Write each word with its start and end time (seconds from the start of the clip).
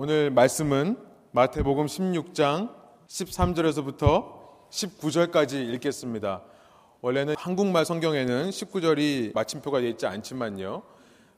오늘 0.00 0.30
말씀은 0.30 0.96
마태복음 1.32 1.86
16장 1.86 2.72
13절에서부터 3.08 4.32
19절까지 4.70 5.54
읽겠습니다. 5.74 6.44
원래는 7.00 7.34
한국말 7.36 7.84
성경에는 7.84 8.50
19절이 8.50 9.34
마침표가 9.34 9.80
되어 9.80 9.88
있지 9.88 10.06
않지만요. 10.06 10.84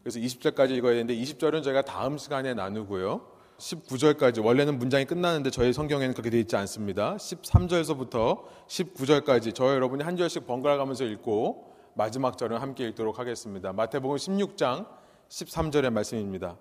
그래서 0.03 0.19
20절까지 0.19 0.73
읽어야 0.73 0.93
되는데 0.93 1.15
20절은 1.15 1.63
저희가 1.63 1.81
다음 1.81 2.19
시간에 2.19 2.53
나누고요. 2.53 3.23
19절까지 3.57 4.45
원래는 4.45 4.79
문장이 4.79 5.07
끝나는데 5.07 5.49
저희 5.49 5.73
성경에는 5.73 6.13
그렇게 6.13 6.29
되어 6.29 6.41
있지 6.41 6.55
않습니다. 6.57 7.17
13절에서부터 7.17 8.43
19절까지 8.69 9.55
저 9.55 9.73
여러분이 9.75 10.05
한 10.05 10.19
절씩 10.19 10.47
번갈아 10.47 10.77
가면서 10.77 11.05
읽고 11.05 11.73
마지막 11.95 12.37
절은 12.37 12.59
함께 12.59 12.87
읽도록 12.89 13.19
하겠습니다. 13.19 13.73
마태복음 13.73 14.19
16장 14.19 14.87
13절의 15.31 15.89
말씀입니다. 15.89 16.59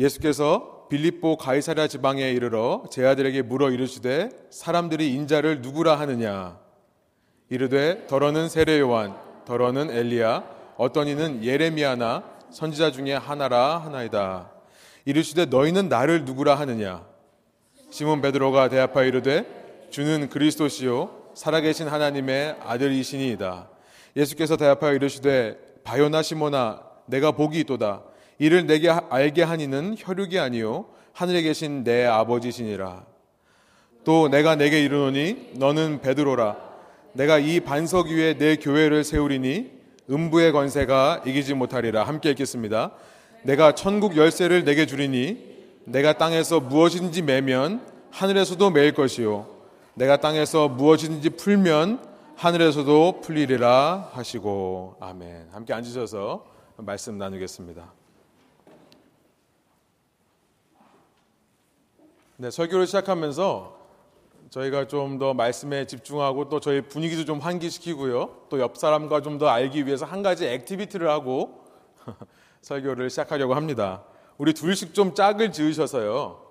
예수께서 0.00 0.86
빌립보 0.88 1.36
가이사랴 1.36 1.86
지방에 1.86 2.30
이르러 2.30 2.84
제 2.90 3.04
아들에게 3.04 3.42
물어 3.42 3.70
이르시되 3.70 4.30
사람들이 4.48 5.12
인자를 5.12 5.60
누구라 5.60 6.00
하느냐? 6.00 6.58
이르되 7.50 8.06
더러는 8.06 8.48
세례 8.48 8.80
요한 8.80 9.14
더러는 9.44 9.90
엘리야 9.90 10.42
어떤 10.78 11.06
이는 11.06 11.44
예레미야나 11.44 12.24
선지자 12.50 12.92
중에 12.92 13.12
하나라 13.12 13.76
하나이다. 13.76 14.50
이르시되 15.04 15.44
너희는 15.46 15.90
나를 15.90 16.24
누구라 16.24 16.54
하느냐? 16.54 17.04
시몬 17.90 18.22
베드로가 18.22 18.70
대답하여 18.70 19.06
이르되 19.06 19.88
주는 19.90 20.30
그리스도시요 20.30 21.10
살아계신 21.34 21.88
하나님의 21.88 22.56
아들이시니이다. 22.64 23.68
예수께서 24.16 24.56
대답하여 24.56 24.94
이르시되 24.94 25.58
바요나 25.84 26.22
시몬아 26.22 26.84
내가 27.04 27.32
복이 27.32 27.60
있도다 27.60 28.09
이를 28.40 28.66
내게 28.66 28.88
알게 28.88 29.42
하니는 29.42 29.94
혈육이 29.98 30.38
아니요 30.38 30.86
하늘에 31.12 31.42
계신 31.42 31.84
내 31.84 32.06
아버지시니라. 32.06 33.04
또 34.02 34.28
내가 34.28 34.56
내게 34.56 34.82
이르노니 34.82 35.50
너는 35.56 36.00
베드로라. 36.00 36.56
내가 37.12 37.38
이 37.38 37.60
반석 37.60 38.06
위에 38.08 38.38
내 38.38 38.56
교회를 38.56 39.04
세우리니 39.04 39.70
음부의 40.10 40.52
권세가 40.52 41.24
이기지 41.26 41.52
못하리라. 41.52 42.04
함께 42.04 42.30
읽겠습니다. 42.30 42.92
내가 43.42 43.74
천국 43.74 44.16
열쇠를 44.16 44.64
내게 44.64 44.86
주리니 44.86 45.50
내가 45.84 46.14
땅에서 46.14 46.60
무엇인지 46.60 47.20
매면 47.20 47.82
하늘에서도 48.10 48.70
매일 48.70 48.92
것이요 48.92 49.48
네가 49.94 50.16
땅에서 50.16 50.68
무엇이든지 50.68 51.30
풀면 51.30 52.02
하늘에서도 52.36 53.20
풀리리라 53.20 54.10
하시고 54.14 54.96
아멘. 54.98 55.48
함께 55.52 55.74
앉으셔서 55.74 56.46
말씀 56.78 57.18
나누겠습니다. 57.18 57.99
네, 62.40 62.50
설교를 62.50 62.86
시작하면서 62.86 63.78
저희가 64.48 64.86
좀 64.86 65.18
더 65.18 65.34
말씀에 65.34 65.86
집중하고 65.86 66.48
또 66.48 66.58
저희 66.58 66.80
분위기도 66.80 67.26
좀 67.26 67.38
환기시키고요. 67.38 68.46
또 68.48 68.58
옆 68.58 68.78
사람과 68.78 69.20
좀 69.20 69.36
더 69.38 69.48
알기 69.48 69.84
위해서 69.84 70.06
한 70.06 70.22
가지 70.22 70.46
activity를 70.46 71.06
하고 71.08 71.66
설교를 72.62 73.10
시작하려고 73.10 73.54
합니다. 73.54 74.04
우리 74.38 74.54
둘씩 74.54 74.94
좀 74.94 75.14
짝을 75.14 75.52
지으셔서요. 75.52 76.46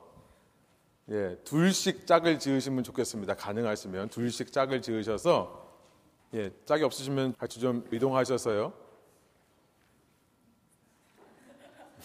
예, 1.09 1.37
둘씩 1.43 2.05
짝을 2.05 2.37
지으시면 2.37 2.83
좋겠습니다. 2.83 3.33
가능하시면 3.33 4.09
둘씩 4.09 4.51
짝을 4.51 4.83
지으셔서 4.83 5.67
예, 6.35 6.51
짝이 6.65 6.83
없으시면 6.83 7.33
같이 7.39 7.59
좀 7.59 7.83
이동하셔서요. 7.91 8.71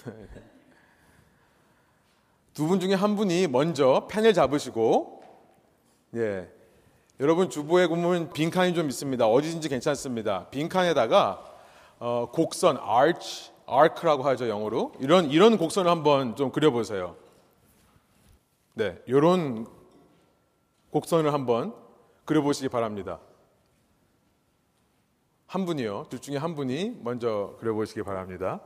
두 2.55 2.67
분 2.69 2.79
중에 2.81 2.95
한 2.95 3.17
분이 3.17 3.49
먼저 3.49 4.07
펜을 4.11 4.33
잡으시고 4.33 5.23
예. 6.15 6.49
여러분 7.21 7.51
주보에 7.51 7.87
보면 7.89 8.33
빈칸이 8.33 8.75
좀 8.75 8.89
있습니다. 8.89 9.27
어디든지 9.27 9.69
괜찮습니다. 9.69 10.49
빈칸에다가 10.51 11.45
어, 11.99 12.31
곡선 12.33 12.79
arch, 12.79 13.53
arc라고 13.69 14.23
하죠 14.25 14.49
영어로 14.49 14.93
이런 15.01 15.31
이런 15.31 15.59
곡선을 15.59 15.91
한번 15.91 16.37
좀 16.37 16.51
그려보세요. 16.51 17.17
네, 18.75 19.01
이런 19.07 19.67
곡선을 20.91 21.33
한번 21.33 21.75
그려보시기 22.25 22.69
바랍니다. 22.69 23.21
한 25.47 25.65
분이요, 25.65 26.07
둘 26.11 26.19
중에 26.21 26.37
한 26.37 26.57
분이 26.57 26.99
먼저 27.03 27.57
그려보시기 27.61 28.03
바랍니다. 28.03 28.61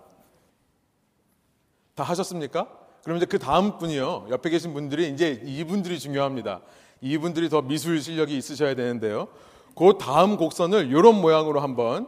다 1.94 2.03
하셨습니까? 2.05 2.88
그럼 3.08 3.16
이제 3.16 3.24
그 3.24 3.38
다음 3.38 3.78
분이요. 3.78 4.26
옆에 4.28 4.50
계신 4.50 4.74
분들이 4.74 5.08
이제 5.08 5.41
이분들이 5.42 5.98
중요합니다. 5.98 6.60
이분들이 7.00 7.48
더 7.48 7.62
미술 7.62 8.02
실력이 8.02 8.36
있으셔야 8.36 8.74
되는데요. 8.74 9.28
그 9.74 9.94
다음 9.98 10.36
곡선을 10.36 10.88
이런 10.88 11.19
모양으로 11.19 11.60
한번 11.60 12.06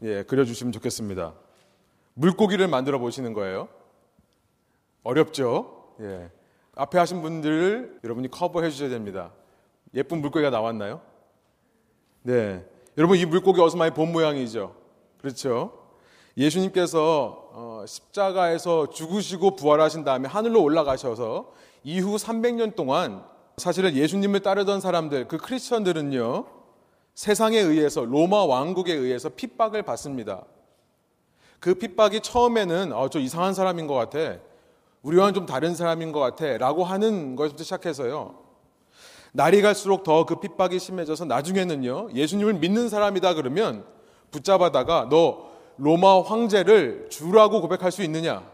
예, 0.00 0.22
그려주시면 0.22 0.72
좋겠습니다. 0.72 1.34
물고기를 2.14 2.68
만들어 2.68 2.98
보시는 2.98 3.34
거예요. 3.34 3.68
어렵죠? 5.02 5.92
예. 6.00 6.30
앞에 6.74 6.96
하신 6.96 7.20
분들 7.20 8.00
여러분이 8.02 8.30
커버해 8.30 8.70
주셔야 8.70 8.88
됩니다. 8.88 9.32
예쁜 9.92 10.22
물고기가 10.22 10.48
나왔나요? 10.48 11.02
네. 12.22 12.64
여러분 12.96 13.18
이 13.18 13.26
물고기 13.26 13.60
어디서 13.60 13.76
많이 13.76 13.92
본 13.92 14.10
모양이죠? 14.10 14.74
그렇죠? 15.18 15.78
예수님께서 16.38 17.49
어, 17.62 17.84
십자가에서 17.86 18.88
죽으시고 18.88 19.54
부활하신 19.54 20.02
다음에 20.02 20.26
하늘로 20.26 20.62
올라가셔서 20.62 21.52
이후 21.84 22.16
300년 22.16 22.74
동안 22.74 23.22
사실은 23.58 23.94
예수님을 23.94 24.40
따르던 24.40 24.80
사람들, 24.80 25.28
그 25.28 25.36
크리스천들은요, 25.36 26.46
세상에 27.14 27.58
의해서, 27.58 28.02
로마 28.06 28.46
왕국에 28.46 28.94
의해서 28.94 29.28
핍박을 29.28 29.82
받습니다. 29.82 30.46
그 31.58 31.74
핍박이 31.74 32.22
처음에는, 32.22 32.94
어, 32.94 33.10
저 33.10 33.18
이상한 33.18 33.52
사람인 33.52 33.86
것 33.86 33.92
같아. 33.92 34.38
우리와는 35.02 35.34
좀 35.34 35.44
다른 35.44 35.74
사람인 35.74 36.12
것 36.12 36.20
같아. 36.20 36.56
라고 36.56 36.84
하는 36.84 37.36
것부터 37.36 37.62
시작해서요. 37.62 38.38
날이 39.32 39.60
갈수록 39.60 40.02
더 40.02 40.24
그 40.24 40.40
핍박이 40.40 40.78
심해져서 40.78 41.26
나중에는요, 41.26 42.12
예수님을 42.14 42.54
믿는 42.54 42.88
사람이다 42.88 43.34
그러면 43.34 43.84
붙잡아다가 44.30 45.08
너 45.10 45.49
로마 45.80 46.20
황제를 46.20 47.06
주라고 47.08 47.62
고백할 47.62 47.90
수 47.90 48.02
있느냐? 48.02 48.46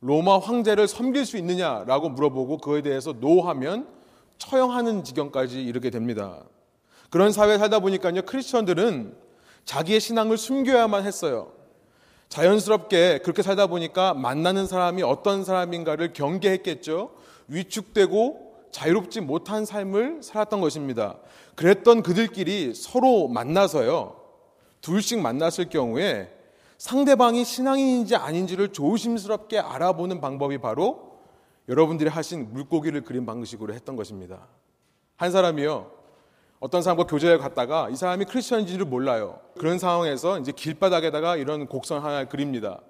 로마 0.00 0.38
황제를 0.38 0.88
섬길 0.88 1.24
수 1.24 1.36
있느냐라고 1.36 2.08
물어보고 2.08 2.58
그에 2.58 2.82
대해서 2.82 3.12
노하면 3.12 3.86
처형하는 4.38 5.04
지경까지 5.04 5.62
이르게 5.62 5.90
됩니다. 5.90 6.42
그런 7.10 7.30
사회에 7.30 7.58
살다 7.58 7.78
보니까요, 7.78 8.22
크리스천들은 8.22 9.16
자기의 9.64 10.00
신앙을 10.00 10.36
숨겨야만 10.36 11.04
했어요. 11.04 11.52
자연스럽게 12.28 13.18
그렇게 13.18 13.42
살다 13.42 13.68
보니까 13.68 14.14
만나는 14.14 14.66
사람이 14.66 15.04
어떤 15.04 15.44
사람인가를 15.44 16.12
경계했겠죠. 16.12 17.12
위축되고 17.46 18.54
자유롭지 18.72 19.20
못한 19.20 19.64
삶을 19.64 20.24
살았던 20.24 20.60
것입니다. 20.60 21.18
그랬던 21.54 22.02
그들끼리 22.02 22.74
서로 22.74 23.28
만나서요. 23.28 24.16
둘씩 24.80 25.20
만났을 25.20 25.68
경우에 25.68 26.32
상대방이 26.78 27.44
신앙인인지 27.44 28.14
아닌지를 28.16 28.68
조심스럽게 28.72 29.58
알아보는 29.58 30.20
방법이 30.20 30.58
바로 30.58 31.18
여러분들이 31.68 32.08
하신 32.08 32.52
물고기를 32.52 33.02
그린 33.02 33.26
방식으로 33.26 33.74
했던 33.74 33.96
것입니다. 33.96 34.46
한 35.16 35.30
사람이요. 35.32 35.90
어떤 36.60 36.82
사람과 36.82 37.04
교제를 37.04 37.38
갔다가 37.38 37.88
이 37.90 37.96
사람이 37.96 38.24
크리스천인지를 38.24 38.86
몰라요. 38.86 39.40
그런 39.58 39.78
상황에서 39.78 40.38
이제 40.38 40.52
길바닥에다가 40.52 41.36
이런 41.36 41.66
곡선 41.66 42.02
하나를 42.02 42.28
그립니다. 42.28 42.80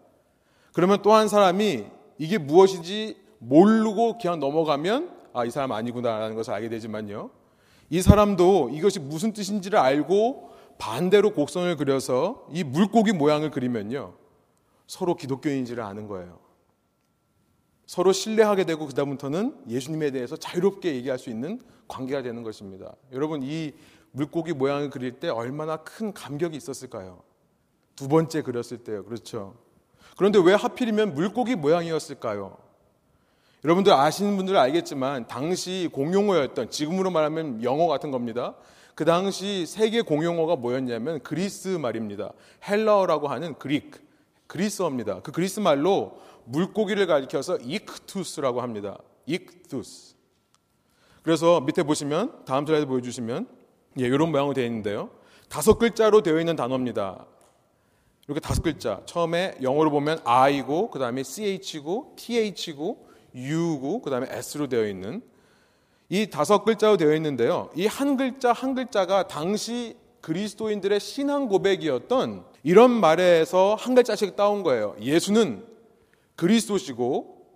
그러면 0.73 1.03
또 1.03 1.13
한 1.13 1.29
사람이 1.29 1.87
이게 2.19 2.39
무엇인지 2.39 3.17
모르고 3.39 4.19
그냥 4.19 4.39
넘어가면 4.39 5.17
아, 5.33 5.45
이 5.45 5.51
사람 5.51 5.73
아니구나라는 5.73 6.37
것을 6.37 6.53
알게 6.53 6.69
되지만요. 6.69 7.31
이 7.91 8.03
사람도 8.03 8.71
이것이 8.73 9.01
무슨 9.01 9.33
뜻인지를 9.33 9.79
알고 9.79 10.51
반대로 10.79 11.33
곡선을 11.33 11.77
그려서 11.77 12.47
이 12.51 12.65
물고기 12.65 13.13
모양을 13.13 13.51
그리면요. 13.51 14.15
서로 14.87 15.17
기독교인지를 15.17 15.83
아는 15.83 16.07
거예요. 16.07 16.39
서로 17.87 18.13
신뢰하게 18.13 18.65
되고 18.65 18.87
그다음부터는 18.87 19.65
예수님에 19.69 20.11
대해서 20.11 20.37
자유롭게 20.37 20.95
얘기할 20.95 21.19
수 21.19 21.31
있는 21.31 21.61
관계가 21.89 22.23
되는 22.23 22.43
것입니다. 22.43 22.95
여러분 23.13 23.43
이 23.43 23.73
물고기 24.13 24.53
모양을 24.53 24.91
그릴 24.91 25.13
때 25.21 25.29
얼마나 25.29 25.79
큰 25.79 26.13
감격이 26.13 26.57
있었을까요? 26.57 27.23
두 27.97 28.09
번째 28.09 28.43
그렸을 28.43 28.79
때요. 28.79 29.05
그렇죠. 29.05 29.57
그런데 30.17 30.39
왜 30.39 30.55
하필이면 30.55 31.15
물고기 31.15 31.55
모양이었을까요? 31.55 32.57
여러분들 33.65 33.93
아시는 33.93 34.37
분들은 34.37 34.59
알겠지만 34.59 35.27
당시 35.27 35.89
공용어였던 35.93 36.71
지금으로 36.71 37.11
말하면 37.11 37.65
영어 37.65 37.87
같은 37.89 38.11
겁니다. 38.11 38.55
그 38.99 39.05
당시 39.05 39.65
세계 39.65 40.03
공용어가 40.03 40.57
뭐였냐면 40.57 41.21
그리스 41.21 41.69
말입니다. 41.69 42.33
헬라어라고 42.69 43.29
하는 43.29 43.55
그릭, 43.55 43.93
그리스어입니다. 44.49 45.21
그 45.21 45.31
그리스 45.31 45.61
말로 45.61 46.19
물고기를 46.47 47.07
가리켜서 47.07 47.59
익투스라고 47.59 48.61
합니다. 48.61 48.99
익투스. 49.25 50.17
그래서 51.23 51.61
밑에 51.61 51.85
보시면 51.85 52.45
다음 52.45 52.67
슬라이드 52.67 52.87
보여주시면 52.87 53.47
예, 54.01 54.05
이런 54.05 54.33
모양으로 54.33 54.53
되어 54.53 54.65
있는데요. 54.65 55.11
다섯 55.49 55.79
글자로 55.79 56.23
되어 56.23 56.41
있는 56.41 56.57
단어입니다. 56.57 57.25
이렇게 58.27 58.41
다섯 58.41 58.63
글자. 58.63 59.03
처음에 59.07 59.59
영어로 59.63 59.93
보면 59.93 60.19
I고, 60.25 60.91
그 60.91 60.99
다음에 60.99 61.23
CH고, 61.23 62.17
TH고, 62.17 63.07
U고, 63.37 64.03
그 64.03 64.11
다음에 64.11 64.27
S로 64.29 64.67
되어 64.67 64.89
있는 64.89 65.23
이 66.09 66.29
다섯 66.31 66.65
글자로 66.65 66.97
되어 66.97 67.15
있는데요. 67.15 67.71
이 67.77 67.87
한 67.87 68.17
글자 68.17 68.53
한 68.53 68.75
글자가 68.75 69.29
당시 69.29 69.97
그리스도인들의 70.21 70.99
신앙 71.01 71.49
고백이었던 71.49 72.45
이런 72.63 72.91
말에서 72.91 73.77
한 73.79 73.95
글자씩 73.95 74.37
따온 74.37 74.63
거예요. 74.63 74.97
예수는 75.01 75.65
그리스도시고 76.37 77.47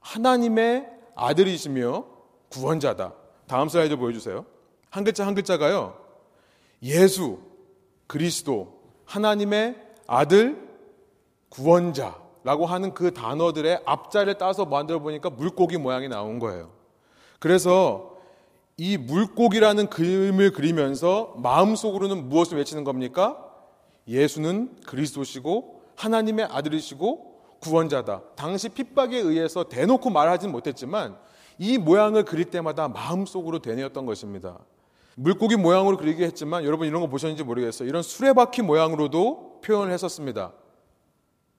하나님의 0.00 0.86
아들이시며 1.14 2.04
구원자다. 2.50 3.14
다음 3.46 3.68
슬라이드 3.68 3.96
보여주세요. 3.96 4.44
한 4.90 5.04
글자 5.04 5.26
한 5.26 5.34
글자가요. 5.34 5.96
예수, 6.82 7.38
그리스도, 8.06 8.80
하나님의 9.06 9.76
아들, 10.06 10.68
구원자라고 11.48 12.66
하는 12.66 12.92
그 12.94 13.12
단어들의 13.14 13.82
앞자를 13.84 14.34
따서 14.38 14.64
만들어 14.64 14.98
보니까 14.98 15.30
물고기 15.30 15.78
모양이 15.78 16.08
나온 16.08 16.38
거예요. 16.38 16.70
그래서 17.44 18.16
이 18.78 18.96
물고기라는 18.96 19.90
그림을 19.90 20.52
그리면서 20.52 21.34
마음속으로는 21.36 22.30
무엇을 22.30 22.56
외치는 22.56 22.84
겁니까? 22.84 23.36
예수는 24.08 24.74
그리스도시고 24.86 25.82
하나님의 25.94 26.46
아들이시고 26.46 27.58
구원자다. 27.60 28.22
당시 28.34 28.70
핍박에 28.70 29.18
의해서 29.18 29.64
대놓고 29.64 30.08
말하지는 30.08 30.52
못했지만 30.52 31.18
이 31.58 31.76
모양을 31.76 32.24
그릴 32.24 32.46
때마다 32.46 32.88
마음속으로 32.88 33.58
되뇌었던 33.58 34.06
것입니다. 34.06 34.58
물고기 35.14 35.56
모양으로 35.56 35.98
그리게 35.98 36.24
했지만 36.24 36.64
여러분 36.64 36.88
이런 36.88 37.02
거 37.02 37.08
보셨는지 37.08 37.44
모르겠어요. 37.44 37.86
이런 37.86 38.02
수레바퀴 38.02 38.62
모양으로도 38.62 39.60
표현을 39.62 39.92
했었습니다. 39.92 40.54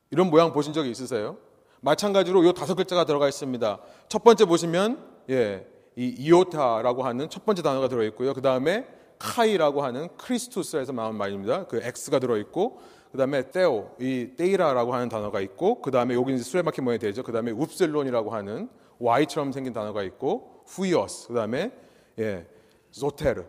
이런 0.10 0.32
모양 0.32 0.52
보신 0.52 0.74
적이 0.74 0.90
있으세요? 0.90 1.38
마찬가지로 1.82 2.44
이 2.44 2.54
다섯 2.56 2.74
글자가 2.74 3.06
들어가 3.06 3.28
있습니다. 3.28 3.80
첫 4.10 4.24
번째 4.24 4.46
보시면 4.46 5.14
예, 5.30 5.68
이 5.98 6.14
이오타라고 6.18 7.04
하는 7.04 7.30
첫 7.30 7.46
번째 7.46 7.62
단어가 7.62 7.88
들어 7.88 8.04
있고요. 8.04 8.34
그 8.34 8.42
다음에 8.42 8.86
카이라고 9.18 9.82
하는 9.82 10.10
크리스투스에서 10.18 10.92
나온 10.92 11.16
말입니다. 11.16 11.66
그 11.68 11.80
X가 11.82 12.20
들어 12.20 12.38
있고 12.38 12.80
그 13.12 13.18
다음에 13.18 13.50
테오, 13.50 13.92
이 14.00 14.32
테이라라고 14.36 14.94
하는 14.94 15.08
단어가 15.08 15.40
있고 15.40 15.82
그 15.82 15.90
다음에 15.90 16.16
여기 16.16 16.34
이제 16.34 16.44
수레바퀴 16.44 16.82
모양이 16.82 17.00
되죠. 17.00 17.24
그 17.24 17.32
다음에 17.32 17.52
웁셀론이라고 17.52 18.32
하는 18.32 18.68
Y처럼 19.00 19.54
생긴 19.54 19.72
단어가 19.72 20.04
있고 20.04 20.64
후이어스, 20.66 21.30
그 21.30 21.34
다음에 21.34 21.72
예, 22.20 22.46
조테르, 22.92 23.46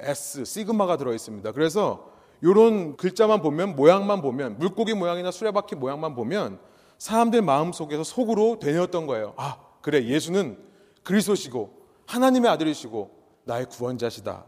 S, 0.00 0.44
시그마가 0.44 0.96
들어 0.96 1.14
있습니다. 1.14 1.52
그래서 1.52 2.10
이런 2.42 2.96
글자만 2.96 3.42
보면 3.42 3.76
모양만 3.76 4.22
보면 4.22 4.58
물고기 4.58 4.94
모양이나 4.94 5.30
수레바퀴 5.30 5.76
모양만 5.76 6.14
보면 6.16 6.58
사람들 6.98 7.42
마음 7.42 7.72
속에서 7.72 8.02
속으로 8.02 8.58
되뇌었던 8.58 9.06
거예요. 9.06 9.34
아 9.36 9.58
그래 9.82 10.04
예수는 10.04 10.58
그리스도시고 11.06 11.86
하나님의 12.06 12.50
아들이시고 12.50 13.10
나의 13.44 13.66
구원자시다. 13.66 14.44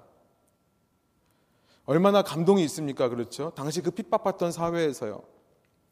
얼마나 1.85 2.23
감동이 2.23 2.63
있습니까? 2.65 3.09
그렇죠? 3.09 3.53
당시 3.55 3.81
그 3.81 3.91
핍박받던 3.93 4.53
사회에서요. 4.53 5.23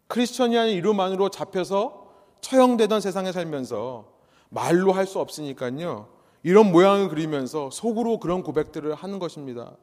크리스천이라는 0.08 0.72
이름만으로 0.72 1.30
잡혀서 1.30 2.12
처형되던 2.40 3.00
세상에 3.00 3.32
살면서 3.32 4.12
말로 4.50 4.92
할 4.92 5.06
수 5.06 5.20
없으니까요. 5.20 6.08
이런 6.42 6.70
모양을 6.70 7.08
그리면서 7.08 7.70
속으로 7.70 8.18
그런 8.18 8.42
고백들을 8.42 8.94
하는 8.94 9.18
것입니다. 9.18 9.76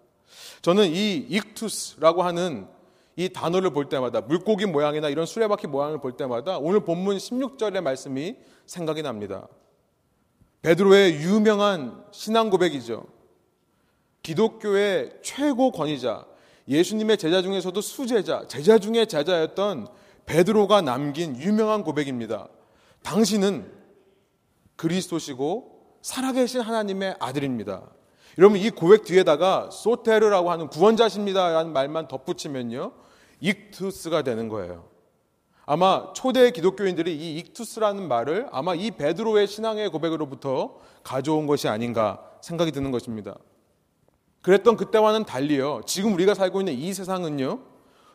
저는 0.61 0.87
이 0.89 1.15
익투스라고 1.15 2.23
하는 2.23 2.67
이 3.15 3.29
단어를 3.29 3.71
볼 3.71 3.89
때마다 3.89 4.21
물고기 4.21 4.65
모양이나 4.65 5.07
이런 5.09 5.25
수레바퀴 5.25 5.67
모양을 5.67 5.99
볼 5.99 6.17
때마다 6.17 6.57
오늘 6.57 6.81
본문 6.81 7.17
16절의 7.17 7.81
말씀이 7.81 8.35
생각이 8.65 9.01
납니다. 9.01 9.47
베드로의 10.63 11.15
유명한 11.15 12.03
신앙 12.11 12.49
고백이죠. 12.49 13.05
기독교의 14.23 15.11
최고 15.21 15.71
권위자, 15.71 16.25
예수님의 16.69 17.17
제자 17.17 17.41
중에서도 17.41 17.79
수제자, 17.81 18.47
제자 18.47 18.79
중에 18.79 19.05
제자였던 19.05 19.87
베드로가 20.25 20.81
남긴 20.81 21.35
유명한 21.35 21.83
고백입니다. 21.83 22.47
당신은 23.03 23.69
그리스도시고 24.77 25.97
살아계신 26.01 26.61
하나님의 26.61 27.17
아들입니다. 27.19 27.83
여러분 28.37 28.57
이 28.57 28.69
고백 28.69 29.03
뒤에다가 29.03 29.69
소테르라고 29.69 30.49
하는 30.49 30.69
구원자십니다라는 30.69 31.73
말만 31.73 32.07
덧붙이면요. 32.07 32.93
익투스가 33.41 34.21
되는 34.21 34.47
거예요. 34.47 34.92
아마 35.65 36.11
초대 36.13 36.51
기독교인들이 36.51 37.15
이 37.15 37.37
익투스라는 37.39 38.07
말을 38.07 38.47
아마 38.51 38.75
이 38.75 38.91
베드로의 38.91 39.47
신앙의 39.47 39.89
고백으로부터 39.89 40.79
가져온 41.03 41.47
것이 41.47 41.67
아닌가 41.67 42.21
생각이 42.41 42.71
드는 42.71 42.91
것입니다. 42.91 43.35
그랬던 44.41 44.75
그때와는 44.75 45.23
달리요. 45.23 45.81
지금 45.85 46.13
우리가 46.13 46.33
살고 46.33 46.61
있는 46.61 46.73
이 46.73 46.93
세상은요. 46.93 47.59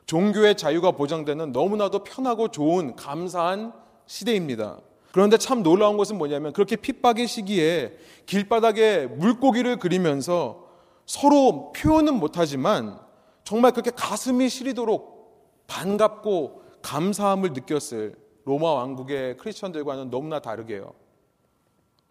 종교의 0.04 0.56
자유가 0.56 0.90
보장되는 0.90 1.52
너무나도 1.52 2.04
편하고 2.04 2.48
좋은 2.48 2.96
감사한 2.96 3.72
시대입니다. 4.06 4.78
그런데 5.12 5.38
참 5.38 5.62
놀라운 5.62 5.96
것은 5.96 6.18
뭐냐면 6.18 6.52
그렇게 6.52 6.76
핍박의 6.76 7.26
시기에 7.26 7.96
길바닥에 8.26 9.06
물고기를 9.06 9.78
그리면서 9.78 10.66
서로 11.06 11.72
표현은 11.72 12.14
못하지만 12.14 12.98
정말 13.42 13.72
그렇게 13.72 13.90
가슴이 13.90 14.50
시리도록 14.50 15.64
반갑고 15.66 16.67
감사함을 16.88 17.52
느꼈을 17.52 18.14
로마 18.46 18.72
왕국의 18.72 19.36
크리스천들과는 19.36 20.08
너무나 20.08 20.40
다르게요. 20.40 20.94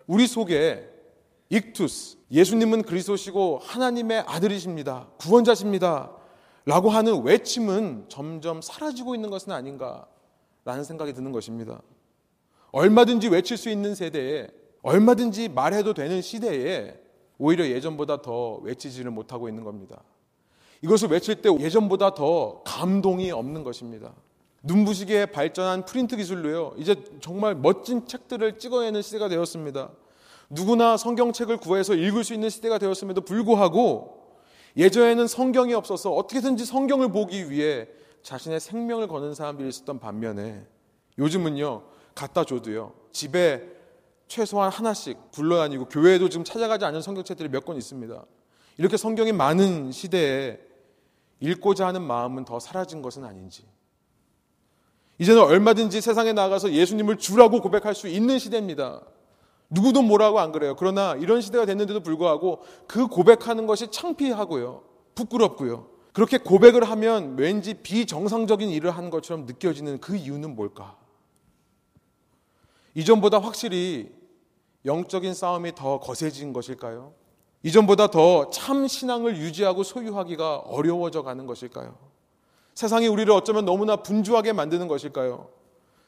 우리 0.05 0.27
속에 0.27 0.87
익투스, 1.49 2.17
예수님은 2.29 2.83
그리스도시고 2.83 3.59
하나님의 3.63 4.19
아들이십니다. 4.27 5.07
구원자십니다. 5.17 6.11
라고 6.65 6.91
하는 6.91 7.23
외침은 7.23 8.05
점점 8.07 8.61
사라지고 8.61 9.15
있는 9.15 9.31
것은 9.31 9.51
아닌가 9.51 10.05
라는 10.63 10.83
생각이 10.83 11.13
드는 11.13 11.31
것입니다. 11.31 11.81
얼마든지 12.71 13.29
외칠 13.29 13.57
수 13.57 13.71
있는 13.71 13.95
세대에 13.95 14.47
얼마든지 14.83 15.49
말해도 15.49 15.95
되는 15.95 16.21
시대에 16.21 16.93
오히려 17.39 17.67
예전보다 17.67 18.21
더 18.21 18.57
외치지를 18.57 19.09
못하고 19.09 19.49
있는 19.49 19.63
겁니다. 19.63 20.03
이것을 20.83 21.09
외칠 21.09 21.41
때 21.41 21.49
예전보다 21.59 22.13
더 22.13 22.61
감동이 22.63 23.31
없는 23.31 23.63
것입니다. 23.63 24.13
눈부시게 24.63 25.27
발전한 25.27 25.85
프린트 25.85 26.17
기술로요. 26.17 26.73
이제 26.77 26.95
정말 27.21 27.55
멋진 27.55 28.07
책들을 28.07 28.57
찍어내는 28.59 29.01
시대가 29.01 29.29
되었습니다. 29.29 29.91
누구나 30.49 30.97
성경책을 30.97 31.57
구해서 31.57 31.93
읽을 31.93 32.23
수 32.23 32.33
있는 32.33 32.49
시대가 32.49 32.77
되었음에도 32.77 33.21
불구하고 33.21 34.37
예전에는 34.77 35.27
성경이 35.27 35.73
없어서 35.73 36.11
어떻게든지 36.13 36.65
성경을 36.65 37.11
보기 37.11 37.49
위해 37.49 37.87
자신의 38.23 38.59
생명을 38.59 39.07
거는 39.07 39.33
사람들이 39.33 39.67
있었던 39.69 39.99
반면에 39.99 40.65
요즘은요 41.17 41.83
갖다 42.15 42.43
줘도요 42.43 42.93
집에 43.11 43.63
최소한 44.27 44.71
하나씩 44.71 45.31
굴러다니고 45.31 45.85
교회에도 45.85 46.29
지금 46.29 46.43
찾아가지 46.43 46.85
않은 46.85 47.01
성경책들이 47.01 47.49
몇 47.49 47.65
권 47.65 47.77
있습니다. 47.77 48.25
이렇게 48.77 48.97
성경이 48.97 49.31
많은 49.31 49.91
시대에 49.91 50.59
읽고자 51.39 51.87
하는 51.87 52.01
마음은 52.03 52.45
더 52.45 52.59
사라진 52.59 53.01
것은 53.01 53.25
아닌지 53.25 53.63
이제는 55.19 55.41
얼마든지 55.41 55.99
세상에 56.01 56.33
나가서 56.33 56.71
예수님을 56.71 57.17
주라고 57.17 57.61
고백할 57.61 57.95
수 57.95 58.07
있는 58.07 58.37
시대입니다. 58.39 59.01
누구도 59.69 60.01
뭐라고 60.01 60.39
안 60.39 60.51
그래요. 60.51 60.75
그러나 60.77 61.15
이런 61.15 61.41
시대가 61.41 61.65
됐는데도 61.65 62.01
불구하고 62.01 62.61
그 62.87 63.07
고백하는 63.07 63.67
것이 63.67 63.89
창피하고요. 63.91 64.83
부끄럽고요. 65.15 65.87
그렇게 66.13 66.37
고백을 66.37 66.83
하면 66.83 67.37
왠지 67.37 67.73
비정상적인 67.73 68.69
일을 68.69 68.91
한 68.91 69.09
것처럼 69.09 69.45
느껴지는 69.45 69.99
그 69.99 70.15
이유는 70.15 70.55
뭘까? 70.55 70.95
이전보다 72.95 73.39
확실히 73.39 74.11
영적인 74.85 75.33
싸움이 75.33 75.75
더 75.75 75.99
거세진 75.99 76.53
것일까요? 76.53 77.13
이전보다 77.63 78.07
더 78.07 78.49
참 78.51 78.87
신앙을 78.87 79.37
유지하고 79.37 79.83
소유하기가 79.83 80.59
어려워져 80.59 81.23
가는 81.23 81.45
것일까요? 81.45 82.06
세상이 82.77 83.07
우리를 83.07 83.33
어쩌면 83.33 83.65
너무나 83.65 83.95
분주하게 83.95 84.53
만드는 84.53 84.87
것일까요? 84.87 85.49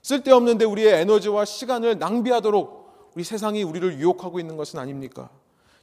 쓸데없는데 0.04 0.66
우리의 0.66 1.02
에너지와 1.02 1.44
시간을 1.44 1.98
낭비하도록 1.98 3.10
우리 3.16 3.24
세상이 3.24 3.64
우리를 3.64 3.98
유혹하고 3.98 4.40
있는 4.40 4.56
것은 4.56 4.78
아닙니까? 4.78 5.32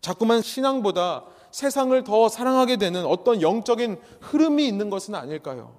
자꾸만 0.01 0.43
신앙보다 0.43 1.25
세상을 1.51 2.05
더 2.05 2.29
사랑하게 2.29 2.77
되는 2.77 3.05
어떤 3.05 3.43
영적인 3.43 4.01
흐름이 4.21 4.65
있는 4.65 4.89
것은 4.89 5.17
아닐까요? 5.17 5.75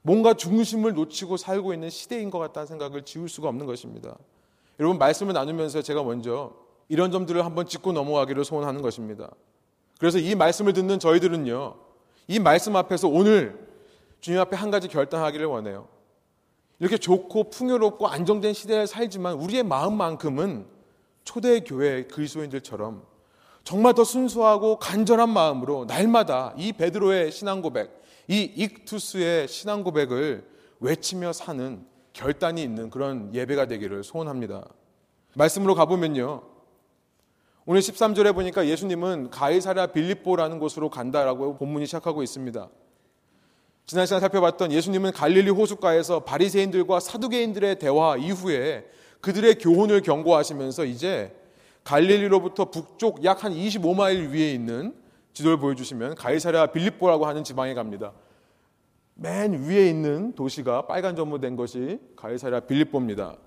뭔가 0.00 0.32
중심을 0.32 0.94
놓치고 0.94 1.36
살고 1.36 1.74
있는 1.74 1.90
시대인 1.90 2.30
것 2.30 2.38
같다는 2.38 2.66
생각을 2.66 3.02
지울 3.04 3.28
수가 3.28 3.50
없는 3.50 3.66
것입니다. 3.66 4.16
여러분 4.78 4.96
말씀을 4.96 5.34
나누면서 5.34 5.82
제가 5.82 6.02
먼저 6.02 6.54
이런 6.88 7.12
점들을 7.12 7.44
한번 7.44 7.66
짚고 7.66 7.92
넘어가기를 7.92 8.46
소원하는 8.46 8.80
것입니다. 8.80 9.30
그래서 9.98 10.16
이 10.16 10.34
말씀을 10.34 10.72
듣는 10.72 10.98
저희들은요, 10.98 11.74
이 12.28 12.38
말씀 12.38 12.74
앞에서 12.74 13.06
오늘 13.06 13.69
주님 14.20 14.40
앞에 14.40 14.56
한 14.56 14.70
가지 14.70 14.88
결단하기를 14.88 15.46
원해요. 15.46 15.88
이렇게 16.78 16.96
좋고 16.96 17.50
풍요롭고 17.50 18.08
안정된 18.08 18.54
시대에 18.54 18.86
살지만 18.86 19.34
우리의 19.34 19.62
마음만큼은 19.62 20.66
초대 21.24 21.60
교회 21.60 22.04
그리스도인들처럼 22.04 23.04
정말 23.64 23.94
더 23.94 24.04
순수하고 24.04 24.78
간절한 24.78 25.28
마음으로 25.28 25.84
날마다 25.84 26.54
이 26.56 26.72
베드로의 26.72 27.30
신앙 27.30 27.60
고백, 27.60 28.02
이 28.26 28.40
익투스의 28.42 29.48
신앙 29.48 29.84
고백을 29.84 30.48
외치며 30.80 31.32
사는 31.32 31.84
결단이 32.12 32.62
있는 32.62 32.90
그런 32.90 33.34
예배가 33.34 33.66
되기를 33.66 34.02
소원합니다. 34.02 34.66
말씀으로 35.34 35.74
가보면요. 35.74 36.42
오늘 37.66 37.82
13절에 37.82 38.34
보니까 38.34 38.66
예수님은 38.66 39.30
가이사랴 39.30 39.88
빌립보라는 39.88 40.58
곳으로 40.58 40.88
간다라고 40.88 41.56
본문이 41.56 41.86
시작하고 41.86 42.22
있습니다. 42.22 42.68
지난 43.90 44.06
시간 44.06 44.20
살펴봤던 44.20 44.70
예수님은 44.70 45.10
갈릴리 45.10 45.50
호숫가에서 45.50 46.20
바리새인들과 46.20 47.00
사두개인들의 47.00 47.80
대화 47.80 48.16
이후에 48.16 48.88
그들의 49.20 49.56
교훈을 49.56 50.02
경고하시면서 50.02 50.84
이제 50.84 51.34
갈릴리로부터 51.82 52.70
북쪽 52.70 53.24
약 53.24 53.42
한 53.42 53.52
25마일 53.52 54.30
위에 54.30 54.52
있는 54.52 54.94
지도를 55.32 55.58
보여주시면 55.58 56.14
가이사랴 56.14 56.68
빌립보라고 56.68 57.26
하는 57.26 57.42
지방에 57.42 57.74
갑니다. 57.74 58.12
맨 59.14 59.54
위에 59.64 59.88
있는 59.88 60.36
도시가 60.36 60.86
빨간 60.86 61.16
점으로 61.16 61.40
된 61.40 61.56
것이 61.56 61.98
가이사랴 62.14 62.60
빌립보입니다. 62.60 63.38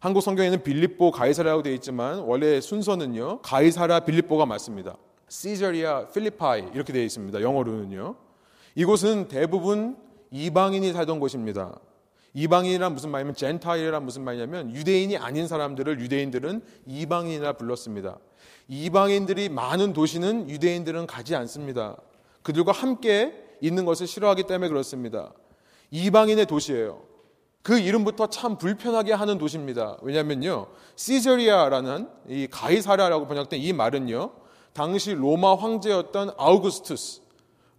한국 0.00 0.22
성경에는 0.22 0.62
빌립보 0.62 1.10
가이사라고 1.10 1.62
되어 1.62 1.74
있지만 1.74 2.20
원래 2.20 2.62
순서는요 2.62 3.42
가이사라 3.42 4.00
빌립보가 4.00 4.46
맞습니다. 4.46 4.96
시저리아 5.28 6.06
필리파이 6.06 6.70
이렇게 6.72 6.94
되어 6.94 7.02
있습니다. 7.02 7.42
영어로는요. 7.42 8.31
이곳은 8.74 9.28
대부분 9.28 9.96
이방인이 10.30 10.92
살던 10.92 11.20
곳입니다. 11.20 11.78
이방인이란 12.34 12.94
무슨 12.94 13.10
말이냐면 13.10 13.34
젠타일이란 13.34 14.04
무슨 14.04 14.22
말이냐면 14.22 14.74
유대인이 14.74 15.16
아닌 15.18 15.46
사람들을 15.46 16.00
유대인들은 16.00 16.62
이방인이라 16.86 17.54
불렀습니다. 17.54 18.18
이방인들이 18.68 19.50
많은 19.50 19.92
도시는 19.92 20.48
유대인들은 20.48 21.06
가지 21.06 21.36
않습니다. 21.36 21.96
그들과 22.42 22.72
함께 22.72 23.34
있는 23.60 23.84
것을 23.84 24.06
싫어하기 24.06 24.44
때문에 24.44 24.68
그렇습니다. 24.68 25.32
이방인의 25.90 26.46
도시예요. 26.46 27.02
그 27.62 27.78
이름부터 27.78 28.28
참 28.28 28.58
불편하게 28.58 29.12
하는 29.12 29.38
도시입니다. 29.38 29.98
왜냐면요. 30.02 30.66
시저리아라는 30.96 32.08
이 32.28 32.48
가이사라라고 32.50 33.28
번역된 33.28 33.60
이 33.60 33.72
말은요. 33.72 34.32
당시 34.72 35.12
로마 35.12 35.54
황제였던 35.54 36.32
아우구스투스, 36.38 37.21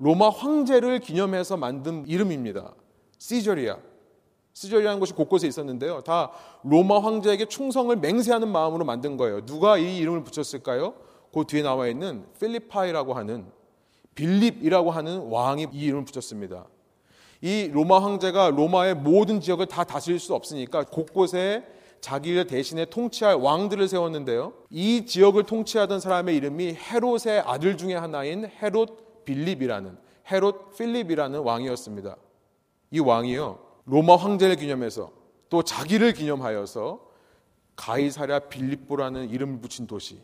로마 0.03 0.27
황제를 0.27 1.00
기념해서 1.00 1.55
만든 1.55 2.05
이름입니다. 2.05 2.74
시저리아. 3.19 3.77
시저리아라는 4.51 5.00
곳이 5.00 5.13
곳곳에 5.13 5.48
있었는데요. 5.48 6.01
다 6.01 6.31
로마 6.63 7.00
황제에게 7.00 7.45
충성을 7.45 7.95
맹세하는 7.95 8.50
마음으로 8.50 8.83
만든 8.83 9.15
거예요. 9.15 9.45
누가 9.45 9.77
이 9.77 9.98
이름을 10.00 10.25
붙였을까요? 10.25 10.93
그 11.33 11.45
뒤에 11.48 11.62
나와 11.62 11.88
있는 11.88 12.25
필리파이라고 12.38 13.13
하는 13.13 13.45
빌립이라고 14.13 14.91
하는 14.91 15.19
왕이 15.29 15.67
이 15.72 15.86
이름을 15.86 16.03
붙였습니다. 16.03 16.65
이 17.41 17.69
로마 17.72 18.03
황제가 18.03 18.50
로마의 18.50 18.95
모든 18.95 19.39
지역을 19.39 19.67
다 19.67 19.86
다스릴 19.86 20.19
수 20.19 20.36
없으니까 20.36 20.83
곳곳에 20.83 21.63
자기를 22.01 22.48
대신에 22.48 22.83
통치할 22.83 23.36
왕들을 23.36 23.88
세웠는데요. 23.88 24.51
이 24.69 25.05
지역을 25.05 25.43
통치하던 25.43 26.01
사람의 26.01 26.36
이름이 26.36 26.75
헤롯의 26.75 27.43
아들 27.45 27.77
중에 27.77 27.95
하나인 27.95 28.50
헤롯 28.62 29.02
빌립이라는 29.25 29.98
헤롯 30.32 30.77
필립이라는 30.77 31.39
왕이었습니다. 31.39 32.15
이 32.92 33.00
왕이요. 33.00 33.60
로마 33.86 34.15
황제를 34.15 34.56
기념해서 34.56 35.12
또 35.50 35.63
자기를 35.63 36.13
기념하여서 36.13 37.00
가이사랴 37.75 38.39
빌립보라는 38.50 39.30
이름을 39.30 39.60
붙인 39.60 39.88
도시. 39.88 40.22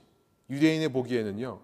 유대인의 0.49 0.89
보기에는요. 0.89 1.59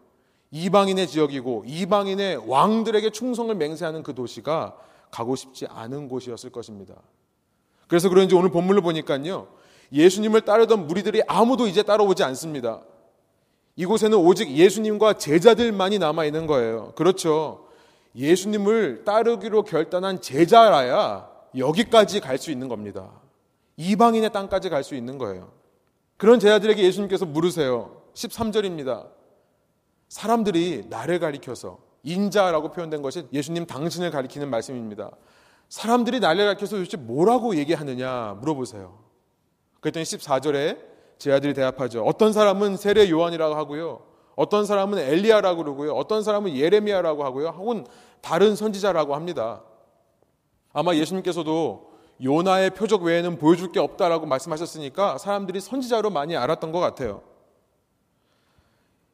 이방인의 0.51 1.08
지역이고 1.08 1.63
이방인의 1.65 2.50
왕들에게 2.50 3.10
충성을 3.10 3.54
맹세하는 3.54 4.04
그 4.04 4.13
도시가 4.13 4.77
가고 5.12 5.36
싶지 5.36 5.65
않은 5.68 6.08
곳이었을 6.08 6.51
것입니다. 6.51 6.96
그래서 7.88 8.10
그런지 8.10 8.36
오늘 8.36 8.51
본문을 8.51 8.82
보니까요. 8.82 9.48
예수님을 9.92 10.42
따르던 10.42 10.88
무리들이 10.88 11.22
아무도 11.27 11.68
이제 11.68 11.84
따라오지 11.84 12.24
않습니다. 12.24 12.82
이곳에는 13.75 14.17
오직 14.17 14.50
예수님과 14.51 15.13
제자들만이 15.13 16.00
남아 16.00 16.25
있는 16.25 16.48
거예요. 16.48 16.94
그렇죠. 16.96 17.67
예수님을 18.15 19.03
따르기로 19.03 19.63
결단한 19.63 20.22
제자라야 20.22 21.29
여기까지 21.58 22.20
갈 22.22 22.38
수 22.38 22.51
있는 22.51 22.67
겁니다. 22.70 23.12
이방인의 23.77 24.32
땅까지 24.32 24.70
갈 24.70 24.84
수 24.84 24.96
있는 24.96 25.17
거예요. 25.17 25.51
그런 26.17 26.39
제자들에게 26.39 26.82
예수님께서 26.82 27.25
물으세요. 27.25 28.01
13절입니다. 28.13 29.10
사람들이 30.08 30.86
나를 30.89 31.20
가리켜서 31.20 31.79
인자라고 32.03 32.72
표현된 32.72 33.01
것이 33.01 33.27
예수님 33.34 33.65
당신을 33.65 34.12
가리키는 34.12 34.50
말씀입니다. 34.50 35.12
사람들이 35.67 36.22
나를 36.22 36.46
가리켜서 36.46 36.77
도대체 36.77 36.96
뭐라고 36.96 37.58
얘기하느냐 37.58 38.38
물어보세요. 38.39 38.98
그랬더니 39.82 40.05
14절에 40.05 40.94
제 41.17 41.31
아들이 41.31 41.53
대답하죠. 41.53 42.03
어떤 42.03 42.34
사람은 42.34 42.77
세례 42.77 43.10
요한이라고 43.10 43.55
하고요. 43.55 44.01
어떤 44.36 44.65
사람은 44.65 45.00
엘리야라고 45.00 45.63
그러고요. 45.63 45.93
어떤 45.93 46.24
사람은 46.24 46.55
예레미야라고 46.55 47.24
하고요. 47.24 47.50
혹은 47.50 47.86
다른 48.22 48.55
선지자라고 48.55 49.15
합니다. 49.15 49.63
아마 50.74 50.93
예수님께서도 50.93 51.93
요나의 52.24 52.72
표적 52.72 53.03
외에는 53.03 53.38
보여줄 53.38 53.72
게 53.72 53.79
없다라고 53.79 54.25
말씀하셨으니까 54.25 55.17
사람들이 55.17 55.62
선지자로 55.62 56.10
많이 56.10 56.36
알았던 56.36 56.72
것 56.72 56.79
같아요. 56.79 57.22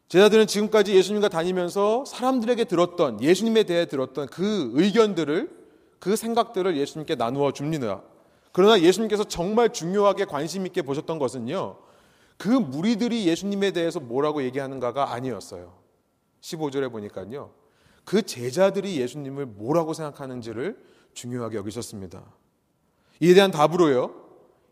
제자들은 0.07 0.47
지금까지 0.47 0.95
예수님과 0.95 1.29
다니면서 1.29 2.03
사람들에게 2.05 2.65
들었던 2.65 3.21
예수님에 3.21 3.63
대해 3.63 3.85
들었던 3.85 4.27
그 4.27 4.71
의견들을 4.73 5.49
그 5.99 6.15
생각들을 6.15 6.75
예수님께 6.77 7.15
나누어 7.15 7.51
줍니다. 7.51 8.01
그러나 8.51 8.81
예수님께서 8.81 9.23
정말 9.23 9.69
중요하게 9.69 10.25
관심 10.25 10.65
있게 10.65 10.81
보셨던 10.81 11.17
것은요. 11.17 11.77
그 12.41 12.47
무리들이 12.47 13.27
예수님에 13.27 13.69
대해서 13.69 13.99
뭐라고 13.99 14.41
얘기하는가가 14.41 15.13
아니었어요. 15.13 15.77
15절에 16.41 16.91
보니까요. 16.91 17.51
그 18.03 18.23
제자들이 18.23 18.99
예수님을 18.99 19.45
뭐라고 19.45 19.93
생각하는지를 19.93 20.83
중요하게 21.13 21.57
여기셨습니다. 21.57 22.23
이에 23.19 23.35
대한 23.35 23.51
답으로요. 23.51 24.15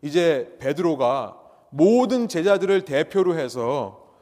이제 0.01 0.57
베드로가 0.59 1.39
모든 1.69 2.27
제자들을 2.27 2.85
대표로 2.85 3.37
해서 3.37 4.15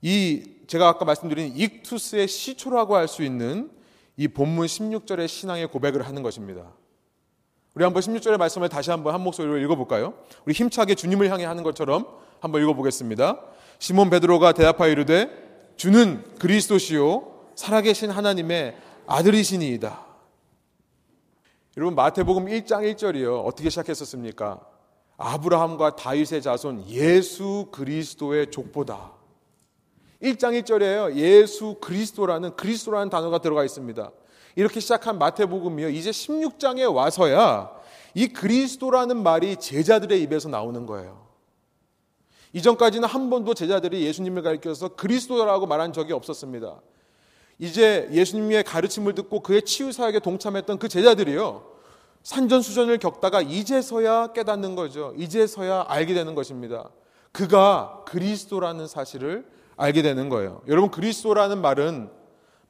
이 0.00 0.44
제가 0.68 0.86
아까 0.86 1.04
말씀드린 1.04 1.56
익투스의 1.56 2.28
시초라고 2.28 2.94
할 2.94 3.08
수 3.08 3.24
있는 3.24 3.72
이 4.16 4.28
본문 4.28 4.66
16절의 4.66 5.26
신앙의 5.26 5.66
고백을 5.72 6.06
하는 6.06 6.22
것입니다. 6.22 6.72
우리 7.74 7.82
한번 7.82 8.00
16절의 8.00 8.36
말씀을 8.36 8.68
다시 8.68 8.92
한번 8.92 9.12
한 9.12 9.22
목소리로 9.22 9.58
읽어볼까요? 9.58 10.14
우리 10.44 10.54
힘차게 10.54 10.94
주님을 10.94 11.32
향해 11.32 11.46
하는 11.46 11.64
것처럼 11.64 12.21
한번 12.42 12.60
읽어보겠습니다. 12.62 13.38
시몬 13.78 14.10
베드로가 14.10 14.52
대답하여 14.52 14.90
이르되 14.90 15.30
주는 15.76 16.24
그리스도시요 16.40 17.50
살아계신 17.54 18.10
하나님의 18.10 18.76
아들이시니이다. 19.06 20.04
여러분 21.76 21.94
마태복음 21.94 22.46
1장 22.46 22.82
1절이요. 22.96 23.44
어떻게 23.46 23.70
시작했었습니까? 23.70 24.60
아브라함과 25.16 25.94
다윗의 25.94 26.42
자손 26.42 26.88
예수 26.88 27.68
그리스도의 27.70 28.50
족보다. 28.50 29.12
1장 30.20 30.60
1절에요. 30.62 31.14
예수 31.14 31.76
그리스도라는 31.80 32.56
그리스도라는 32.56 33.08
단어가 33.08 33.38
들어가 33.38 33.64
있습니다. 33.64 34.10
이렇게 34.56 34.80
시작한 34.80 35.16
마태복음이요. 35.16 35.90
이제 35.90 36.10
16장에 36.10 36.92
와서야 36.92 37.70
이 38.14 38.26
그리스도라는 38.26 39.22
말이 39.22 39.54
제자들의 39.56 40.20
입에서 40.22 40.48
나오는 40.48 40.86
거예요. 40.86 41.21
이전까지는 42.52 43.08
한 43.08 43.30
번도 43.30 43.54
제자들이 43.54 44.04
예수님을 44.04 44.42
가리켜서 44.42 44.88
그리스도라고 44.88 45.66
말한 45.66 45.92
적이 45.92 46.12
없었습니다. 46.12 46.80
이제 47.58 48.08
예수님의 48.12 48.64
가르침을 48.64 49.14
듣고 49.14 49.40
그의 49.40 49.62
치유 49.62 49.92
사역에 49.92 50.18
동참했던 50.20 50.78
그 50.78 50.88
제자들이요. 50.88 51.70
산전수전을 52.22 52.98
겪다가 52.98 53.40
이제서야 53.40 54.28
깨닫는 54.28 54.74
거죠. 54.76 55.12
이제서야 55.16 55.86
알게 55.88 56.14
되는 56.14 56.34
것입니다. 56.34 56.90
그가 57.32 58.02
그리스도라는 58.06 58.86
사실을 58.86 59.46
알게 59.76 60.02
되는 60.02 60.28
거예요. 60.28 60.62
여러분 60.68 60.90
그리스도라는 60.90 61.60
말은 61.60 62.10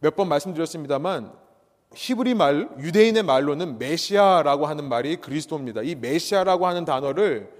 몇 0.00 0.16
번 0.16 0.28
말씀드렸습니다만 0.28 1.32
히브리 1.94 2.34
말, 2.34 2.68
유대인의 2.78 3.22
말로는 3.22 3.78
메시아라고 3.78 4.66
하는 4.66 4.88
말이 4.88 5.16
그리스도입니다. 5.16 5.82
이 5.82 5.94
메시아라고 5.94 6.66
하는 6.66 6.84
단어를 6.84 7.50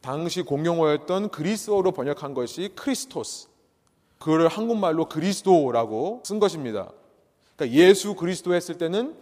당시 0.00 0.42
공용어였던 0.42 1.30
그리스어로 1.30 1.92
번역한 1.92 2.34
것이 2.34 2.70
크리스토스. 2.74 3.48
그를 4.18 4.48
한국말로 4.48 5.08
그리스도라고 5.08 6.22
쓴 6.24 6.38
것입니다. 6.38 6.90
그러니까 7.56 7.78
예수 7.78 8.14
그리스도 8.14 8.54
했을 8.54 8.78
때는 8.78 9.16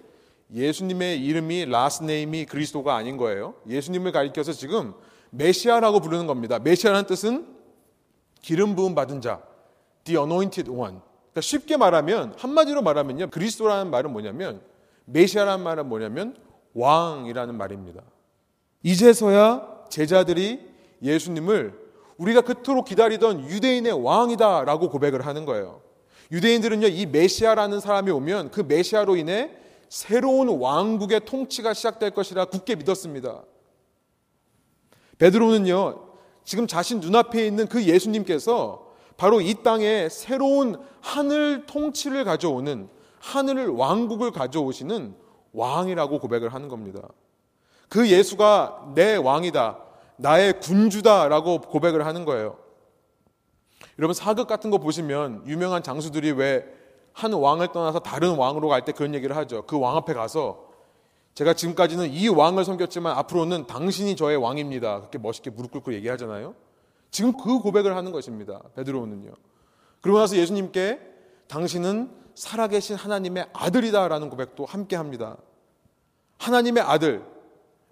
예수님의 0.53 1.25
이름이 1.25 1.67
last 1.67 2.03
name이 2.03 2.47
그리스도가 2.47 2.95
아닌 2.95 3.17
거예요. 3.17 3.55
예수님을 3.69 4.13
가리켜서 4.13 4.53
지금 4.53 4.95
메시아라고 5.31 6.01
부르는 6.01 6.27
겁니다. 6.27 6.59
메시아라는 6.59 7.07
뜻은 7.07 7.47
기름 8.41 8.77
부음 8.77 8.95
받은 8.95 9.21
자, 9.21 9.43
the 10.05 10.19
anointed 10.19 10.71
one. 10.71 10.99
그러니까 10.99 11.41
쉽게 11.41 11.77
말하면 11.77 12.35
한마디로 12.37 12.83
말하면요. 12.83 13.31
그리스도라는 13.31 13.91
말은 13.91 14.13
뭐냐면 14.13 14.61
메시아라는 15.07 15.65
말은 15.65 15.89
뭐냐면 15.89 16.37
왕이라는 16.75 17.57
말입니다. 17.57 18.03
이제서야 18.83 19.74
제자들이 19.95 20.61
예수님을 21.03 21.73
우리가 22.17 22.41
그토록 22.41 22.87
기다리던 22.87 23.49
유대인의 23.49 23.93
왕이다라고 24.05 24.89
고백을 24.89 25.25
하는 25.25 25.45
거예요. 25.45 25.83
유대인들은요, 26.33 26.89
이 26.89 27.07
메시아라는 27.07 27.79
사람이 27.79 28.11
오면 28.11 28.51
그 28.51 28.63
메시아로 28.63 29.15
인해 29.15 29.53
새로운 29.89 30.49
왕국의 30.49 31.25
통치가 31.27 31.75
시작될 31.75 32.11
것이라 32.11 32.47
굳게 32.47 32.75
믿었습니다. 32.75 33.45
베드로는요, 35.19 36.09
지금 36.43 36.67
자신 36.67 36.99
눈앞에 36.99 37.47
있는 37.47 37.69
그 37.69 37.85
예수님께서 37.85 38.93
바로 39.17 39.41
이 39.41 39.55
땅에 39.63 40.09
새로운 40.09 40.77
하늘 41.03 41.67
통치를 41.67 42.25
가져오는 42.25 42.89
하늘 43.21 43.69
왕국을 43.69 44.33
가져오시는 44.33 45.15
왕이라고 45.53 46.19
고백을 46.19 46.53
하는 46.53 46.69
겁니다. 46.69 47.01
그 47.89 48.11
예수가 48.11 48.93
내 48.97 49.15
왕이다. 49.15 49.84
나의 50.17 50.61
군주다라고 50.61 51.61
고백을 51.63 52.07
하는 52.07 52.25
거예요. 52.25 52.57
여러분 53.99 54.15
사극 54.15 54.47
같은 54.47 54.71
거 54.71 54.79
보시면 54.79 55.45
유명한 55.47 55.83
장수들이 55.83 56.33
왜 56.33 56.85
한 57.15 57.33
왕을 57.33 57.69
떠나서 57.73 58.01
다른 58.01 58.35
왕으로 58.37 58.69
갈 58.69 58.85
때 58.85 58.93
그런 58.93 59.15
얘기를 59.15 59.35
하죠. 59.37 59.63
그 59.67 59.79
왕 59.79 59.97
앞에 59.97 60.13
가서 60.15 60.69
제가 61.35 61.55
지금까지는 61.55 62.13
이 62.13 62.29
왕을 62.29 62.65
섬겼지만 62.65 63.17
앞으로는 63.19 63.67
당신이 63.67 64.17
저의 64.17 64.37
왕입니다. 64.37 64.99
그렇게 64.99 65.19
멋있게 65.19 65.51
무릎 65.51 65.71
꿇고 65.71 65.95
얘기하잖아요. 65.95 66.55
지금 67.11 67.33
그 67.37 67.61
고백을 67.61 67.97
하는 67.97 68.13
것입니다. 68.13 68.61
베드로는요. 68.75 69.33
그러고 70.01 70.19
나서 70.19 70.37
예수님께 70.37 71.01
당신은 71.49 72.11
살아계신 72.35 72.97
하나님의 72.97 73.47
아들이다라는 73.53 74.29
고백도 74.29 74.65
함께 74.65 74.97
합니다. 74.97 75.37
하나님의 76.39 76.83
아들. 76.83 77.25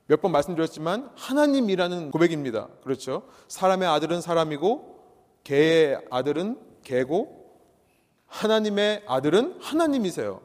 몇 0.07 0.21
번 0.21 0.33
말씀드렸지만 0.33 1.11
하나님이라는 1.15 2.11
고백입니다. 2.11 2.69
그렇죠? 2.83 3.23
사람의 3.49 3.89
아들은 3.89 4.21
사람이고 4.21 4.99
개의 5.45 5.99
아들은 6.11 6.59
개고 6.85 7.43
하나님의 8.27 9.05
아들은 9.07 9.59
하나님이세요. 9.61 10.41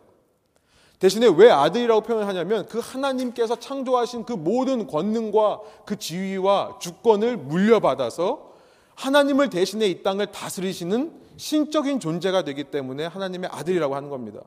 대신에 1.00 1.28
왜 1.28 1.52
아들이라고 1.52 2.02
표현을 2.02 2.28
하냐면 2.28 2.66
그 2.68 2.80
하나님께서 2.80 3.60
창조하신 3.60 4.26
그 4.26 4.34
모든 4.34 4.88
권능과 4.88 5.62
그 5.86 5.98
지위와 5.98 6.80
주권을 6.80 7.38
물려받아서 7.38 8.54
하나님을 8.96 9.50
대신해 9.50 9.86
이 9.88 10.02
땅을 10.02 10.32
다스리시는 10.32 11.22
신적인 11.38 12.00
존재가 12.00 12.44
되기 12.44 12.64
때문에 12.64 13.06
하나님의 13.06 13.50
아들이라고 13.54 13.96
하는 13.96 14.10
겁니다. 14.10 14.42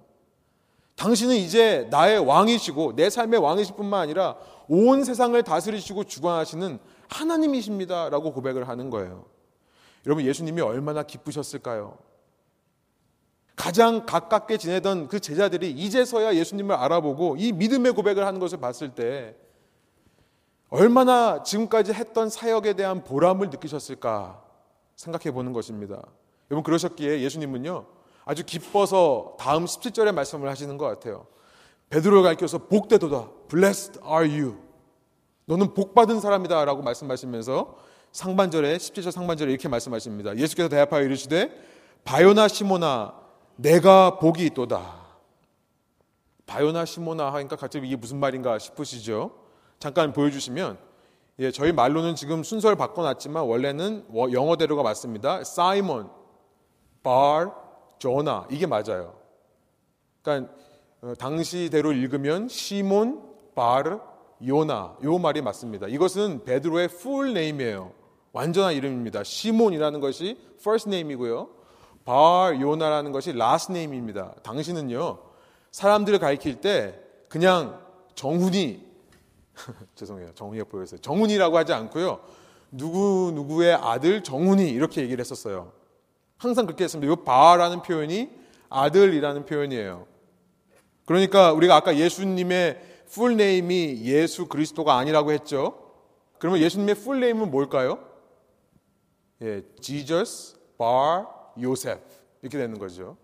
당신은 0.97 1.37
이제 1.37 1.87
나의 1.91 2.19
왕이시고 2.19 2.97
내 2.97 3.09
삶의 3.09 3.41
왕이실 3.41 3.77
뿐만 3.77 4.01
아니라 4.01 4.37
온 4.73 5.03
세상을 5.03 5.43
다스리시고 5.43 6.05
주관하시는 6.05 6.79
하나님이십니다라고 7.09 8.33
고백을 8.33 8.69
하는 8.69 8.89
거예요. 8.89 9.27
여러분 10.07 10.25
예수님이 10.25 10.63
얼마나 10.63 11.03
기쁘셨을까요? 11.03 11.99
가장 13.57 14.07
가깝게 14.07 14.59
지내던 14.59 15.09
그 15.09 15.19
제자들이 15.19 15.73
이제서야 15.73 16.37
예수님을 16.37 16.77
알아보고 16.77 17.37
이 17.37 17.51
믿음의 17.51 17.93
고백을 17.93 18.25
하는 18.25 18.39
것을 18.39 18.59
봤을 18.59 18.95
때 18.95 19.35
얼마나 20.69 21.43
지금까지 21.43 21.93
했던 21.93 22.31
사역에 22.31 22.75
대한 22.75 23.03
보람을 23.03 23.51
느끼셨을까 23.51 24.41
생각해 24.95 25.33
보는 25.33 25.53
것입니다. 25.53 26.01
여러분 26.49 26.63
그러셨기에 26.63 27.23
예수님은요 27.23 27.87
아주 28.25 28.47
기뻐서 28.47 29.37
다음 29.41 29.65
17절에 29.65 30.13
말씀을 30.13 30.49
하시는 30.49 30.79
것 30.79 30.87
같아요. 30.87 31.27
베드로를 31.91 32.23
가르쳐서 32.23 32.67
복되도다. 32.67 33.29
Blessed 33.49 34.01
are 34.05 34.41
you. 34.41 34.57
너는 35.45 35.75
복받은 35.75 36.21
사람이다 36.21 36.65
라고 36.65 36.83
말씀하시면서 36.83 37.77
상반절에 38.13 38.77
17절 38.77 39.11
상반절에 39.11 39.51
이렇게 39.51 39.69
말씀하십니다. 39.69 40.37
예수께서 40.37 40.69
대답하여 40.69 41.03
이르시되 41.03 41.51
바요나 42.05 42.49
시모나 42.49 43.15
내가 43.57 44.19
복이 44.19 44.47
있도다. 44.47 45.01
바요나 46.47 46.85
시몬아 46.85 47.33
하니까 47.35 47.57
갑자기 47.57 47.87
이게 47.87 47.97
무슨 47.97 48.19
말인가 48.19 48.59
싶으시죠? 48.59 49.33
잠깐 49.79 50.13
보여주시면 50.13 50.79
예, 51.41 51.51
저희 51.51 51.73
말로는 51.73 52.15
지금 52.15 52.43
순서를 52.43 52.77
바꿔놨지만 52.77 53.45
원래는 53.45 54.07
영어대로가 54.15 54.83
맞습니다. 54.83 55.43
Simon, 55.43 56.11
bar, 57.03 57.51
Jonah 57.99 58.47
이게 58.51 58.67
맞아요. 58.67 59.15
그러니까 60.23 60.53
어, 60.53 60.70
당시대로 61.19 61.93
읽으면 61.93 62.49
시몬, 62.49 63.23
바르, 63.55 63.99
요나 64.47 64.97
요 65.03 65.19
말이 65.19 65.43
맞습니다. 65.43 65.87
이것은 65.87 66.45
베드로의 66.45 66.89
full 66.89 67.35
name이에요. 67.35 67.93
완전한 68.33 68.75
이름입니다. 68.75 69.25
시몬이라는 69.25 70.01
것이 70.01 70.39
first 70.61 70.89
name이고요. 70.89 71.49
바 72.05 72.53
요나라는 72.59 73.13
것이 73.13 73.31
last 73.31 73.73
name입니다. 73.73 74.35
당신은요 74.43 75.19
사람들을 75.71 76.19
가리킬 76.19 76.61
때 76.61 76.99
그냥 77.29 77.81
정훈이 78.15 78.87
죄송해요 79.95 80.33
정훈이가 80.35 80.65
보였어요. 80.69 81.01
정훈이라고 81.01 81.57
하지 81.57 81.73
않고요 81.73 82.21
누구 82.71 83.33
누구의 83.35 83.75
아들 83.75 84.23
정훈이 84.23 84.71
이렇게 84.71 85.03
얘기를 85.03 85.21
했었어요. 85.21 85.73
항상 86.39 86.67
그렇게 86.67 86.85
했습니다. 86.85 87.13
이 87.13 87.17
바라는 87.25 87.83
표현이 87.83 88.31
아들이라는 88.71 89.45
표현이에요. 89.45 90.07
그러니까 91.05 91.53
우리가 91.53 91.77
아까 91.77 91.97
예수님의 91.97 92.81
풀네임이 93.11 94.03
예수 94.05 94.47
그리스도가 94.47 94.97
아니라고 94.97 95.33
했죠. 95.33 95.93
그러면 96.39 96.61
예수님의 96.61 96.95
풀네임은 96.97 97.51
뭘까요? 97.51 97.99
예, 99.43 99.63
Jesus 99.81 100.57
bar 100.79 101.27
요셉 101.61 102.01
이렇게 102.43 102.59
되는 102.59 102.79
거죠. 102.79 103.17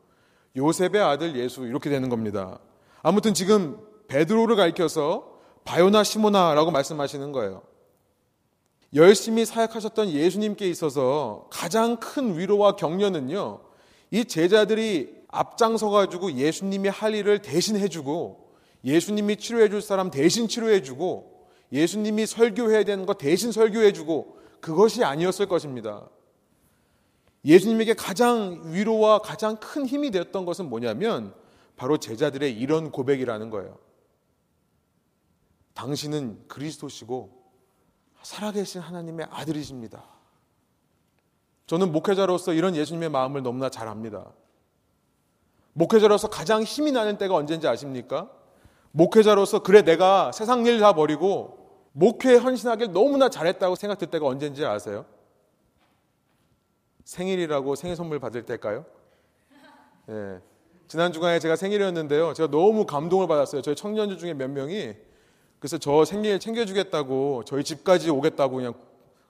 요셉의 0.57 1.01
아들 1.01 1.37
예수 1.37 1.67
이렇게 1.67 1.91
되는 1.91 2.09
겁니다. 2.09 2.59
아무튼 3.03 3.35
지금 3.35 3.79
베드로를 4.09 4.57
가리켜서 4.57 5.39
바요나 5.65 6.05
시모나라고 6.05 6.71
말씀하시는 6.71 7.33
거예요. 7.33 7.63
열심히 8.95 9.45
사역하셨던 9.45 10.11
예수님께 10.11 10.69
있어서 10.71 11.49
가장 11.51 11.97
큰 11.97 12.39
위로와 12.39 12.77
격려는요. 12.77 13.61
이 14.11 14.25
제자들이 14.25 15.16
앞장서 15.37 15.91
가지고 15.91 16.33
예수님이 16.33 16.89
할 16.89 17.15
일을 17.15 17.43
대신 17.43 17.77
해주고 17.77 18.55
예수님이 18.85 19.37
치료해 19.37 19.69
줄 19.69 19.83
사람 19.83 20.11
대신 20.11 20.49
치료해 20.49 20.83
주고 20.83 21.49
예수님이 21.73 22.27
설교해야 22.27 22.85
되는 22.85 23.07
거 23.07 23.15
대신 23.15 23.53
설교해 23.53 23.93
주고 23.93 24.39
그것이 24.61 25.05
아니었을 25.05 25.47
것입니다. 25.47 26.09
예수님에게 27.45 27.95
가장 27.95 28.63
위로와 28.73 29.21
가장 29.21 29.57
큰 29.57 29.87
힘이 29.87 30.11
되었던 30.11 30.45
것은 30.45 30.69
뭐냐면 30.69 31.35
바로 31.77 31.99
제자들의 31.99 32.53
이런 32.59 32.91
고백이라는 32.91 33.51
거예요. 33.51 33.79
당신은 35.75 36.49
그리스도시고 36.49 37.45
살아계신 38.23 38.81
하나님의 38.81 39.27
아들이십니다. 39.31 40.05
저는 41.67 41.93
목회자로서 41.93 42.55
이런 42.55 42.75
예수님의 42.75 43.11
마음을 43.11 43.43
너무나 43.43 43.69
잘 43.69 43.87
압니다. 43.87 44.33
목회자로서 45.77 46.29
가장 46.29 46.63
힘이 46.63 46.91
나는 46.93 47.19
때가 47.19 47.35
언제인지 47.35 47.69
아십니까? 47.69 48.31
목회자로서 48.93 49.59
그래 49.63 49.83
내가 49.83 50.33
세상 50.33 50.65
일 50.65 50.81
다 50.81 50.95
버리고 50.95 51.59
목회에 51.93 52.37
헌신하길 52.37 52.93
너무나 52.93 53.29
잘했다고 53.29 53.75
생각될 53.75 54.11
때가 54.11 54.27
언제인지 54.27 54.65
아세요? 54.65 55.05
생일이라고 57.05 57.75
생일 57.75 57.95
선물 57.95 58.19
받을 58.19 58.45
때일까요? 58.47 58.87
예. 60.09 60.41
지난 60.89 61.13
주간에 61.13 61.39
제가 61.41 61.57
생일이었는데요. 61.57 62.33
제가 62.33 62.51
너무 62.51 62.87
감동을 62.87 63.27
받았어요. 63.29 63.61
저희 63.61 63.75
청년들 63.77 64.17
중에 64.17 64.33
몇 64.33 64.49
명이 64.49 64.95
그래서 65.59 65.77
저 65.77 66.07
생일 66.07 66.39
챙겨주겠다고 66.41 67.45
저희 67.45 67.63
집까지 67.65 68.09
오겠다고 68.09 68.57
그냥 68.57 68.73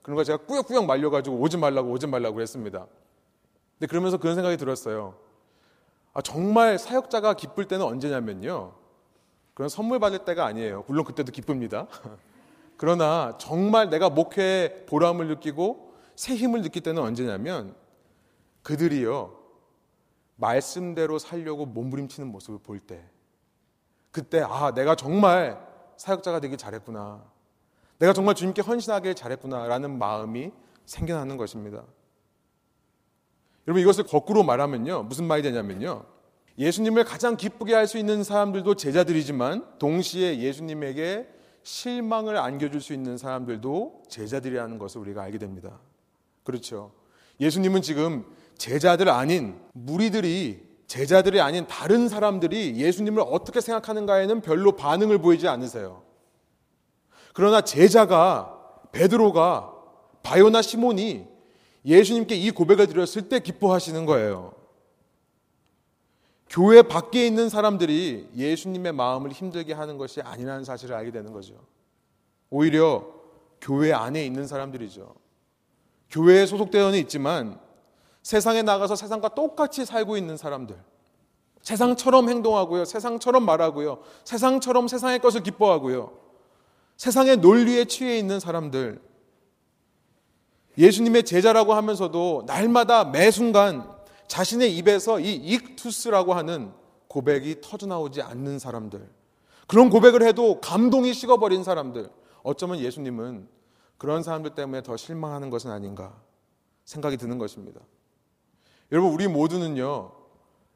그런 0.03 0.17
거 0.17 0.23
제가 0.23 0.39
꾸역꾸역 0.45 0.87
말려가지고 0.87 1.37
오지 1.39 1.57
말라고 1.57 1.91
오지 1.91 2.07
말라고 2.07 2.41
했습니다. 2.41 2.87
근데 3.79 3.89
그러면서 3.89 4.17
그런 4.17 4.37
생각이 4.37 4.57
들었어요. 4.57 5.26
아, 6.17 6.23
정말 6.23 6.79
사역자가 6.79 7.35
기쁠 7.35 7.69
때는 7.69 7.85
언제냐면요. 7.85 8.73
그런 9.53 9.69
선물 9.69 9.99
받을 9.99 10.21
때가 10.21 10.47
아니에요. 10.47 10.85
물론 10.87 11.05
그때도 11.05 11.31
기쁩니다. 11.31 11.89
그러나 12.79 13.37
정말 13.37 13.91
내가 13.91 14.09
목회에 14.09 14.87
보람을 14.87 15.29
느끼고 15.29 15.93
새 16.15 16.35
힘을 16.35 16.63
느낄 16.63 16.83
때는 16.83 17.03
언제냐면 17.03 17.75
그들이요. 18.63 19.37
말씀대로 20.37 21.19
살려고 21.19 21.67
몸부림치는 21.67 22.33
모습을 22.33 22.61
볼 22.61 22.81
때. 22.81 23.05
그때 24.11 24.41
아, 24.41 24.73
내가 24.73 24.95
정말 24.95 25.61
사역자가 25.99 26.41
되길 26.41 26.57
잘했구나. 26.57 27.23
내가 27.99 28.15
정말 28.15 28.35
주님께 28.35 28.63
헌신하길 28.63 29.15
잘했구나라는 29.15 29.99
마음이 29.99 30.51
생겨나는 30.87 31.37
것입니다. 31.37 31.83
여러분 33.67 33.83
이것을 33.83 34.05
거꾸로 34.05 34.43
말하면요. 34.43 35.05
무슨 35.05 35.27
말이 35.27 35.43
되냐면요. 35.43 36.05
예수님을 36.59 37.05
가장 37.05 37.37
기쁘게 37.37 37.75
할 37.75 37.87
수 37.87 37.99
있는 37.99 38.25
사람들도 38.25 38.75
제자들이지만 38.77 39.79
동시에 39.79 40.39
예수님에게 40.39 41.29
실망을 41.63 42.37
안겨줄 42.37 42.81
수 42.81 42.93
있는 42.93 43.19
사람들도 43.19 44.05
제자들이라는 44.09 44.79
것을 44.79 45.01
우리가 45.01 45.23
알게 45.23 45.39
됩니다. 45.39 45.81
그렇죠. 46.45 46.93
예수님은 47.41 47.83
지금 47.83 48.25
제자들 48.57 49.09
아닌 49.09 49.59
무리들이 49.73 50.65
제자들이 50.87 51.41
아닌 51.41 51.67
다른 51.67 52.09
사람들이 52.09 52.77
예수님을 52.77 53.23
어떻게 53.27 53.61
생각하는가에는 53.61 54.41
별로 54.41 54.77
반응을 54.77 55.19
보이지 55.19 55.49
않으세요. 55.49 56.03
그러나 57.35 57.61
제자가 57.61 58.57
베드로가 58.93 59.73
바요나 60.23 60.63
시몬이 60.63 61.27
예수님께 61.87 62.35
이 62.35 62.51
고백을 62.51 62.88
드렸을 62.88 63.29
때 63.29 63.38
기뻐하시는 63.38 64.05
거예요. 64.07 64.53
교회 66.49 66.83
밖에 66.83 67.27
있는 67.27 67.49
사람들이 67.49 68.29
예수님의 68.37 68.92
마음을 68.92 69.33
힘들게 69.33 69.72
하는 69.72 69.96
것이 69.96 70.20
아니라는 70.20 70.64
사실을 70.64 70.94
알게 70.96 71.12
되는 71.12 71.33
거죠. 71.33 71.55
오히려 72.51 73.07
교회 73.61 73.92
안에 73.92 74.25
있는 74.25 74.46
사람들이죠. 74.46 75.14
교회에 76.11 76.46
소속되어는 76.46 76.99
있지만 77.01 77.59
세상에 78.22 78.62
나가서 78.62 78.96
세상과 78.96 79.31
똑같이 79.31 79.85
살고 79.85 80.16
있는 80.16 80.37
사람들. 80.37 80.77
세상처럼 81.62 82.29
행동하고요. 82.29 82.85
세상처럼 82.85 83.44
말하고요. 83.44 84.03
세상처럼 84.25 84.88
세상의 84.88 85.18
것을 85.20 85.42
기뻐하고요. 85.42 86.12
세상의 86.96 87.38
논리에 87.38 87.87
취해 87.87 88.18
있는 88.18 88.38
사람들. 88.38 89.01
예수님의 90.79 91.25
제자라고 91.25 91.75
하면서도 91.75 92.45
날마다 92.47 93.05
매 93.05 93.31
순간 93.31 93.91
자신의 94.29 94.77
입에서 94.77 95.21
이 95.21 95.35
익투스라고 95.35 96.35
하는 96.35 96.73
고백이 97.09 97.61
터져나오지 97.62 98.23
않는 98.23 98.59
사람들. 98.59 99.09
그런 99.67 99.91
고백을 99.91 100.23
해도 100.23 100.61
감동이 100.61 101.15
식어버린 101.15 101.65
사람들. 101.65 102.11
어쩌면 102.43 102.79
예수님은 102.79 103.49
그런 103.99 104.23
사람들 104.23 104.55
때문에 104.55 104.83
더 104.83 104.97
실망하는 104.97 105.51
것은 105.51 105.71
아닌가 105.71 106.15
생각이 106.85 107.17
드는 107.17 107.39
것입니다. 107.39 107.81
여러분, 108.93 109.12
우리 109.12 109.27
모두는요, 109.27 110.12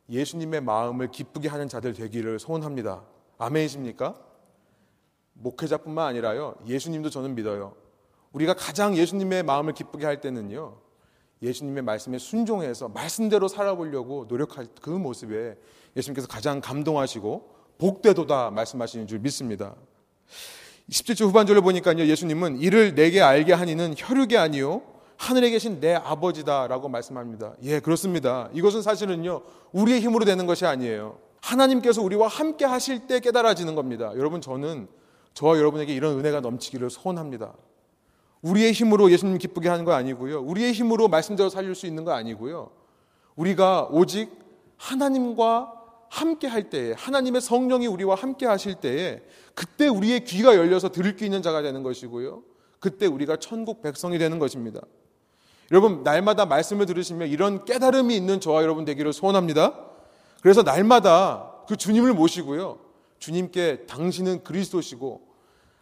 예수님의 0.08 0.62
마음을 0.62 1.10
기쁘게 1.10 1.48
하는 1.48 1.68
자들 1.68 1.92
되기를 1.92 2.40
소원합니다. 2.40 3.04
아멘이십니까? 3.38 4.16
목회자뿐만 5.34 6.06
아니라요, 6.06 6.56
예수님도 6.66 7.10
저는 7.10 7.34
믿어요. 7.34 7.74
우리가 8.32 8.54
가장 8.54 8.96
예수님의 8.96 9.42
마음을 9.42 9.72
기쁘게 9.72 10.06
할 10.06 10.20
때는요, 10.20 10.76
예수님의 11.42 11.82
말씀에 11.82 12.18
순종해서 12.18 12.88
말씀대로 12.88 13.48
살아보려고 13.48 14.26
노력할 14.28 14.66
그 14.80 14.90
모습에 14.90 15.56
예수님께서 15.96 16.28
가장 16.28 16.60
감동하시고 16.60 17.54
복되도다 17.78 18.50
말씀하시는 18.50 19.06
줄 19.06 19.20
믿습니다. 19.20 19.74
17절 20.90 21.26
후반절을 21.26 21.62
보니까요, 21.62 22.04
예수님은 22.06 22.58
이를 22.58 22.94
내게 22.94 23.20
알게 23.22 23.52
하니는 23.52 23.94
혈육이 23.96 24.36
아니요 24.36 24.82
하늘에 25.16 25.50
계신 25.50 25.80
내 25.80 25.94
아버지다라고 25.94 26.88
말씀합니다. 26.88 27.54
예, 27.62 27.78
그렇습니다. 27.80 28.48
이것은 28.52 28.82
사실은요, 28.82 29.42
우리의 29.72 30.00
힘으로 30.00 30.24
되는 30.24 30.46
것이 30.46 30.64
아니에요. 30.64 31.18
하나님께서 31.42 32.02
우리와 32.02 32.26
함께 32.28 32.64
하실 32.64 33.06
때 33.06 33.20
깨달아지는 33.20 33.74
겁니다. 33.74 34.12
여러분, 34.16 34.40
저는 34.40 34.88
저와 35.34 35.58
여러분에게 35.58 35.94
이런 35.94 36.18
은혜가 36.18 36.40
넘치기를 36.40 36.90
소원합니다. 36.90 37.54
우리의 38.42 38.72
힘으로 38.72 39.10
예수님 39.10 39.38
기쁘게 39.38 39.68
하는 39.68 39.84
거 39.84 39.92
아니고요. 39.92 40.40
우리의 40.42 40.72
힘으로 40.72 41.08
말씀대로 41.08 41.50
살릴 41.50 41.74
수 41.74 41.86
있는 41.86 42.04
거 42.04 42.12
아니고요. 42.12 42.70
우리가 43.36 43.88
오직 43.90 44.30
하나님과 44.76 45.74
함께 46.08 46.46
할 46.46 46.70
때에 46.70 46.92
하나님의 46.92 47.40
성령이 47.40 47.86
우리와 47.86 48.14
함께 48.14 48.46
하실 48.46 48.74
때에 48.74 49.22
그때 49.54 49.88
우리의 49.88 50.24
귀가 50.24 50.56
열려서 50.56 50.90
들을 50.90 51.16
수 51.16 51.24
있는 51.24 51.42
자가 51.42 51.62
되는 51.62 51.82
것이고요. 51.82 52.42
그때 52.80 53.06
우리가 53.06 53.36
천국 53.36 53.82
백성이 53.82 54.18
되는 54.18 54.38
것입니다. 54.38 54.80
여러분 55.70 56.02
날마다 56.02 56.46
말씀을 56.46 56.86
들으시면 56.86 57.28
이런 57.28 57.64
깨달음이 57.64 58.16
있는 58.16 58.40
저와 58.40 58.62
여러분 58.62 58.84
되기를 58.84 59.12
소원합니다. 59.12 59.78
그래서 60.42 60.62
날마다 60.62 61.52
그 61.68 61.76
주님을 61.76 62.14
모시고요. 62.14 62.78
주님께 63.18 63.86
당신은 63.86 64.42
그리스도시고 64.42 65.29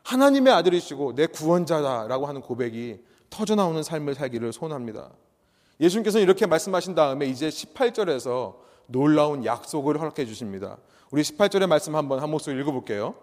하나님의 0.08 0.54
아들이시고 0.54 1.14
내 1.14 1.26
구원자다라고 1.26 2.26
하는 2.26 2.40
고백이 2.40 2.98
터져 3.28 3.54
나오는 3.54 3.82
삶을 3.82 4.14
살기를 4.14 4.54
소원합니다. 4.54 5.10
예수님께서는 5.80 6.24
이렇게 6.24 6.46
말씀하신 6.46 6.94
다음에 6.94 7.26
이제 7.26 7.50
18절에서 7.50 8.54
놀라운 8.86 9.44
약속을 9.44 10.00
허락해 10.00 10.24
주십니다. 10.24 10.78
우리 11.10 11.20
18절의 11.20 11.66
말씀 11.66 11.94
한번 11.94 12.20
한 12.20 12.30
목소리 12.30 12.58
읽어볼게요. 12.58 13.16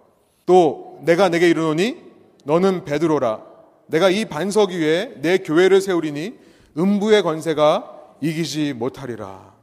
또 0.46 1.00
내가 1.02 1.28
내게 1.30 1.50
이르노니 1.50 1.98
너는 2.44 2.86
베드로라. 2.86 3.44
내가 3.88 4.12
이 4.12 4.26
반석 4.26 4.70
위에 4.70 5.16
내 5.22 5.40
교회를 5.40 5.82
세우리니 5.82 6.38
음부의 6.78 7.24
권세가 7.24 8.18
이기지 8.22 8.74
못하리라. 8.74 9.56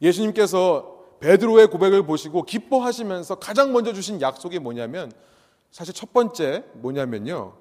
예수님께서 0.00 1.16
베드로의 1.18 1.66
고백을 1.66 2.04
보시고 2.06 2.44
기뻐하시면서 2.44 3.40
가장 3.40 3.72
먼저 3.72 3.92
주신 3.92 4.20
약속이 4.20 4.60
뭐냐면 4.60 5.10
사실 5.76 5.92
첫 5.92 6.14
번째 6.14 6.64
뭐냐면요. 6.76 7.52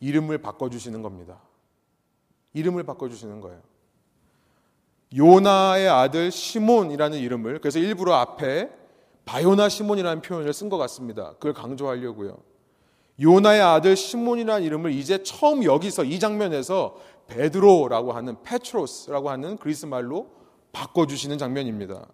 이름을 0.00 0.38
바꿔주시는 0.38 1.02
겁니다. 1.02 1.38
이름을 2.54 2.84
바꿔주시는 2.84 3.42
거예요. 3.42 3.60
요나의 5.14 5.86
아들 5.86 6.30
시몬이라는 6.30 7.18
이름을 7.18 7.58
그래서 7.58 7.78
일부러 7.78 8.14
앞에 8.14 8.70
바요나 9.26 9.68
시몬이라는 9.68 10.22
표현을 10.22 10.54
쓴 10.54 10.70
것 10.70 10.78
같습니다. 10.78 11.34
그걸 11.34 11.52
강조하려고요. 11.52 12.38
요나의 13.20 13.60
아들 13.60 13.96
시몬이라는 13.96 14.64
이름을 14.64 14.92
이제 14.92 15.22
처음 15.22 15.62
여기서 15.62 16.04
이 16.04 16.18
장면에서 16.18 16.98
베드로라고 17.26 18.12
하는 18.12 18.42
페트로스라고 18.44 19.28
하는 19.28 19.58
그리스 19.58 19.84
말로 19.84 20.30
바꿔주시는 20.72 21.36
장면입니다. 21.36 22.06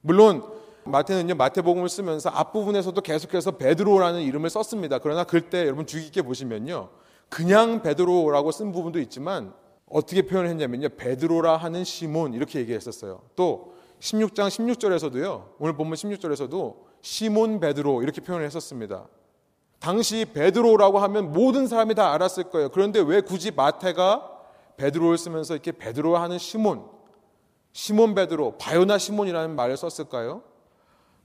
물론 0.00 0.42
마태는요 0.88 1.34
마태복음을 1.34 1.88
쓰면서 1.88 2.30
앞부분에서도 2.30 3.00
계속해서 3.00 3.52
베드로라는 3.52 4.22
이름을 4.22 4.50
썼습니다. 4.50 4.98
그러나 4.98 5.24
그때 5.24 5.64
여러분 5.64 5.86
주의 5.86 6.04
깊게 6.04 6.22
보시면요 6.22 6.88
그냥 7.28 7.82
베드로라고 7.82 8.52
쓴 8.52 8.72
부분도 8.72 8.98
있지만 9.00 9.52
어떻게 9.90 10.22
표현을 10.22 10.50
했냐면요 10.50 10.90
베드로라 10.90 11.56
하는 11.56 11.84
시몬 11.84 12.34
이렇게 12.34 12.58
얘기했었어요. 12.60 13.22
또 13.36 13.74
16장 14.00 14.48
16절에서도요 14.48 15.54
오늘 15.58 15.74
본문 15.74 15.94
16절에서도 15.94 16.76
시몬 17.00 17.60
베드로 17.60 18.02
이렇게 18.02 18.20
표현을 18.20 18.46
했었습니다. 18.46 19.06
당시 19.80 20.24
베드로라고 20.32 20.98
하면 20.98 21.32
모든 21.32 21.66
사람이 21.66 21.94
다 21.94 22.12
알았을 22.12 22.44
거예요. 22.44 22.68
그런데 22.70 23.00
왜 23.00 23.20
굳이 23.20 23.50
마태가 23.50 24.38
베드로를 24.76 25.18
쓰면서 25.18 25.54
이렇게 25.54 25.72
베드로 25.72 26.16
하는 26.16 26.38
시몬, 26.38 26.84
시몬 27.72 28.14
베드로, 28.14 28.58
바요나 28.58 28.98
시몬이라는 28.98 29.54
말을 29.54 29.76
썼을까요? 29.76 30.42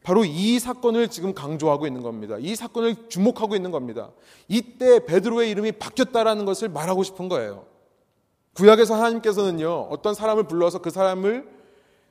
바로 0.03 0.25
이 0.25 0.59
사건을 0.59 1.07
지금 1.07 1.33
강조하고 1.33 1.87
있는 1.87 2.01
겁니다. 2.03 2.35
이 2.39 2.55
사건을 2.55 3.07
주목하고 3.09 3.55
있는 3.55 3.71
겁니다. 3.71 4.11
이때 4.47 5.05
베드로의 5.05 5.49
이름이 5.51 5.73
바뀌었다라는 5.73 6.45
것을 6.45 6.69
말하고 6.69 7.03
싶은 7.03 7.29
거예요. 7.29 7.65
구약에서 8.53 8.95
하나님께서는요, 8.95 9.87
어떤 9.89 10.13
사람을 10.13 10.43
불러서 10.43 10.79
그 10.79 10.89
사람을 10.89 11.47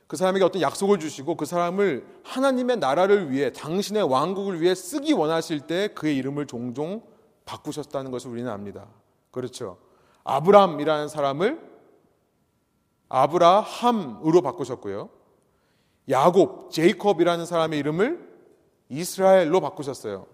그 0.07 0.17
사람에게 0.17 0.43
어떤 0.43 0.61
약속을 0.61 0.99
주시고 0.99 1.37
그 1.37 1.45
사람을 1.45 2.05
하나님의 2.23 2.77
나라를 2.77 3.31
위해 3.31 3.51
당신의 3.51 4.03
왕국을 4.03 4.61
위해 4.61 4.75
쓰기 4.75 5.13
원하실 5.13 5.61
때 5.61 5.87
그의 5.89 6.17
이름을 6.17 6.45
종종 6.45 7.01
바꾸셨다는 7.45 8.11
것을 8.11 8.29
우리는 8.31 8.49
압니다. 8.51 8.87
그렇죠. 9.31 9.77
아브람이라는 10.23 11.07
사람을 11.07 11.59
아브라함으로 13.09 14.41
바꾸셨고요. 14.41 15.09
야곱, 16.09 16.71
제이콥이라는 16.71 17.45
사람의 17.45 17.79
이름을 17.79 18.19
이스라엘로 18.89 19.61
바꾸셨어요. 19.61 20.25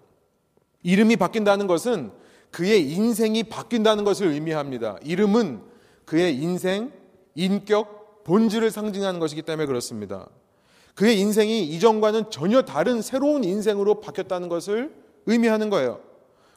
이름이 0.84 1.18
바뀐다는 1.18 1.68
것은 1.68 2.12
그의 2.52 2.92
인생이 2.92 3.44
바뀐다는 3.44 4.04
것을 4.04 4.28
의미합니다. 4.28 4.98
이름은 5.04 5.62
그의 6.06 6.36
인생, 6.36 6.92
인격, 7.36 8.24
본질을 8.24 8.72
상징하는 8.72 9.20
것이기 9.20 9.44
때문에 9.44 9.66
그렇습니다. 9.68 10.28
그의 10.96 11.20
인생이 11.20 11.64
이전과는 11.64 12.32
전혀 12.32 12.64
다른 12.64 13.02
새로운 13.02 13.44
인생으로 13.44 14.02
바뀌었다는 14.02 14.50
것을 14.50 14.94
의미하는 15.28 15.70
거예요. 15.70 16.02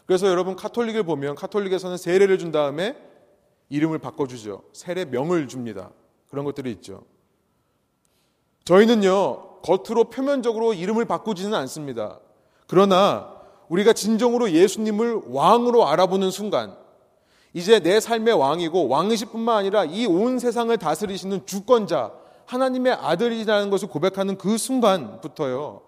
그래서 0.07 0.27
여러분 0.27 0.57
카톨릭을 0.57 1.05
보면 1.05 1.35
카톨릭에서는 1.35 1.97
세례를 1.97 2.39
준 2.39 2.51
다음에 2.51 2.97
이름을 3.69 3.99
바꿔주죠. 3.99 4.65
세례명을 4.73 5.49
줍니다. 5.49 5.91
그런 6.29 6.45
것들이 6.45 6.71
있죠. 6.73 7.05
저희는요, 8.65 9.61
겉으로 9.63 10.05
표면적으로 10.05 10.75
이름을 10.75 11.05
바꾸지는 11.05 11.55
않습니다. 11.55 12.19
그러나 12.67 13.41
우리가 13.69 13.93
진정으로 13.93 14.51
예수님을 14.51 15.23
왕으로 15.29 15.87
알아보는 15.89 16.31
순간, 16.31 16.77
이제 17.55 17.81
내 17.81 18.01
삶의 18.01 18.35
왕이고 18.35 18.89
왕이시뿐만 18.89 19.57
아니라 19.57 19.85
이 19.85 20.07
온 20.07 20.39
세상을 20.39 20.77
다스리시는 20.77 21.47
주권자, 21.47 22.13
하나님의 22.47 22.93
아들이라는 22.95 23.71
것을 23.71 23.89
고백하는 23.89 24.37
그 24.39 24.59
순간부터요, 24.59 25.83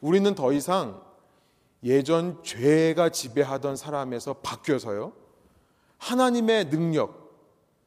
우리는 0.00 0.34
더 0.34 0.52
이상 0.52 1.00
예전 1.82 2.42
죄가 2.42 3.10
지배하던 3.10 3.76
사람에서 3.76 4.34
바뀌어서요, 4.42 5.12
하나님의 5.98 6.70
능력, 6.70 7.32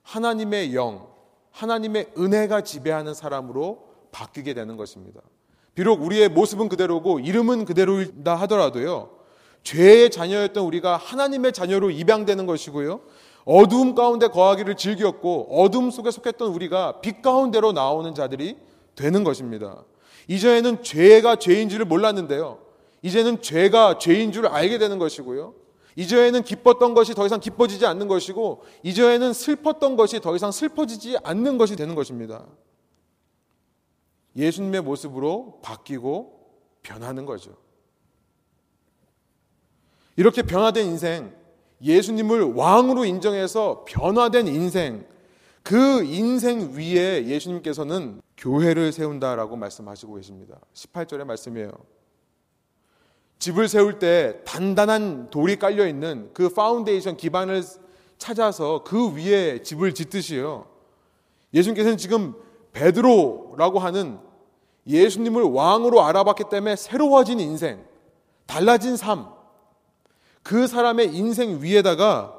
하나님의 0.03 0.75
영, 0.75 1.07
하나님의 1.51 2.11
은혜가 2.17 2.61
지배하는 2.61 3.13
사람으로 3.13 3.88
바뀌게 4.11 4.53
되는 4.53 4.77
것입니다. 4.77 5.21
비록 5.75 6.01
우리의 6.01 6.29
모습은 6.29 6.69
그대로고 6.69 7.19
이름은 7.19 7.65
그대로다 7.65 8.35
하더라도요. 8.35 9.11
죄의 9.63 10.09
자녀였던 10.09 10.63
우리가 10.63 10.97
하나님의 10.97 11.53
자녀로 11.53 11.91
입양되는 11.91 12.45
것이고요. 12.45 13.01
어두움 13.45 13.95
가운데 13.95 14.27
거하기를 14.27 14.75
즐겼고 14.75 15.61
어둠 15.61 15.91
속에 15.91 16.11
속했던 16.11 16.51
우리가 16.51 17.01
빛 17.01 17.21
가운데로 17.21 17.71
나오는 17.71 18.13
자들이 18.13 18.57
되는 18.95 19.23
것입니다. 19.23 19.83
이전에는 20.27 20.83
죄가 20.83 21.37
죄인 21.37 21.69
줄을 21.69 21.85
몰랐는데요. 21.85 22.59
이제는 23.01 23.41
죄가 23.41 23.97
죄인 23.97 24.31
줄을 24.31 24.49
알게 24.49 24.77
되는 24.77 24.99
것이고요. 24.99 25.53
이전에는 25.95 26.43
기뻤던 26.43 26.93
것이 26.93 27.13
더 27.13 27.25
이상 27.25 27.39
기뻐지지 27.39 27.85
않는 27.85 28.07
것이고 28.07 28.63
이전에는 28.83 29.33
슬펐던 29.33 29.95
것이 29.95 30.19
더 30.19 30.35
이상 30.35 30.51
슬퍼지지 30.51 31.17
않는 31.23 31.57
것이 31.57 31.75
되는 31.75 31.95
것입니다. 31.95 32.45
예수님의 34.39 34.81
모습으로 34.81 35.59
바뀌고 35.61 36.39
변하는 36.81 37.25
거죠. 37.25 37.55
이렇게 40.15 40.41
변화된 40.41 40.85
인생, 40.85 41.33
예수님을 41.81 42.53
왕으로 42.53 43.05
인정해서 43.05 43.85
변화된 43.87 44.47
인생, 44.47 45.05
그 45.61 46.03
인생 46.03 46.73
위에 46.73 47.25
예수님께서는 47.25 48.21
교회를 48.37 48.91
세운다라고 48.91 49.55
말씀하시고 49.55 50.15
계십니다. 50.15 50.59
18절의 50.73 51.25
말씀이에요. 51.25 51.71
집을 53.39 53.67
세울 53.67 53.99
때 53.99 54.41
단단한 54.45 55.29
돌이 55.29 55.57
깔려 55.57 55.87
있는 55.87 56.31
그 56.33 56.49
파운데이션 56.49 57.15
기반을 57.17 57.63
찾아서 58.17 58.83
그 58.83 59.15
위에 59.15 59.61
집을 59.61 59.93
짓듯이요. 59.93 60.67
예수님께서는 61.53 61.97
지금 61.97 62.35
베드로라고 62.73 63.79
하는 63.79 64.19
예수님을 64.89 65.43
왕으로 65.43 66.03
알아봤기 66.03 66.45
때문에 66.49 66.75
새로워진 66.75 67.39
인생, 67.39 67.85
달라진 68.47 68.97
삶, 68.97 69.27
그 70.41 70.65
사람의 70.65 71.15
인생 71.15 71.61
위에다가 71.61 72.35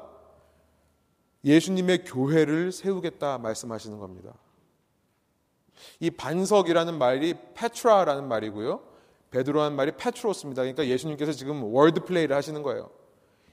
예수님의 1.45 2.03
교회를 2.03 2.71
세우겠다 2.71 3.37
말씀하시는 3.37 3.97
겁니다. 3.97 4.33
이 5.99 6.11
반석이라는 6.11 6.97
말이 6.97 7.33
페트라라는 7.55 8.27
말이고요. 8.27 8.81
베드로란 9.31 9.75
말이 9.75 9.93
페트로스입니다. 9.95 10.61
그러니까 10.63 10.85
예수님께서 10.85 11.31
지금 11.31 11.63
word 11.73 12.01
play를 12.03 12.35
하시는 12.35 12.61
거예요. 12.61 12.91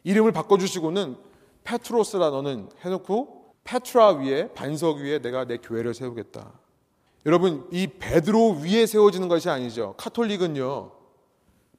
이름을 0.02 0.32
바꿔주시고는 0.32 1.16
페트로스라 1.62 2.30
너는 2.30 2.68
해놓고 2.80 3.54
페트라 3.62 4.14
위에 4.14 4.52
반석 4.54 4.98
위에 4.98 5.20
내가 5.20 5.44
내 5.44 5.58
교회를 5.58 5.94
세우겠다. 5.94 6.52
여러분 7.26 7.66
이 7.70 7.86
베드로 7.86 8.60
위에 8.62 8.86
세워지는 8.86 9.28
것이 9.28 9.48
아니죠. 9.48 9.94
카톨릭은요. 9.96 10.92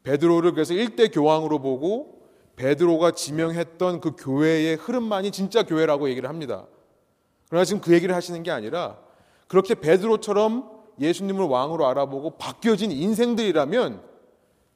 베드로를 0.04 0.54
그래서 0.54 0.73
일대 0.73 1.08
교황으로 1.08 1.60
보고 1.60 2.19
베드로가 2.56 3.12
지명했던 3.12 4.02
그 4.02 4.15
교회의 4.17 4.75
흐름만이 4.75 5.32
진짜 5.32 5.63
교회라고 5.63 6.10
얘기를 6.10 6.28
합니다. 6.28 6.67
그러나 7.47 7.65
지금 7.65 7.82
그 7.82 7.93
얘기를 7.93 8.13
하시는 8.13 8.43
게 8.43 8.52
아니라 8.52 8.97
그렇게 9.47 9.75
베드로처럼 9.75 10.69
예수님을 10.99 11.45
왕으로 11.45 11.88
알아보고 11.88 12.32
바뀌어진 12.32 12.91
인생들이라면 12.91 14.04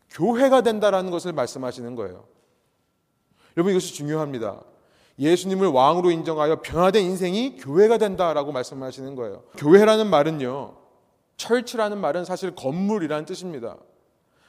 교회가 0.10 0.62
된다라는 0.62 1.12
것을 1.12 1.34
말씀하시는 1.34 1.95
거예요. 1.95 2.26
여러분 3.58 3.71
이것이 3.71 3.93
중요합니다. 3.93 4.62
예수님을 5.19 5.67
왕으로 5.67 6.12
인정하여 6.12 6.62
변화된 6.62 7.04
인생이 7.04 7.58
교회가 7.58 7.97
된다라고 7.97 8.52
말씀하시는 8.52 9.15
거예요. 9.15 9.43
교회라는 9.58 10.08
말은요. 10.08 10.76
철치라는 11.38 11.99
말은 11.99 12.26
사실 12.26 12.56
건물이라는 12.56 13.26
뜻입니다. 13.26 13.78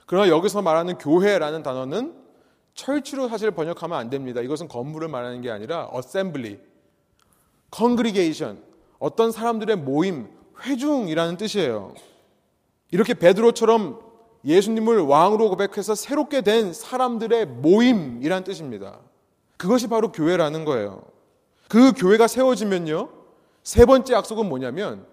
그러나 0.06 0.28
여기서 0.28 0.62
말하는 0.62 0.98
교회라는 0.98 1.62
단어는 1.62 2.14
철치로 2.74 3.28
사실 3.28 3.50
번역하면 3.50 3.96
안 3.98 4.10
됩니다. 4.10 4.40
이것은 4.40 4.68
건물을 4.68 5.08
말하는 5.08 5.40
게 5.40 5.50
아니라 5.50 5.90
assembly, 5.94 6.58
congregation, 7.74 8.62
어떤 8.98 9.32
사람들의 9.32 9.76
모임, 9.76 10.28
회중이라는 10.62 11.36
뜻이에요. 11.36 11.94
이렇게 12.90 13.14
베드로처럼 13.14 14.00
예수님을 14.44 15.00
왕으로 15.00 15.50
고백해서 15.50 15.94
새롭게 15.94 16.42
된 16.42 16.72
사람들의 16.72 17.46
모임이란 17.46 18.44
뜻입니다. 18.44 18.98
그것이 19.64 19.88
바로 19.88 20.12
교회라는 20.12 20.66
거예요. 20.66 21.02
그 21.68 21.92
교회가 21.92 22.26
세워지면요. 22.28 23.08
세 23.62 23.86
번째 23.86 24.12
약속은 24.12 24.46
뭐냐면 24.46 25.06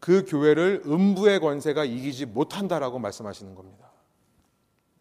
그 0.00 0.26
교회를 0.28 0.82
음부의 0.84 1.40
권세가 1.40 1.86
이기지 1.86 2.26
못한다라고 2.26 2.98
말씀하시는 2.98 3.54
겁니다. 3.54 3.90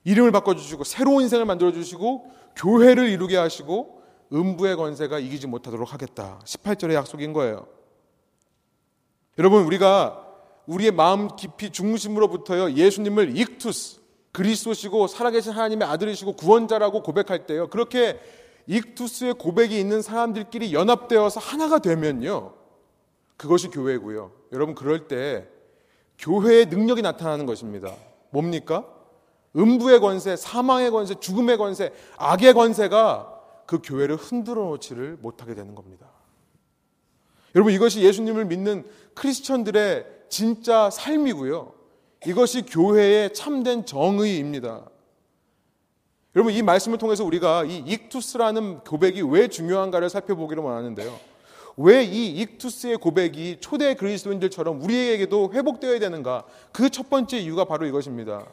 이름을 0.05 0.31
바꿔주시고 0.31 0.86
새로운 0.86 1.23
인생을 1.23 1.43
만들어주시고 1.43 2.31
교회를 2.55 3.10
이루게 3.10 3.36
하시고 3.36 4.01
음부의 4.31 4.77
권세가 4.77 5.19
이기지 5.19 5.47
못하도록 5.47 5.91
하겠다. 5.91 6.39
18절의 6.45 6.93
약속인 6.93 7.34
거예요. 7.34 7.67
여러분 9.38 9.63
우리가 9.65 10.25
우리의 10.67 10.91
마음 10.91 11.36
깊이 11.36 11.69
중심으로부터요 11.69 12.71
예수님을 12.71 13.38
익투스 13.38 13.99
그리스도시고 14.31 15.08
살아계신 15.08 15.51
하나님의 15.51 15.86
아들이시고 15.86 16.38
구원자라고 16.38 17.03
고백할 17.03 17.45
때요 17.45 17.69
그렇게 17.69 18.21
익투스의 18.67 19.36
고백이 19.36 19.80
있는 19.80 20.01
사람들끼리 20.01 20.73
연합되어서 20.73 21.39
하나가 21.39 21.80
되면요. 21.80 22.54
그것이 23.38 23.69
교회고요. 23.69 24.32
여러분 24.51 24.75
그럴 24.75 25.08
때 25.08 25.47
교회의 26.17 26.67
능력이 26.67 27.01
나타나는 27.01 27.45
것입니다. 27.45 27.93
뭡니까? 28.30 28.86
음부의 29.56 29.99
권세 29.99 30.36
사망의 30.36 30.91
권세 30.91 31.15
죽음의 31.15 31.58
권세 31.58 31.93
악의 32.17 32.54
권세가 32.54 33.32
그 33.65 33.80
교회를 33.84 34.15
흔들어 34.15 34.65
놓지를 34.65 35.17
못하게 35.21 35.56
되는 35.56 35.75
겁니다. 35.75 36.08
여러분 37.56 37.73
이것이 37.73 38.01
예수님을 38.01 38.45
믿는 38.45 38.86
크리스천들의 39.13 40.06
진짜 40.30 40.89
삶이고요. 40.89 41.73
이것이 42.28 42.63
교회의 42.63 43.34
참된 43.34 43.86
정의입니다. 43.86 44.86
여러분 46.36 46.54
이 46.54 46.62
말씀을 46.62 46.98
통해서 46.98 47.24
우리가 47.24 47.63
이 47.63 47.78
익투스라는 47.78 48.80
고백이 48.82 49.21
왜 49.21 49.48
중요한가를 49.48 50.10
살펴보기를 50.10 50.62
원하는데요. 50.62 51.17
왜 51.78 52.04
이 52.06 52.30
익투스의 52.41 52.98
고백이 52.98 53.58
초대 53.60 53.95
그리스도인들처럼 53.95 54.82
우리에게도 54.82 55.52
회복되어야 55.54 56.00
되는가? 56.00 56.45
그 56.71 56.89
첫 56.89 57.10
번째 57.10 57.38
이유가 57.38 57.65
바로 57.65 57.86
이것입니다. 57.86 58.45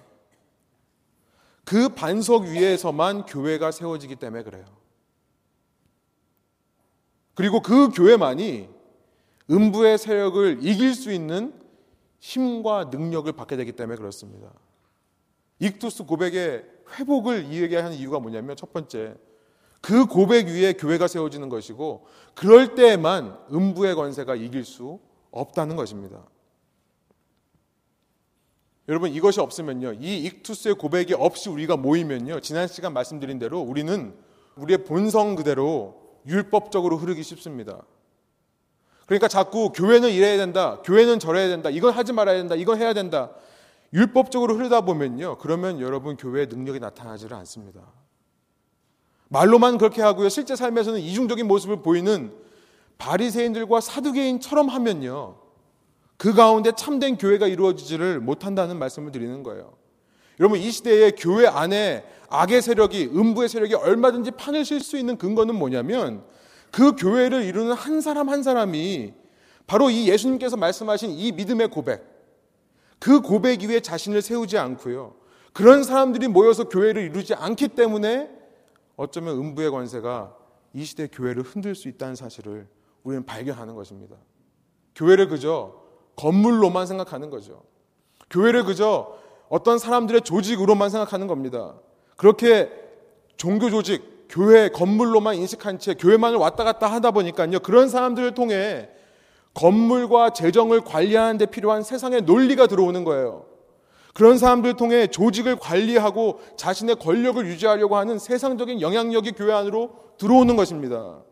그 1.64 1.88
반석 1.90 2.44
위에서만 2.44 3.26
교회가 3.26 3.70
세워지기 3.70 4.16
때문에 4.16 4.42
그래요. 4.42 4.64
그리고 7.34 7.60
그 7.60 7.90
교회만이 7.90 8.68
음부의 9.50 9.98
세력을 9.98 10.58
이길 10.62 10.94
수 10.94 11.12
있는 11.12 11.52
힘과 12.20 12.84
능력을 12.92 13.30
받게 13.32 13.56
되기 13.56 13.72
때문에 13.72 13.96
그렇습니다. 13.96 14.52
익투스 15.60 16.04
고백의 16.04 16.64
회복을 16.94 17.44
이야기하는 17.44 17.92
이유가 17.92 18.18
뭐냐면 18.18 18.56
첫 18.56 18.72
번째, 18.72 19.14
그 19.80 20.06
고백 20.06 20.46
위에 20.46 20.74
교회가 20.74 21.08
세워지는 21.08 21.48
것이고, 21.48 22.06
그럴 22.34 22.74
때에만 22.74 23.38
음부의 23.52 23.94
권세가 23.94 24.36
이길 24.36 24.64
수 24.64 25.00
없다는 25.30 25.76
것입니다. 25.76 26.24
여러분, 28.88 29.10
이것이 29.10 29.40
없으면요, 29.40 29.94
이 29.94 30.18
익투스의 30.24 30.74
고백이 30.74 31.14
없이 31.14 31.48
우리가 31.48 31.76
모이면요, 31.76 32.40
지난 32.40 32.68
시간 32.68 32.92
말씀드린 32.92 33.38
대로 33.38 33.60
우리는 33.60 34.14
우리의 34.56 34.84
본성 34.84 35.36
그대로 35.36 36.02
율법적으로 36.26 36.98
흐르기 36.98 37.22
쉽습니다. 37.22 37.82
그러니까 39.06 39.28
자꾸 39.28 39.72
교회는 39.72 40.10
이래야 40.10 40.36
된다. 40.36 40.80
교회는 40.84 41.18
저래야 41.18 41.48
된다. 41.48 41.70
이건 41.70 41.92
하지 41.92 42.12
말아야 42.12 42.38
된다. 42.38 42.54
이건 42.54 42.78
해야 42.80 42.94
된다. 42.94 43.30
율법적으로 43.92 44.56
흐르다 44.56 44.82
보면요. 44.82 45.38
그러면 45.38 45.80
여러분 45.80 46.16
교회의 46.16 46.46
능력이 46.46 46.80
나타나지를 46.80 47.36
않습니다. 47.38 47.80
말로만 49.28 49.78
그렇게 49.78 50.02
하고요. 50.02 50.28
실제 50.28 50.56
삶에서는 50.56 51.00
이중적인 51.00 51.46
모습을 51.46 51.82
보이는 51.82 52.32
바리새인들과 52.98 53.80
사두개인처럼 53.80 54.68
하면요. 54.68 55.36
그 56.16 56.34
가운데 56.34 56.72
참된 56.76 57.16
교회가 57.16 57.48
이루어지지를 57.48 58.20
못한다는 58.20 58.78
말씀을 58.78 59.10
드리는 59.10 59.42
거예요. 59.42 59.74
여러분 60.38 60.58
이 60.58 60.70
시대에 60.70 61.10
교회 61.12 61.46
안에 61.46 62.04
악의 62.28 62.62
세력이 62.62 63.10
음부의 63.14 63.48
세력이 63.48 63.74
얼마든지 63.74 64.32
판을 64.32 64.64
칠 64.64 64.80
수 64.80 64.96
있는 64.96 65.18
근거는 65.18 65.54
뭐냐면 65.54 66.24
그 66.70 66.96
교회를 66.96 67.42
이루는 67.44 67.72
한 67.72 68.00
사람 68.00 68.28
한 68.28 68.42
사람이 68.42 69.12
바로 69.66 69.90
이 69.90 70.08
예수님께서 70.08 70.56
말씀하신 70.56 71.10
이 71.10 71.32
믿음의 71.32 71.68
고백 71.68 72.11
그 73.02 73.20
고백 73.20 73.62
위에 73.64 73.80
자신을 73.80 74.22
세우지 74.22 74.58
않고요. 74.58 75.16
그런 75.52 75.82
사람들이 75.82 76.28
모여서 76.28 76.68
교회를 76.68 77.02
이루지 77.02 77.34
않기 77.34 77.66
때문에 77.68 78.30
어쩌면 78.94 79.36
음부의 79.38 79.72
권세가 79.72 80.36
이 80.72 80.84
시대 80.84 81.08
교회를 81.08 81.42
흔들 81.42 81.74
수 81.74 81.88
있다는 81.88 82.14
사실을 82.14 82.68
우리는 83.02 83.26
발견하는 83.26 83.74
것입니다. 83.74 84.14
교회를 84.94 85.26
그저 85.26 85.74
건물로만 86.14 86.86
생각하는 86.86 87.28
거죠. 87.28 87.64
교회를 88.30 88.62
그저 88.62 89.18
어떤 89.48 89.80
사람들의 89.80 90.20
조직으로만 90.20 90.88
생각하는 90.88 91.26
겁니다. 91.26 91.74
그렇게 92.16 92.70
종교 93.36 93.68
조직, 93.68 94.28
교회 94.28 94.68
건물로만 94.68 95.34
인식한 95.34 95.80
채 95.80 95.94
교회만을 95.94 96.38
왔다 96.38 96.62
갔다 96.62 96.86
하다 96.86 97.10
보니까요. 97.10 97.58
그런 97.58 97.88
사람들을 97.88 98.34
통해 98.34 98.90
건물과 99.54 100.30
재정을 100.30 100.80
관리하는 100.82 101.38
데 101.38 101.46
필요한 101.46 101.82
세상의 101.82 102.22
논리가 102.22 102.66
들어오는 102.66 103.04
거예요. 103.04 103.46
그런 104.14 104.36
사람들을 104.36 104.76
통해 104.76 105.06
조직을 105.06 105.56
관리하고 105.56 106.40
자신의 106.56 106.96
권력을 106.96 107.44
유지하려고 107.46 107.96
하는 107.96 108.18
세상적인 108.18 108.80
영향력이 108.80 109.32
교회 109.32 109.52
안으로 109.52 109.90
들어오는 110.18 110.54
것입니다. 110.56 111.22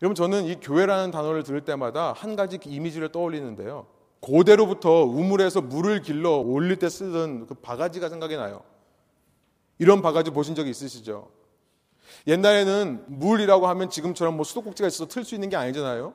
여러분 0.00 0.14
저는 0.14 0.44
이 0.44 0.56
교회라는 0.60 1.10
단어를 1.10 1.42
들을 1.42 1.60
때마다 1.64 2.12
한 2.12 2.36
가지 2.36 2.58
이미지를 2.64 3.10
떠올리는데요. 3.10 3.86
고대로부터 4.20 5.04
우물에서 5.04 5.60
물을 5.60 6.02
길러 6.02 6.36
올릴 6.36 6.76
때 6.76 6.88
쓰던 6.88 7.46
그 7.46 7.54
바가지가 7.54 8.08
생각이 8.08 8.36
나요. 8.36 8.62
이런 9.78 10.02
바가지 10.02 10.30
보신 10.30 10.54
적 10.54 10.66
있으시죠? 10.66 11.28
옛날에는 12.26 13.04
물이라고 13.06 13.66
하면 13.68 13.90
지금처럼 13.90 14.36
뭐 14.36 14.44
수도꼭지가 14.44 14.86
있어서 14.88 15.06
틀 15.06 15.24
수 15.24 15.34
있는 15.34 15.48
게 15.48 15.56
아니잖아요. 15.56 16.14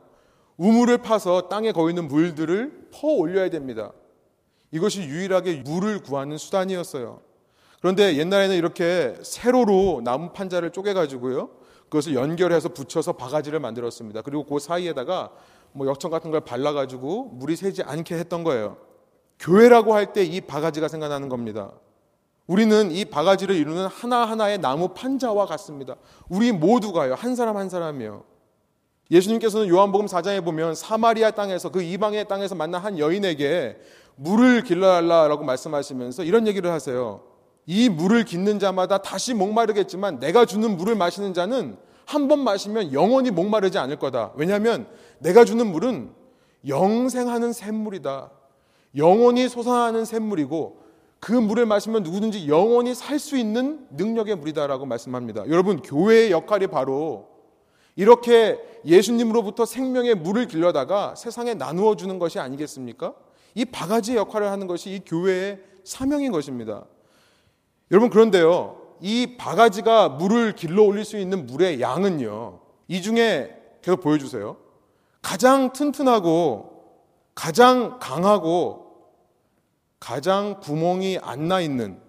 우물을 0.57 0.99
파서 0.99 1.47
땅에 1.49 1.71
거기 1.71 1.91
있는 1.91 2.07
물들을 2.07 2.89
퍼 2.93 3.07
올려야 3.07 3.49
됩니다. 3.49 3.91
이것이 4.71 5.01
유일하게 5.03 5.63
물을 5.65 6.01
구하는 6.01 6.37
수단이었어요. 6.37 7.21
그런데 7.79 8.17
옛날에는 8.17 8.55
이렇게 8.55 9.15
세로로 9.23 10.01
나무 10.03 10.31
판자를 10.31 10.71
쪼개가지고요. 10.71 11.49
그것을 11.83 12.15
연결해서 12.15 12.69
붙여서 12.69 13.13
바가지를 13.13 13.59
만들었습니다. 13.59 14.21
그리고 14.21 14.45
그 14.45 14.57
사이에다가 14.59 15.31
뭐 15.73 15.87
역청 15.87 16.09
같은 16.11 16.31
걸 16.31 16.41
발라가지고 16.41 17.25
물이 17.33 17.55
새지 17.55 17.83
않게 17.83 18.15
했던 18.15 18.43
거예요. 18.43 18.77
교회라고 19.39 19.93
할 19.93 20.13
때 20.13 20.23
이 20.23 20.41
바가지가 20.41 20.87
생각나는 20.87 21.29
겁니다. 21.29 21.71
우리는 22.47 22.91
이 22.91 23.05
바가지를 23.05 23.55
이루는 23.55 23.87
하나하나의 23.87 24.59
나무 24.59 24.89
판자와 24.89 25.45
같습니다. 25.45 25.95
우리 26.29 26.51
모두가요. 26.51 27.15
한 27.15 27.35
사람 27.35 27.57
한 27.57 27.69
사람이요. 27.69 28.23
예수님께서는 29.11 29.67
요한복음 29.67 30.05
4장에 30.07 30.43
보면 30.43 30.75
사마리아 30.75 31.31
땅에서 31.31 31.69
그 31.69 31.81
이방의 31.81 32.27
땅에서 32.27 32.55
만난 32.55 32.81
한 32.81 32.97
여인에게 32.99 33.77
물을 34.15 34.63
길러달라라고 34.63 35.43
말씀하시면서 35.43 36.23
이런 36.23 36.47
얘기를 36.47 36.71
하세요. 36.71 37.21
이 37.65 37.89
물을 37.89 38.25
깃는 38.25 38.59
자마다 38.59 38.97
다시 38.99 39.33
목마르겠지만 39.33 40.19
내가 40.19 40.45
주는 40.45 40.75
물을 40.77 40.95
마시는 40.95 41.33
자는 41.33 41.77
한 42.05 42.27
번 42.27 42.39
마시면 42.43 42.91
영원히 42.93 43.31
목마르지 43.31 43.77
않을 43.77 43.97
거다. 43.97 44.33
왜냐하면 44.35 44.87
내가 45.19 45.45
주는 45.45 45.65
물은 45.67 46.11
영생하는 46.67 47.53
샘물이다. 47.53 48.29
영원히 48.97 49.47
솟아나는 49.47 50.05
샘물이고 50.05 50.83
그 51.19 51.31
물을 51.31 51.65
마시면 51.65 52.03
누구든지 52.03 52.49
영원히 52.49 52.93
살 52.93 53.17
수 53.19 53.37
있는 53.37 53.87
능력의 53.91 54.35
물이다라고 54.35 54.85
말씀합니다. 54.85 55.47
여러분, 55.47 55.81
교회의 55.81 56.31
역할이 56.31 56.67
바로 56.67 57.29
이렇게 57.95 58.59
예수님으로부터 58.85 59.65
생명의 59.65 60.15
물을 60.15 60.47
길러다가 60.47 61.15
세상에 61.15 61.53
나누어 61.53 61.95
주는 61.95 62.19
것이 62.19 62.39
아니겠습니까? 62.39 63.13
이 63.55 63.65
바가지 63.65 64.15
역할을 64.15 64.49
하는 64.49 64.67
것이 64.67 64.95
이 64.95 64.99
교회의 65.05 65.59
사명인 65.83 66.31
것입니다. 66.31 66.85
여러분 67.91 68.09
그런데요. 68.09 68.81
이 68.99 69.35
바가지가 69.37 70.09
물을 70.09 70.53
길러 70.55 70.83
올릴 70.83 71.05
수 71.05 71.17
있는 71.17 71.45
물의 71.45 71.81
양은요. 71.81 72.59
이 72.87 73.01
중에 73.01 73.55
계속 73.81 74.01
보여주세요. 74.01 74.57
가장 75.21 75.71
튼튼하고 75.71 76.71
가장 77.35 77.99
강하고 77.99 78.83
가장 79.99 80.59
구멍이 80.61 81.19
안 81.21 81.47
나 81.47 81.61
있는 81.61 82.01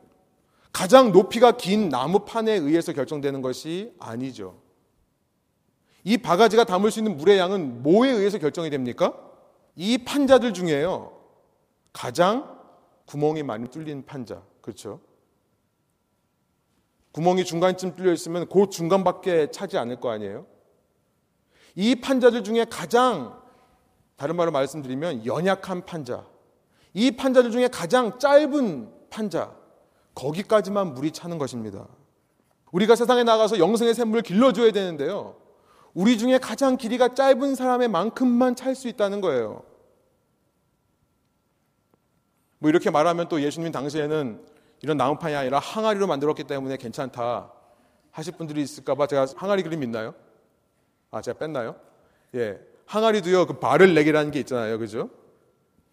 가장 0.73 1.13
높이가 1.13 1.53
긴 1.53 1.89
나무판에 1.89 2.53
의해서 2.53 2.93
결정되는 2.93 3.43
것이 3.43 3.93
아니죠. 4.01 4.57
이 6.05 6.19
바가지가 6.19 6.65
담을 6.65 6.91
수 6.91 7.01
있는 7.01 7.17
물의 7.17 7.39
양은 7.39 7.83
뭐에 7.83 8.11
의해서 8.11 8.39
결정이 8.39 8.69
됩니까? 8.71 9.15
이 9.75 9.99
판자들 9.99 10.53
중에요. 10.53 11.19
가장 11.93 12.59
구멍이 13.07 13.43
많이 13.43 13.69
뚫린 13.69 14.05
판자. 14.05 14.43
그렇죠? 14.61 15.01
구멍이 17.13 17.45
중간쯤 17.45 17.97
뚫려 17.97 18.13
있으면 18.13 18.47
그 18.49 18.69
중간밖에 18.69 19.51
차지 19.51 19.79
않을 19.79 20.01
거 20.01 20.11
아니에요? 20.11 20.47
이 21.75 21.95
판자들 21.97 22.45
중에 22.45 22.67
가장 22.67 23.41
다른 24.17 24.37
말로 24.37 24.51
말씀드리면 24.53 25.25
연약한 25.25 25.85
판자. 25.85 26.27
이 26.93 27.13
판자들 27.13 27.51
중에 27.51 27.69
가장 27.69 28.19
짧은 28.19 29.09
판자. 29.11 29.55
거기까지만 30.15 30.95
물이 30.95 31.13
차는 31.13 31.39
것입니다. 31.39 31.89
우리가 32.73 32.95
세상에 32.95 33.25
나가서 33.25 33.59
영생의 33.59 33.95
샘물을 33.95 34.23
길러줘야 34.23 34.71
되는데요. 34.73 35.37
우리 35.95 36.19
중에 36.19 36.39
가장 36.39 36.77
길이가 36.77 37.15
짧은 37.15 37.55
사람의 37.55 37.89
만큼만 37.89 38.57
찰 38.57 38.75
수 38.75 38.89
있다는 38.89 39.21
거예요. 39.21 39.63
뭐 42.59 42.69
이렇게 42.69 42.91
말하면 42.91 43.29
또 43.29 43.41
예수님 43.41 43.71
당시에는 43.71 44.45
이런 44.83 44.97
나무판이 44.97 45.35
아니라 45.35 45.61
항아리로 45.61 46.07
만들었기 46.07 46.45
때문에 46.45 46.77
괜찮다 46.77 47.53
하실 48.11 48.35
분들이 48.37 48.63
있을까봐 48.63 49.07
제가 49.07 49.27
항아리 49.37 49.63
그림 49.63 49.83
있나요? 49.83 50.15
아, 51.11 51.23
제가 51.23 51.39
뺐나요? 51.39 51.77
예. 52.35 52.59
항아리도요, 52.87 53.47
그 53.47 53.59
발을 53.61 53.95
내기라는 53.95 54.31
게 54.31 54.41
있잖아요. 54.41 54.79
그죠? 54.79 55.11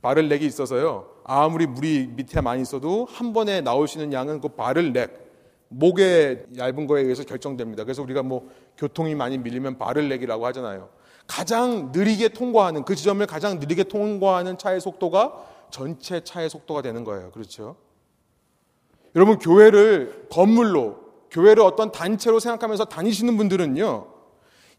발을 0.01 0.29
내기 0.29 0.45
있어서요, 0.45 1.21
아무리 1.23 1.67
물이 1.67 2.07
밑에 2.15 2.41
많이 2.41 2.63
있어도 2.63 3.05
한 3.05 3.33
번에 3.33 3.61
나올 3.61 3.87
수 3.87 3.99
있는 3.99 4.13
양은 4.13 4.41
그 4.41 4.49
발을 4.49 4.93
렉, 4.93 5.20
목의 5.73 6.47
얇은 6.57 6.85
거에 6.85 7.01
의해서 7.01 7.23
결정됩니다. 7.23 7.85
그래서 7.85 8.03
우리가 8.03 8.23
뭐 8.23 8.49
교통이 8.77 9.15
많이 9.15 9.37
밀리면 9.37 9.77
발을 9.77 10.09
내기라고 10.09 10.45
하잖아요. 10.47 10.89
가장 11.27 11.91
느리게 11.93 12.29
통과하는, 12.29 12.83
그 12.83 12.93
지점을 12.93 13.25
가장 13.25 13.59
느리게 13.59 13.85
통과하는 13.85 14.57
차의 14.57 14.81
속도가 14.81 15.45
전체 15.69 16.21
차의 16.21 16.49
속도가 16.49 16.81
되는 16.81 17.05
거예요. 17.05 17.31
그렇죠? 17.31 17.77
여러분 19.15 19.39
교회를 19.39 20.27
건물로 20.29 20.99
교회를 21.31 21.63
어떤 21.63 21.91
단체로 21.91 22.39
생각하면서 22.39 22.85
다니시는 22.85 23.37
분들은요. 23.37 24.07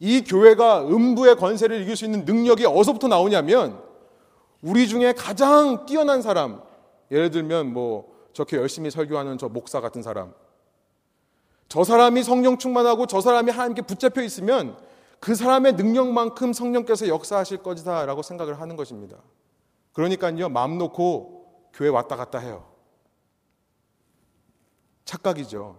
이 0.00 0.22
교회가 0.24 0.86
음부의 0.88 1.36
권세를 1.36 1.80
이길 1.80 1.96
수 1.96 2.04
있는 2.04 2.26
능력이 2.26 2.66
어디서부터 2.66 3.08
나오냐면 3.08 3.80
우리 4.60 4.86
중에 4.88 5.12
가장 5.12 5.86
뛰어난 5.86 6.20
사람 6.20 6.60
예를 7.10 7.30
들면 7.30 7.72
뭐 7.72 8.12
저렇게 8.34 8.56
열심히 8.58 8.90
설교하는 8.90 9.38
저 9.38 9.48
목사 9.48 9.80
같은 9.80 10.02
사람 10.02 10.34
저 11.72 11.84
사람이 11.84 12.22
성령 12.22 12.58
충만하고 12.58 13.06
저 13.06 13.22
사람이 13.22 13.50
하나님께 13.50 13.80
붙잡혀 13.80 14.20
있으면 14.20 14.76
그 15.20 15.34
사람의 15.34 15.72
능력만큼 15.72 16.52
성령께서 16.52 17.08
역사하실 17.08 17.62
것이다라고 17.62 18.20
생각을 18.20 18.60
하는 18.60 18.76
것입니다. 18.76 19.16
그러니까요 19.94 20.50
마음 20.50 20.76
놓고 20.76 21.70
교회 21.72 21.88
왔다 21.88 22.16
갔다 22.16 22.40
해요. 22.40 22.66
착각이죠. 25.06 25.78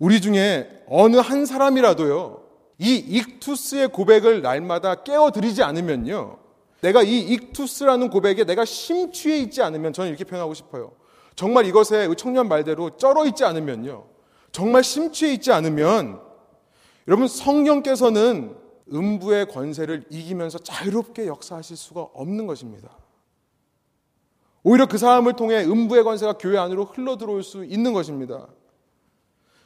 우리 0.00 0.20
중에 0.20 0.82
어느 0.88 1.18
한 1.18 1.46
사람이라도요, 1.46 2.42
이 2.78 2.96
익투스의 2.96 3.92
고백을 3.92 4.42
날마다 4.42 5.04
깨어드리지 5.04 5.62
않으면요, 5.62 6.38
내가 6.80 7.04
이 7.04 7.20
익투스라는 7.20 8.10
고백에 8.10 8.42
내가 8.42 8.64
심취해 8.64 9.38
있지 9.38 9.62
않으면 9.62 9.92
저는 9.92 10.08
이렇게 10.08 10.24
표현하고 10.24 10.54
싶어요. 10.54 10.90
정말 11.36 11.66
이것에 11.66 12.12
청년 12.16 12.48
말대로 12.48 12.96
쩔어 12.96 13.26
있지 13.26 13.44
않으면요, 13.44 14.15
정말 14.56 14.82
심취해 14.82 15.34
있지 15.34 15.52
않으면 15.52 16.18
여러분 17.06 17.28
성령께서는 17.28 18.56
음부의 18.90 19.48
권세를 19.48 20.04
이기면서 20.08 20.56
자유롭게 20.56 21.26
역사하실 21.26 21.76
수가 21.76 22.00
없는 22.14 22.46
것입니다. 22.46 22.88
오히려 24.62 24.86
그 24.86 24.96
사람을 24.96 25.34
통해 25.34 25.62
음부의 25.62 26.04
권세가 26.04 26.38
교회 26.38 26.56
안으로 26.56 26.86
흘러 26.86 27.18
들어올 27.18 27.42
수 27.42 27.66
있는 27.66 27.92
것입니다. 27.92 28.46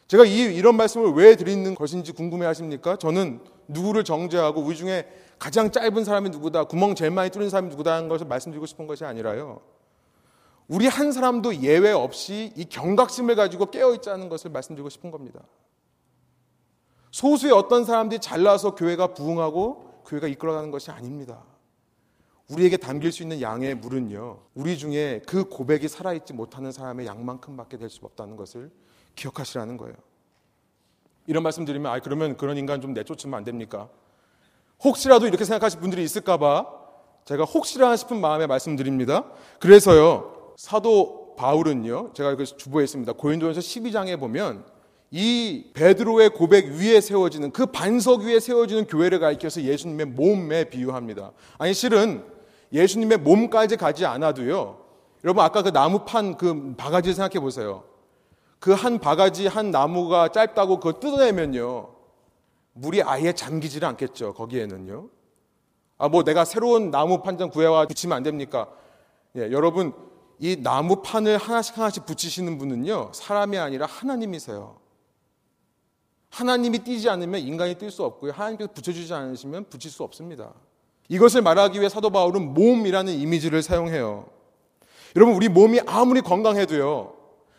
제가 0.09 0.24
이, 0.24 0.57
이런 0.57 0.76
말씀을 0.76 1.12
왜 1.12 1.36
드리는 1.36 1.72
것인지 1.76 2.11
궁금해 2.11 2.45
하십니까? 2.47 2.97
저는 2.97 3.45
누구를 3.68 4.03
정죄하고 4.03 4.61
우리 4.61 4.74
중에 4.74 5.07
가장 5.38 5.70
짧은 5.70 6.05
사람이 6.05 6.30
누구다, 6.30 6.64
구멍 6.64 6.97
제일 6.97 7.12
많이 7.12 7.30
뚫는 7.30 7.49
사람이 7.49 7.68
누구다 7.70 7.95
하는 7.95 8.09
것을 8.09 8.26
말씀드리고 8.26 8.66
싶은 8.66 8.88
것이 8.88 9.05
아니라요. 9.05 9.61
우리 10.71 10.87
한 10.87 11.11
사람도 11.11 11.62
예외 11.62 11.91
없이 11.91 12.53
이 12.55 12.64
경각심을 12.64 13.35
가지고 13.35 13.73
깨어있자는 13.73 14.29
것을 14.29 14.53
말씀드리고 14.53 14.89
싶은 14.89 15.11
겁니다. 15.11 15.41
소수의 17.11 17.53
어떤 17.53 17.85
사람들이 17.85 18.21
잘나서 18.21 18.77
교회가 18.77 19.09
부흥하고 19.09 20.05
교회가 20.07 20.29
이끌어가는 20.29 20.71
것이 20.71 20.93
아닙니다. 20.93 21.43
우리에게 22.49 22.77
담길 22.77 23.11
수 23.11 23.25
있는 23.25 23.41
양의 23.41 23.75
물은요, 23.75 24.43
우리 24.55 24.79
중에 24.79 25.23
그 25.27 25.43
고백이 25.43 25.89
살아있지 25.89 26.35
못하는 26.35 26.71
사람의 26.71 27.05
양만큼밖에 27.05 27.77
될 27.77 27.91
수 27.91 27.99
없다는 28.05 28.37
것을 28.37 28.71
기억하시라는 29.16 29.77
거예요. 29.77 29.97
이런 31.27 31.43
말씀 31.43 31.64
드리면, 31.64 31.91
아, 31.91 31.99
그러면 31.99 32.37
그런 32.37 32.57
인간 32.57 32.81
좀 32.81 32.95
내쫓으면 32.95 33.37
안 33.37 33.43
됩니까? 33.43 33.89
혹시라도 34.85 35.27
이렇게 35.27 35.45
생각하실 35.45 35.81
분들이 35.81 36.05
있을까봐 36.05 36.79
제가 37.25 37.43
혹시나 37.43 37.97
싶은 37.97 38.21
마음에 38.21 38.47
말씀드립니다. 38.47 39.25
그래서요, 39.59 40.39
사도 40.61 41.35
바울은요, 41.39 42.13
제가 42.13 42.37
그 42.37 42.45
주보에 42.45 42.85
있습니다. 42.85 43.15
고린도전서 43.15 43.61
12장에 43.61 44.21
보면 44.21 44.63
이 45.11 45.71
베드로의 45.73 46.29
고백 46.35 46.67
위에 46.67 47.01
세워지는 47.01 47.53
그 47.53 47.65
반석 47.65 48.21
위에 48.21 48.39
세워지는 48.41 48.87
교회를 48.87 49.21
가리켜서 49.21 49.63
예수님의 49.63 50.05
몸에 50.09 50.65
비유합니다. 50.65 51.33
아니 51.57 51.73
실은 51.73 52.23
예수님의 52.75 53.17
몸까지 53.19 53.79
가지 53.79 54.05
않아도요. 54.05 54.85
여러분 55.25 55.43
아까 55.43 55.63
그 55.63 55.71
나무 55.73 56.05
판 56.05 56.37
그 56.37 56.75
바가지 56.77 57.15
생각해 57.15 57.41
보세요. 57.41 57.85
그 58.59 58.75
한 58.75 58.99
바가지 58.99 59.47
한 59.47 59.71
나무가 59.71 60.29
짧다고 60.29 60.79
그거 60.81 61.01
뜯어내면요. 61.01 61.89
물이 62.75 63.03
아예 63.03 63.33
잠기지를 63.33 63.89
않겠죠. 63.89 64.35
거기에는요. 64.35 65.09
아 65.97 66.09
뭐 66.11 66.23
내가 66.23 66.45
새로운 66.45 66.91
나무 66.91 67.23
판장 67.23 67.49
구해와 67.49 67.87
붙이면 67.87 68.15
안 68.15 68.23
됩니까? 68.23 68.69
예, 69.37 69.51
여러분 69.53 70.10
이 70.41 70.57
나무판을 70.57 71.36
하나씩 71.36 71.76
하나씩 71.76 72.07
붙이시는 72.07 72.57
분은요. 72.57 73.11
사람이 73.12 73.59
아니라 73.59 73.84
하나님이세요. 73.84 74.76
하나님이 76.30 76.78
띄지 76.78 77.11
않으면 77.11 77.41
인간이 77.43 77.74
뛸 77.74 77.91
수 77.91 78.05
없고요. 78.05 78.32
하나님께서 78.32 78.72
붙여주지 78.72 79.12
않으시면 79.12 79.66
붙일 79.68 79.91
수 79.91 80.03
없습니다. 80.03 80.55
이것을 81.09 81.43
말하기 81.43 81.78
위해 81.78 81.91
사도 81.91 82.09
바울은 82.09 82.55
몸이라는 82.55 83.12
이미지를 83.12 83.62
사용해요. 83.62 84.28
여러분, 85.14 85.34
우리 85.34 85.49
몸이 85.49 85.80
아무리 85.86 86.22
건강해도요, 86.22 87.12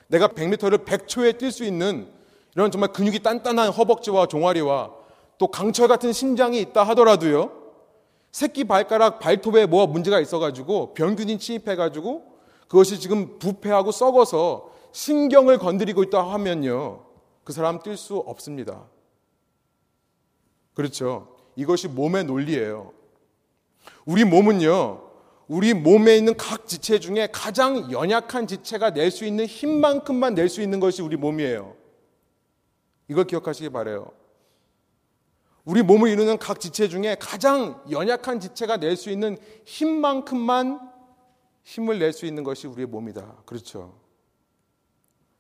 내가 0.08 0.30
100m를 0.30 0.84
100초에 0.84 1.38
뛸 1.38 1.52
수 1.52 1.64
있는 1.64 2.08
이런 2.56 2.72
정말 2.72 2.92
근육이 2.94 3.20
단단한 3.20 3.70
허벅지와 3.70 4.26
종아리와 4.26 4.92
또 5.38 5.48
강철 5.48 5.88
같은 5.88 6.14
심장이 6.14 6.60
있다 6.62 6.84
하더라도요, 6.84 7.52
새끼 8.32 8.64
발가락 8.64 9.20
발톱에 9.20 9.68
뭐가 9.68 9.92
문제가 9.92 10.20
있어가지고 10.20 10.94
병균이 10.96 11.38
침입해가지고 11.38 12.31
그것이 12.72 13.02
지금 13.02 13.38
부패하고 13.38 13.92
썩어서 13.92 14.72
신경을 14.94 15.58
건드리고 15.58 16.04
있다 16.04 16.24
하면요, 16.24 17.04
그 17.44 17.52
사람 17.52 17.80
뛸 17.80 17.98
수 17.98 18.16
없습니다. 18.16 18.86
그렇죠. 20.74 21.36
이것이 21.58 21.90
몸의 21.90 22.24
논리예요. 22.24 22.94
우리 24.06 24.24
몸은요, 24.24 25.02
우리 25.50 25.74
몸에 25.74 26.16
있는 26.16 26.38
각 26.38 26.66
지체 26.66 27.02
중에 27.02 27.28
가장 27.34 27.92
연약한 27.92 28.48
지체가 28.48 28.92
낼 28.92 29.12
수 29.12 29.26
있는 29.26 29.48
힘만큼만 29.48 30.34
낼 30.34 30.48
수 30.48 30.62
있는 30.62 30.80
것이 30.80 31.02
우리 31.02 31.18
몸이에요. 31.18 31.76
이걸 33.10 33.26
기억하시기 33.26 33.70
바래요. 33.72 34.14
우리 35.66 35.84
몸을 35.84 36.10
이루는 36.10 36.38
각 36.38 36.62
지체 36.62 36.88
중에 36.88 37.18
가장 37.20 37.84
연약한 37.92 38.40
지체가 38.40 38.78
낼 38.78 38.96
수 38.96 39.10
있는 39.10 39.38
힘만큼만 39.66 40.91
힘을 41.64 42.00
낼 42.00 42.14
수 42.14 42.26
있는 42.26 42.44
것이 42.44 42.68
우리의 42.68 42.88
몸이다. 42.88 43.44
그렇죠. 43.46 44.00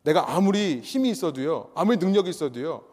내가 0.03 0.35
아무리 0.35 0.79
힘이 0.79 1.09
있어도요, 1.11 1.71
아무리 1.75 1.97
능력이 1.97 2.29
있어도요, 2.29 2.83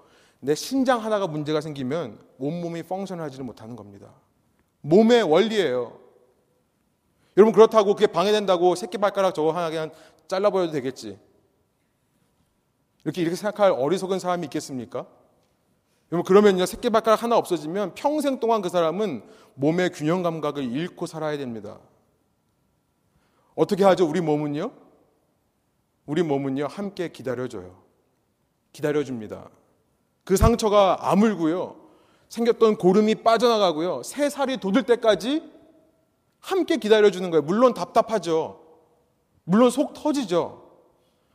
내 0.41 0.55
신장 0.55 1.03
하나가 1.03 1.27
문제가 1.27 1.61
생기면 1.61 2.19
온몸이 2.39 2.83
펑션하지를 2.85 3.45
못하는 3.45 3.77
겁니다. 3.77 4.13
몸의 4.83 5.23
원리예요. 5.23 5.99
여러분 7.37 7.53
그렇다고 7.53 7.95
그게 7.95 8.07
방해된다고 8.07 8.75
새끼발가락 8.75 9.35
저거 9.35 9.53
하나 9.53 9.71
그냥 9.71 9.91
잘라버려도 10.29 10.73
되겠지. 10.73 11.19
이렇게 13.05 13.23
이렇게 13.23 13.37
생각할 13.37 13.73
어리석은 13.73 14.19
사람이 14.19 14.45
있겠습니까? 14.47 15.07
여러분 16.13 16.27
그러면요 16.27 16.67
새끼발가락 16.67 17.23
하나 17.23 17.37
없어지면 17.37 17.95
평생 17.95 18.41
동안 18.41 18.61
그 18.61 18.69
사람은 18.69 19.23
몸의 19.55 19.91
균형 19.91 20.23
감각을 20.23 20.65
잃고 20.65 21.07
살아야 21.07 21.37
됩니다. 21.37 21.79
어떻게 23.59 23.83
하죠? 23.83 24.09
우리 24.09 24.21
몸은요? 24.21 24.71
우리 26.07 26.23
몸은요, 26.23 26.69
함께 26.69 27.09
기다려줘요. 27.09 27.83
기다려줍니다. 28.73 29.51
그 30.23 30.37
상처가 30.37 30.97
아물고요. 31.01 31.75
생겼던 32.29 32.77
고름이 32.77 33.17
빠져나가고요. 33.17 34.05
새 34.05 34.31
살이 34.31 34.59
돋을 34.59 34.85
때까지 34.85 35.43
함께 36.39 36.77
기다려주는 36.77 37.29
거예요. 37.31 37.43
물론 37.43 37.75
답답하죠. 37.75 38.61
물론 39.43 39.71
속 39.71 39.93
터지죠. 39.93 40.63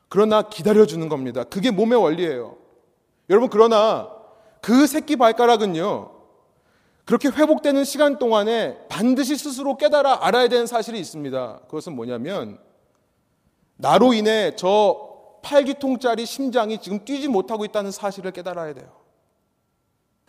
그러나 0.07 0.43
기다려주는 0.43 1.09
겁니다. 1.09 1.43
그게 1.43 1.71
몸의 1.71 2.01
원리예요. 2.01 2.55
여러분, 3.29 3.49
그러나 3.49 4.09
그 4.61 4.87
새끼 4.87 5.17
발가락은요, 5.17 6.12
그렇게 7.05 7.27
회복되는 7.29 7.83
시간 7.83 8.17
동안에 8.17 8.87
반드시 8.87 9.35
스스로 9.35 9.75
깨달아 9.75 10.25
알아야 10.25 10.47
되는 10.47 10.65
사실이 10.65 10.99
있습니다. 10.99 11.61
그것은 11.65 11.95
뭐냐면, 11.95 12.59
나로 13.75 14.13
인해 14.13 14.55
저 14.55 15.13
8기통짜리 15.43 16.25
심장이 16.25 16.79
지금 16.79 17.03
뛰지 17.03 17.27
못하고 17.27 17.65
있다는 17.65 17.91
사실을 17.91 18.31
깨달아야 18.31 18.73
돼요. 18.73 18.87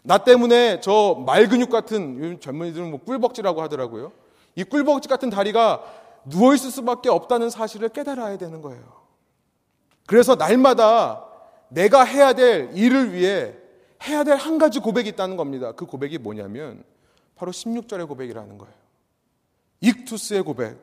나 0.03 0.19
때문에 0.19 0.81
저 0.81 1.23
말근육 1.25 1.71
같은 1.71 2.19
요즘 2.19 2.41
젊은이들은 2.41 2.91
뭐 2.91 3.01
꿀벅지라고 3.01 3.63
하더라고요. 3.63 4.13
이 4.57 4.65
꿀벅지 4.65 5.09
같은 5.09 5.31
다리가 5.31 5.83
누워 6.25 6.55
있을 6.55 6.71
수밖에 6.71 7.09
없다는 7.09 7.49
사실을 7.49 7.89
깨달아야 7.91 8.37
되는 8.37 8.61
거예요. 8.61 8.83
그래서 10.07 10.35
날마다 10.35 11.25
내가 11.69 12.05
해야 12.05 12.33
될 12.35 12.71
일을 12.75 13.13
위해 13.13 13.55
해야 14.07 14.25
될 14.25 14.37
한 14.37 14.59
가지 14.59 14.81
고백이 14.81 15.09
있다는 15.11 15.37
겁니다. 15.37 15.73
그 15.73 15.87
고백이 15.87 16.19
뭐냐면 16.19 16.85
바로 17.37 17.53
16절의 17.53 18.07
고백이라는 18.09 18.59
거예요. 18.59 18.75
익투스의 19.81 20.43
고백. 20.43 20.79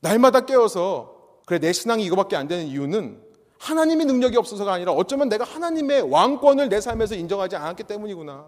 날마다 0.00 0.40
깨어서 0.40 1.20
그래, 1.46 1.58
내 1.58 1.72
신앙이 1.72 2.04
이거밖에 2.04 2.36
안 2.36 2.48
되는 2.48 2.66
이유는 2.66 3.20
하나님의 3.58 4.06
능력이 4.06 4.36
없어서가 4.36 4.72
아니라 4.72 4.92
어쩌면 4.92 5.28
내가 5.28 5.44
하나님의 5.44 6.02
왕권을 6.02 6.68
내 6.68 6.80
삶에서 6.80 7.14
인정하지 7.14 7.56
않았기 7.56 7.84
때문이구나. 7.84 8.46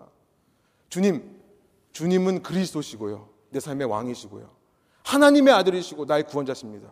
주님, 0.88 1.36
주님은 1.92 2.42
그리스도시고요. 2.42 3.28
내 3.50 3.60
삶의 3.60 3.88
왕이시고요. 3.88 4.48
하나님의 5.04 5.52
아들이시고 5.52 6.06
나의 6.06 6.22
구원자십니다. 6.24 6.88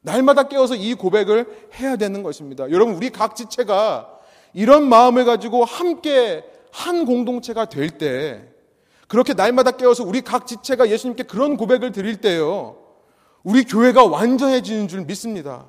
날마다 0.00 0.44
깨어서 0.44 0.74
이 0.74 0.94
고백을 0.94 1.70
해야 1.74 1.96
되는 1.96 2.22
것입니다. 2.22 2.70
여러분, 2.70 2.94
우리 2.94 3.10
각 3.10 3.36
지체가 3.36 4.17
이런 4.52 4.88
마음을 4.88 5.24
가지고 5.24 5.64
함께 5.64 6.44
한 6.70 7.04
공동체가 7.04 7.66
될 7.66 7.90
때, 7.90 8.48
그렇게 9.06 9.32
날마다 9.32 9.72
깨어서 9.72 10.04
우리 10.04 10.20
각 10.20 10.46
지체가 10.46 10.90
예수님께 10.90 11.24
그런 11.24 11.56
고백을 11.56 11.92
드릴 11.92 12.20
때요. 12.20 12.76
우리 13.42 13.64
교회가 13.64 14.04
완전해지는 14.04 14.88
줄 14.88 15.02
믿습니다. 15.02 15.66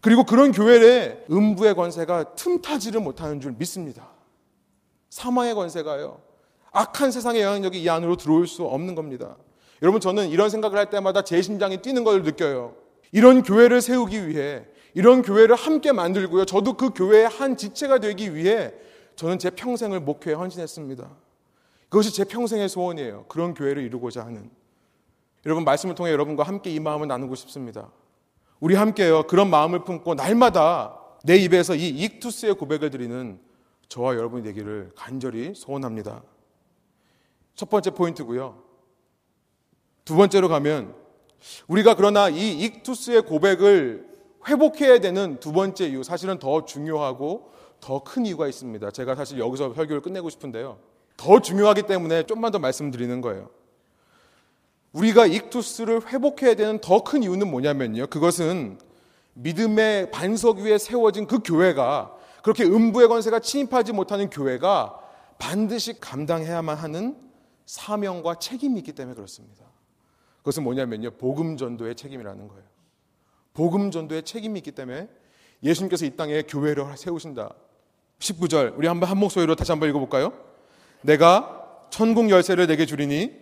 그리고 0.00 0.24
그런 0.24 0.50
교회에 0.50 1.24
음부의 1.30 1.74
권세가 1.74 2.34
틈타지를 2.34 3.00
못하는 3.00 3.40
줄 3.40 3.52
믿습니다. 3.52 4.08
사망의 5.10 5.54
권세가요. 5.54 6.20
악한 6.72 7.10
세상의 7.10 7.42
영향력이 7.42 7.82
이 7.82 7.88
안으로 7.88 8.16
들어올 8.16 8.46
수 8.46 8.64
없는 8.64 8.94
겁니다. 8.94 9.36
여러분 9.82 10.00
저는 10.00 10.28
이런 10.28 10.50
생각을 10.50 10.78
할 10.78 10.90
때마다 10.90 11.22
제 11.22 11.42
심장이 11.42 11.78
뛰는 11.78 12.04
걸 12.04 12.22
느껴요. 12.22 12.74
이런 13.12 13.42
교회를 13.42 13.80
세우기 13.80 14.28
위해 14.28 14.64
이런 14.94 15.22
교회를 15.22 15.54
함께 15.54 15.92
만들고요. 15.92 16.44
저도 16.44 16.74
그 16.74 16.90
교회의 16.90 17.28
한 17.28 17.56
지체가 17.56 17.98
되기 17.98 18.34
위해 18.34 18.72
저는 19.16 19.38
제 19.38 19.50
평생을 19.50 20.00
목회에 20.00 20.34
헌신했습니다. 20.34 21.08
그것이 21.88 22.12
제 22.12 22.24
평생의 22.24 22.68
소원이에요. 22.68 23.26
그런 23.28 23.54
교회를 23.54 23.82
이루고자 23.82 24.24
하는. 24.24 24.50
여러분 25.46 25.64
말씀을 25.64 25.94
통해 25.94 26.12
여러분과 26.12 26.42
함께 26.42 26.70
이 26.70 26.80
마음을 26.80 27.08
나누고 27.08 27.34
싶습니다. 27.34 27.90
우리 28.60 28.74
함께요 28.74 29.22
그런 29.26 29.48
마음을 29.48 29.84
품고 29.84 30.14
날마다 30.14 30.98
내 31.24 31.36
입에서 31.36 31.74
이 31.74 31.88
익투스의 31.88 32.54
고백을 32.54 32.90
드리는 32.90 33.40
저와 33.88 34.14
여러분이 34.14 34.42
되기를 34.44 34.92
간절히 34.94 35.54
소원합니다. 35.54 36.22
첫 37.54 37.68
번째 37.68 37.90
포인트고요. 37.90 38.62
두 40.04 40.16
번째로 40.16 40.48
가면 40.48 40.94
우리가 41.66 41.94
그러나 41.94 42.28
이 42.28 42.52
익투스의 42.60 43.22
고백을 43.22 44.09
회복해야 44.48 45.00
되는 45.00 45.38
두 45.40 45.52
번째 45.52 45.86
이유, 45.88 46.02
사실은 46.02 46.38
더 46.38 46.64
중요하고 46.64 47.50
더 47.80 48.00
큰 48.04 48.26
이유가 48.26 48.46
있습니다. 48.46 48.90
제가 48.90 49.14
사실 49.14 49.38
여기서 49.38 49.74
설교를 49.74 50.02
끝내고 50.02 50.28
싶은데요. 50.30 50.78
더 51.16 51.40
중요하기 51.40 51.82
때문에 51.82 52.24
좀만 52.24 52.52
더 52.52 52.58
말씀드리는 52.58 53.20
거예요. 53.20 53.50
우리가 54.92 55.26
익투스를 55.26 56.06
회복해야 56.08 56.54
되는 56.54 56.80
더 56.80 57.04
큰 57.04 57.22
이유는 57.22 57.50
뭐냐면요. 57.50 58.08
그것은 58.08 58.78
믿음의 59.34 60.10
반석 60.10 60.58
위에 60.58 60.78
세워진 60.78 61.26
그 61.26 61.38
교회가 61.44 62.16
그렇게 62.42 62.64
음부의 62.64 63.08
권세가 63.08 63.40
침입하지 63.40 63.92
못하는 63.92 64.28
교회가 64.30 64.98
반드시 65.38 65.98
감당해야만 66.00 66.76
하는 66.76 67.16
사명과 67.66 68.38
책임이 68.40 68.78
있기 68.80 68.92
때문에 68.92 69.14
그렇습니다. 69.14 69.64
그것은 70.38 70.64
뭐냐면요. 70.64 71.12
복음 71.12 71.56
전도의 71.56 71.94
책임이라는 71.94 72.48
거예요. 72.48 72.64
복음 73.54 73.90
전도의 73.90 74.24
책임이 74.24 74.58
있기 74.60 74.72
때문에 74.72 75.08
예수님께서 75.62 76.06
이 76.06 76.16
땅에 76.16 76.42
교회를 76.42 76.84
세우신다. 76.96 77.54
19절 78.18 78.76
우리 78.76 78.86
한번 78.86 79.08
한 79.08 79.18
목소리로 79.18 79.54
다시 79.56 79.72
한번 79.72 79.88
읽어볼까요? 79.88 80.32
내가 81.02 81.86
천국 81.90 82.30
열쇠를 82.30 82.66
내게 82.66 82.86
주리니 82.86 83.32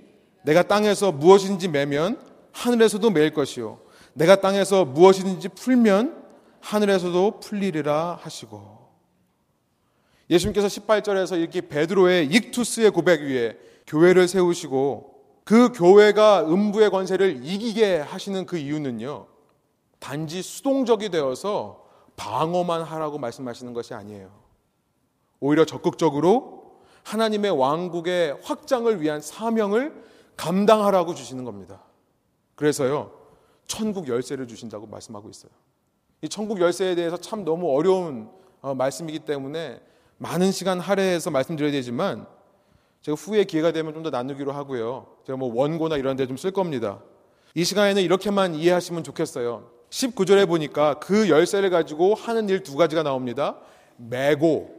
내가 0.44 0.62
땅에서 0.62 1.12
무엇인지 1.12 1.68
매면 1.68 2.20
하늘에서도 2.52 3.10
매일 3.10 3.32
것이요 3.34 3.80
내가 4.14 4.40
땅에서 4.40 4.84
무엇이든지 4.84 5.50
풀면 5.50 6.24
하늘에서도 6.60 7.40
풀리리라 7.40 8.18
하시고 8.20 8.78
예수님께서 10.30 10.66
18절에서 10.66 11.38
이렇게 11.38 11.60
베드로의 11.62 12.26
익투스의 12.26 12.90
고백 12.90 13.22
위에 13.22 13.56
교회를 13.86 14.28
세우시고 14.28 15.14
그 15.44 15.72
교회가 15.72 16.44
음부의 16.46 16.90
권세를 16.90 17.40
이기게 17.42 17.98
하시는 17.98 18.44
그 18.44 18.58
이유는요. 18.58 19.26
단지 19.98 20.42
수동적이 20.42 21.08
되어서 21.10 21.84
방어만 22.16 22.82
하라고 22.82 23.18
말씀하시는 23.18 23.72
것이 23.72 23.94
아니에요. 23.94 24.30
오히려 25.40 25.64
적극적으로 25.64 26.80
하나님의 27.04 27.50
왕국의 27.52 28.38
확장을 28.42 29.00
위한 29.00 29.20
사명을 29.20 30.04
감당하라고 30.36 31.14
주시는 31.14 31.44
겁니다. 31.44 31.82
그래서요, 32.54 33.12
천국 33.66 34.08
열쇠를 34.08 34.46
주신다고 34.46 34.86
말씀하고 34.86 35.28
있어요. 35.30 35.50
이 36.22 36.28
천국 36.28 36.60
열쇠에 36.60 36.94
대해서 36.94 37.16
참 37.16 37.44
너무 37.44 37.72
어려운 37.76 38.28
어, 38.60 38.74
말씀이기 38.74 39.20
때문에 39.20 39.80
많은 40.18 40.50
시간 40.50 40.80
할애해서 40.80 41.30
말씀드려야 41.30 41.70
되지만 41.72 42.26
제가 43.02 43.14
후에 43.14 43.44
기회가 43.44 43.70
되면 43.70 43.94
좀 43.94 44.02
더 44.02 44.10
나누기로 44.10 44.50
하고요. 44.52 45.06
제가 45.24 45.36
뭐 45.36 45.52
원고나 45.54 45.96
이런 45.96 46.16
데 46.16 46.26
좀 46.26 46.36
쓸 46.36 46.50
겁니다. 46.50 47.00
이 47.54 47.62
시간에는 47.64 48.02
이렇게만 48.02 48.54
이해하시면 48.56 49.04
좋겠어요. 49.04 49.70
19절에 49.90 50.46
보니까 50.46 50.94
그 50.98 51.28
열쇠를 51.28 51.70
가지고 51.70 52.14
하는 52.14 52.48
일 52.48 52.62
두 52.62 52.76
가지가 52.76 53.02
나옵니다. 53.02 53.58
매고 53.96 54.76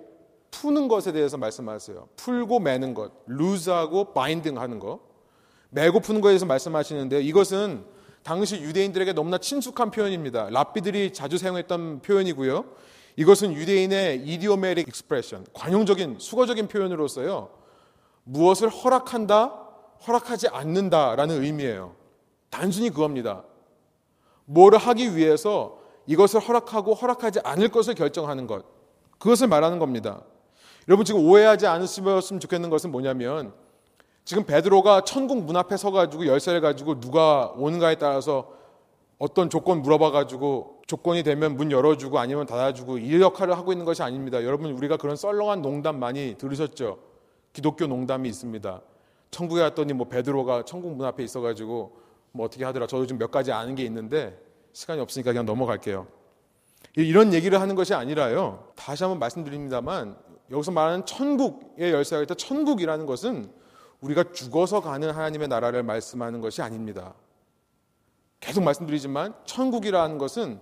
푸는 0.52 0.88
것에 0.88 1.12
대해서 1.12 1.38
말씀하세요. 1.38 2.08
풀고 2.16 2.60
매는 2.60 2.94
것, 2.94 3.12
루즈하고 3.28 4.14
바인딩 4.14 4.60
하는 4.60 4.80
것. 4.80 5.00
매고 5.70 6.00
푸는 6.00 6.22
것에 6.22 6.32
대해서 6.32 6.46
말씀하시는데요. 6.46 7.22
이것은 7.22 7.84
당시 8.24 8.58
유대인들에게 8.58 9.14
너무나 9.14 9.38
친숙한 9.38 9.92
표현입니다. 9.92 10.50
랍비들이 10.50 11.14
자주 11.14 11.38
사용했던 11.38 12.02
표현이고요. 12.02 12.66
이것은 13.16 13.54
유대인의 13.54 14.24
idiomatic 14.28 14.88
expression, 14.88 15.46
관용적인 15.54 16.18
숙어적인 16.20 16.68
표현으로서요. 16.68 17.50
무엇을 18.24 18.70
허락한다, 18.70 19.68
허락하지 20.08 20.48
않는다라는 20.50 21.44
의미예요. 21.44 21.96
단순히 22.50 22.90
그겁니다. 22.90 23.44
뭐를 24.50 24.80
하기 24.80 25.16
위해서 25.16 25.78
이것을 26.08 26.40
허락하고 26.40 26.96
허락하지 26.96 27.40
않을 27.44 27.70
것을 27.70 27.94
결정하는 27.94 28.48
것. 28.48 28.66
그것을 29.20 29.48
말하는 29.48 29.78
겁니다. 29.78 30.22
여러분 30.88 31.06
지금 31.06 31.24
오해하지 31.24 31.68
않으시면 31.68 32.22
좋겠는 32.40 32.70
것은 32.72 32.92
뭐냐면 32.92 33.54
지금 34.26 34.44
베드로가 34.46 35.02
천국 35.02 35.44
문 35.44 35.56
앞에 35.56 35.78
서가지고 35.78 36.26
열쇠를 36.26 36.62
가지고 36.62 37.00
누가 37.00 37.54
오는가에 37.58 37.96
따라서 37.96 38.52
어떤 39.20 39.50
조건 39.50 39.82
물어봐가지고 39.84 40.82
조건이 40.88 41.22
되면 41.22 41.56
문 41.56 41.72
열어주고 41.72 42.18
아니면 42.18 42.48
닫아주고 42.48 42.98
이 42.98 43.22
역할을 43.22 43.56
하고 43.56 43.72
있는 43.72 43.86
것이 43.86 44.02
아닙니다. 44.02 44.44
여러분 44.44 44.72
우리가 44.72 44.98
그런 44.98 45.16
썰렁한 45.16 45.62
농담 45.62 46.00
많이 46.00 46.36
들으셨죠? 46.40 46.98
기독교 47.54 47.86
농담이 47.86 48.28
있습니다. 48.30 48.82
천국에 49.30 49.62
갔더니 49.62 49.94
뭐 49.94 50.08
베드로가 50.08 50.64
천국 50.66 50.96
문 50.96 51.06
앞에 51.06 51.24
있어가지고 51.24 52.09
뭐 52.32 52.46
어떻게 52.46 52.64
하더라. 52.66 52.88
저도 52.88 53.06
지금 53.06 53.20
몇 53.20 53.32
가지 53.32 53.52
아는 53.52 53.76
게 53.76 53.84
있는데 53.84 54.40
시간이 54.74 55.02
없으니까 55.02 55.32
그냥 55.32 55.46
넘어갈게요. 55.46 56.08
이런 56.96 57.34
얘기를 57.34 57.60
하는 57.60 57.76
것이 57.76 57.94
아니라요. 57.94 58.72
다시 58.76 59.04
한번 59.04 59.20
말씀드립니다만 59.20 60.18
여기서 60.52 60.72
말하는 60.72 61.06
천국의 61.06 61.92
열쇠가 61.92 62.24
있다. 62.24 62.36
천국이라는 62.36 63.06
것은 63.06 63.52
우리가 64.02 64.32
죽어서 64.32 64.82
가는 64.82 65.10
하나님의 65.12 65.48
나라를 65.48 65.84
말씀하는 65.84 66.42
것이 66.42 66.62
아닙니다. 66.62 67.14
계속 68.40 68.64
말씀드리지만 68.64 69.34
천국이라는 69.46 70.18
것은 70.18 70.60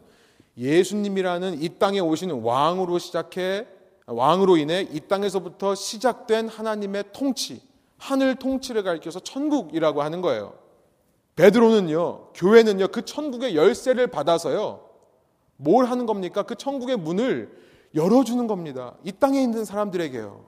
예수님이라는 0.57 1.61
이 1.61 1.69
땅에 1.77 1.99
오신 1.99 2.31
왕으로 2.31 2.97
시작해 2.97 3.67
왕으로 4.07 4.57
인해 4.57 4.87
이 4.91 5.01
땅에서부터 5.01 5.75
시작된 5.75 6.47
하나님의 6.47 7.05
통치, 7.13 7.61
하늘 7.97 8.35
통치를 8.35 8.83
가리켜서 8.83 9.19
천국이라고 9.19 10.01
하는 10.01 10.21
거예요. 10.21 10.53
베드로는요, 11.37 12.33
교회는요, 12.33 12.89
그 12.89 13.05
천국의 13.05 13.55
열쇠를 13.55 14.07
받아서요, 14.07 14.81
뭘 15.55 15.85
하는 15.85 16.05
겁니까? 16.05 16.43
그 16.43 16.55
천국의 16.55 16.97
문을 16.97 17.51
열어주는 17.95 18.45
겁니다. 18.47 18.95
이 19.03 19.11
땅에 19.13 19.41
있는 19.41 19.63
사람들에게요. 19.63 20.47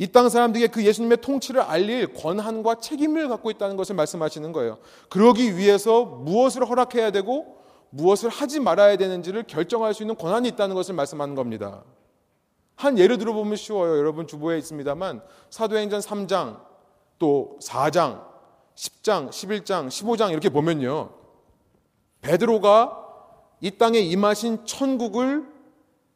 이 0.00 0.06
땅 0.06 0.28
사람들에게 0.28 0.68
그 0.68 0.84
예수님의 0.84 1.18
통치를 1.20 1.60
알릴 1.60 2.14
권한과 2.14 2.76
책임을 2.76 3.28
갖고 3.28 3.50
있다는 3.50 3.76
것을 3.76 3.96
말씀하시는 3.96 4.52
거예요. 4.52 4.78
그러기 5.08 5.56
위해서 5.56 6.04
무엇을 6.04 6.68
허락해야 6.68 7.10
되고 7.10 7.58
무엇을 7.90 8.28
하지 8.28 8.60
말아야 8.60 8.96
되는지를 8.96 9.42
결정할 9.44 9.94
수 9.94 10.04
있는 10.04 10.14
권한이 10.14 10.48
있다는 10.50 10.76
것을 10.76 10.94
말씀하는 10.94 11.34
겁니다. 11.34 11.82
한 12.76 12.96
예를 12.96 13.18
들어보면 13.18 13.56
쉬워요. 13.56 13.98
여러분 13.98 14.28
주보에 14.28 14.56
있습니다만 14.58 15.20
사도행전 15.50 16.00
3장 16.00 16.60
또 17.18 17.58
4장 17.60 18.27
10장 18.78 19.30
11장 19.30 19.88
15장 19.88 20.30
이렇게 20.30 20.48
보면요. 20.48 21.10
베드로가 22.20 23.06
이 23.60 23.72
땅에 23.72 23.98
임하신 23.98 24.66
천국을 24.66 25.48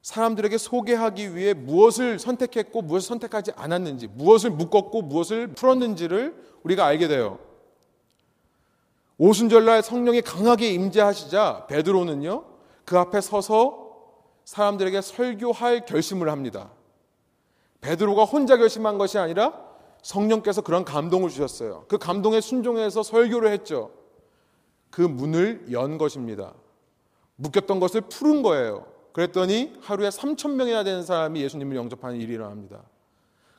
사람들에게 0.02 0.58
소개하기 0.58 1.34
위해 1.34 1.54
무엇을 1.54 2.20
선택했고 2.20 2.82
무엇을 2.82 3.08
선택하지 3.08 3.52
않았는지, 3.56 4.08
무엇을 4.08 4.50
묶었고 4.50 5.02
무엇을 5.02 5.48
풀었는지를 5.48 6.34
우리가 6.62 6.86
알게 6.86 7.08
돼요. 7.08 7.40
오순절날 9.18 9.82
성령이 9.82 10.22
강하게 10.22 10.70
임재하시자 10.70 11.66
베드로는요 11.68 12.44
그 12.84 12.98
앞에 12.98 13.20
서서 13.20 13.90
사람들에게 14.44 15.00
설교할 15.00 15.84
결심을 15.84 16.28
합니다. 16.30 16.70
베드로가 17.80 18.24
혼자 18.24 18.56
결심한 18.56 18.98
것이 18.98 19.18
아니라 19.18 19.71
성령께서 20.02 20.60
그런 20.60 20.84
감동을 20.84 21.30
주셨어요. 21.30 21.84
그 21.88 21.98
감동에 21.98 22.40
순종해서 22.40 23.02
설교를 23.02 23.50
했죠. 23.52 23.90
그 24.90 25.00
문을 25.00 25.66
연 25.72 25.96
것입니다. 25.96 26.52
묶였던 27.36 27.80
것을 27.80 28.02
푸른 28.02 28.42
거예요. 28.42 28.86
그랬더니 29.12 29.74
하루에 29.80 30.08
3천 30.08 30.52
명이나 30.52 30.84
되는 30.84 31.02
사람이 31.02 31.40
예수님을 31.42 31.76
영접하는 31.76 32.20
일이 32.20 32.34
일어납니다. 32.34 32.82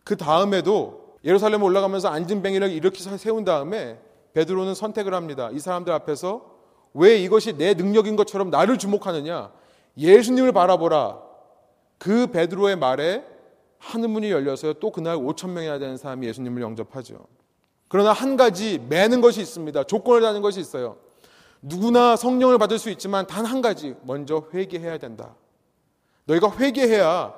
그 0.04 0.18
다음에도 0.18 1.18
예루살렘 1.24 1.64
올라가면서 1.64 2.10
안진뱅이를 2.10 2.72
이렇게 2.72 3.00
세운 3.18 3.46
다음에 3.46 4.00
베드로는 4.34 4.76
선택을 4.76 5.14
합니다. 5.14 5.50
이 5.52 5.60
사람들 5.60 5.94
앞에서 5.94 6.52
왜 6.94 7.18
이것이 7.18 7.58
내 7.58 7.74
능력인 7.74 8.16
것처럼 8.16 8.50
나를 8.50 8.78
주목하느냐? 8.78 9.52
예수님을 9.98 10.52
바라보라. 10.52 11.22
그 11.98 12.28
베드로의 12.28 12.76
말에 12.76 13.33
하늘 13.84 14.08
문이 14.10 14.32
열려서 14.32 14.74
또 14.74 14.92
그날 14.92 15.18
5천 15.18 15.50
명이나 15.50 15.78
되는 15.78 15.98
사람이 15.98 16.26
예수님을 16.28 16.62
영접하죠. 16.62 17.28
그러나 17.90 18.14
한 18.14 18.38
가지 18.38 18.80
매는 18.80 19.22
것이 19.22 19.42
있습니다. 19.42 19.84
조건을 19.84 20.22
다는 20.22 20.42
것이 20.42 20.60
있어요. 20.60 20.98
누구나 21.62 22.16
성령을 22.16 22.58
받을 22.58 22.80
수 22.80 22.90
있지만 22.90 23.28
단 23.28 23.46
한 23.46 23.62
가지 23.62 23.96
먼저 24.04 24.48
회개해야 24.54 24.98
된다. 24.98 25.36
너희가 26.26 26.58
회개해야 26.58 27.36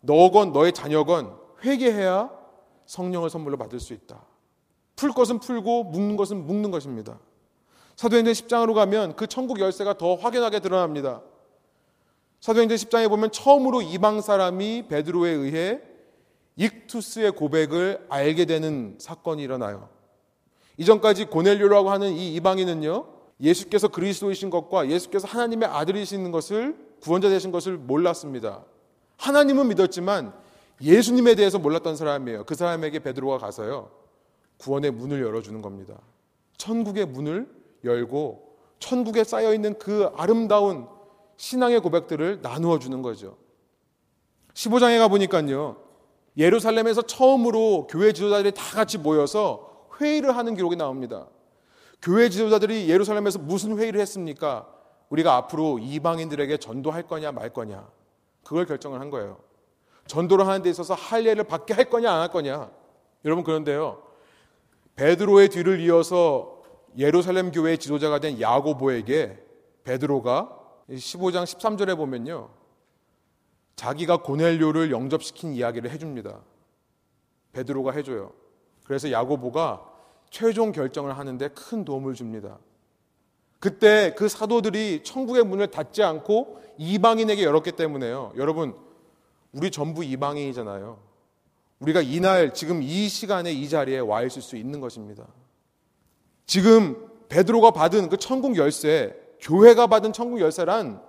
너건 0.00 0.52
너의 0.52 0.72
자녀건 0.72 1.36
회개해야 1.64 2.30
성령을 2.86 3.28
선물로 3.28 3.58
받을 3.58 3.80
수 3.80 3.92
있다. 3.92 4.22
풀 4.96 5.10
것은 5.10 5.40
풀고 5.40 5.84
묶는 5.84 6.16
것은 6.16 6.46
묶는 6.46 6.70
것입니다. 6.70 7.18
사도행전 7.96 8.32
10장으로 8.32 8.74
가면 8.74 9.16
그 9.16 9.26
천국 9.26 9.58
열쇠가 9.60 9.98
더 9.98 10.14
확연하게 10.14 10.60
드러납니다. 10.60 11.22
사도행전 12.42 12.76
10장에 12.76 13.08
보면 13.08 13.30
처음으로 13.30 13.82
이방 13.82 14.20
사람이 14.20 14.88
베드로에 14.88 15.30
의해 15.30 15.80
익투스의 16.56 17.32
고백을 17.32 18.04
알게 18.08 18.46
되는 18.46 18.96
사건이 18.98 19.40
일어나요. 19.40 19.88
이전까지 20.76 21.26
고넬료라고 21.26 21.90
하는 21.90 22.12
이 22.12 22.34
이방인은요, 22.34 23.06
예수께서 23.40 23.86
그리스도이신 23.86 24.50
것과 24.50 24.90
예수께서 24.90 25.28
하나님의 25.28 25.68
아들이신 25.68 26.32
것을 26.32 26.76
구원자 27.00 27.28
되신 27.28 27.52
것을 27.52 27.78
몰랐습니다. 27.78 28.64
하나님은 29.18 29.68
믿었지만 29.68 30.34
예수님에 30.80 31.36
대해서 31.36 31.60
몰랐던 31.60 31.94
사람이에요. 31.94 32.44
그 32.44 32.56
사람에게 32.56 32.98
베드로가 32.98 33.38
가서요. 33.38 33.92
구원의 34.58 34.90
문을 34.90 35.22
열어 35.22 35.42
주는 35.42 35.62
겁니다. 35.62 35.94
천국의 36.56 37.06
문을 37.06 37.48
열고 37.84 38.56
천국에 38.80 39.22
쌓여 39.22 39.54
있는 39.54 39.78
그 39.78 40.10
아름다운 40.16 40.88
신앙의 41.36 41.80
고백들을 41.80 42.40
나누어 42.42 42.78
주는 42.78 43.02
거죠. 43.02 43.36
15장에 44.54 44.98
가 44.98 45.08
보니까요. 45.08 45.76
예루살렘에서 46.36 47.02
처음으로 47.02 47.86
교회 47.90 48.12
지도자들이 48.12 48.52
다 48.52 48.62
같이 48.74 48.98
모여서 48.98 49.86
회의를 50.00 50.36
하는 50.36 50.54
기록이 50.54 50.76
나옵니다. 50.76 51.26
교회 52.00 52.28
지도자들이 52.28 52.88
예루살렘에서 52.88 53.38
무슨 53.38 53.78
회의를 53.78 54.00
했습니까? 54.00 54.66
우리가 55.10 55.36
앞으로 55.36 55.78
이방인들에게 55.78 56.56
전도할 56.56 57.06
거냐 57.06 57.32
말 57.32 57.50
거냐. 57.50 57.88
그걸 58.44 58.66
결정을 58.66 59.00
한 59.00 59.10
거예요. 59.10 59.38
전도를 60.06 60.46
하는 60.46 60.62
데 60.62 60.70
있어서 60.70 60.94
할례를 60.94 61.44
받게 61.44 61.74
할 61.74 61.88
거냐 61.90 62.10
안 62.10 62.20
할 62.20 62.28
거냐. 62.28 62.70
여러분 63.24 63.44
그런데요. 63.44 64.02
베드로의 64.96 65.48
뒤를 65.48 65.80
이어서 65.80 66.62
예루살렘 66.98 67.52
교회의 67.52 67.78
지도자가 67.78 68.18
된 68.18 68.40
야고보에게 68.40 69.38
베드로가 69.84 70.58
15장 70.96 71.44
13절에 71.44 71.96
보면요. 71.96 72.50
자기가 73.76 74.18
고넬료를 74.18 74.90
영접시킨 74.90 75.54
이야기를 75.54 75.90
해줍니다. 75.90 76.40
베드로가 77.52 77.92
해줘요. 77.92 78.32
그래서 78.84 79.10
야고보가 79.10 79.88
최종 80.30 80.72
결정을 80.72 81.16
하는데 81.16 81.48
큰 81.48 81.84
도움을 81.84 82.14
줍니다. 82.14 82.58
그때 83.58 84.14
그 84.16 84.28
사도들이 84.28 85.02
천국의 85.04 85.44
문을 85.44 85.68
닫지 85.68 86.02
않고 86.02 86.60
이방인에게 86.78 87.44
열었기 87.44 87.72
때문에요. 87.72 88.32
여러분, 88.36 88.74
우리 89.52 89.70
전부 89.70 90.02
이방인이잖아요. 90.02 90.98
우리가 91.78 92.00
이날 92.00 92.54
지금 92.54 92.82
이 92.82 93.08
시간에 93.08 93.52
이 93.52 93.68
자리에 93.68 93.98
와 93.98 94.22
있을 94.22 94.42
수 94.42 94.56
있는 94.56 94.80
것입니다. 94.80 95.26
지금 96.46 97.08
베드로가 97.28 97.70
받은 97.70 98.08
그 98.08 98.16
천국 98.16 98.56
열쇠, 98.56 99.14
교회가 99.42 99.88
받은 99.88 100.12
천국 100.12 100.40
열쇠란 100.40 101.02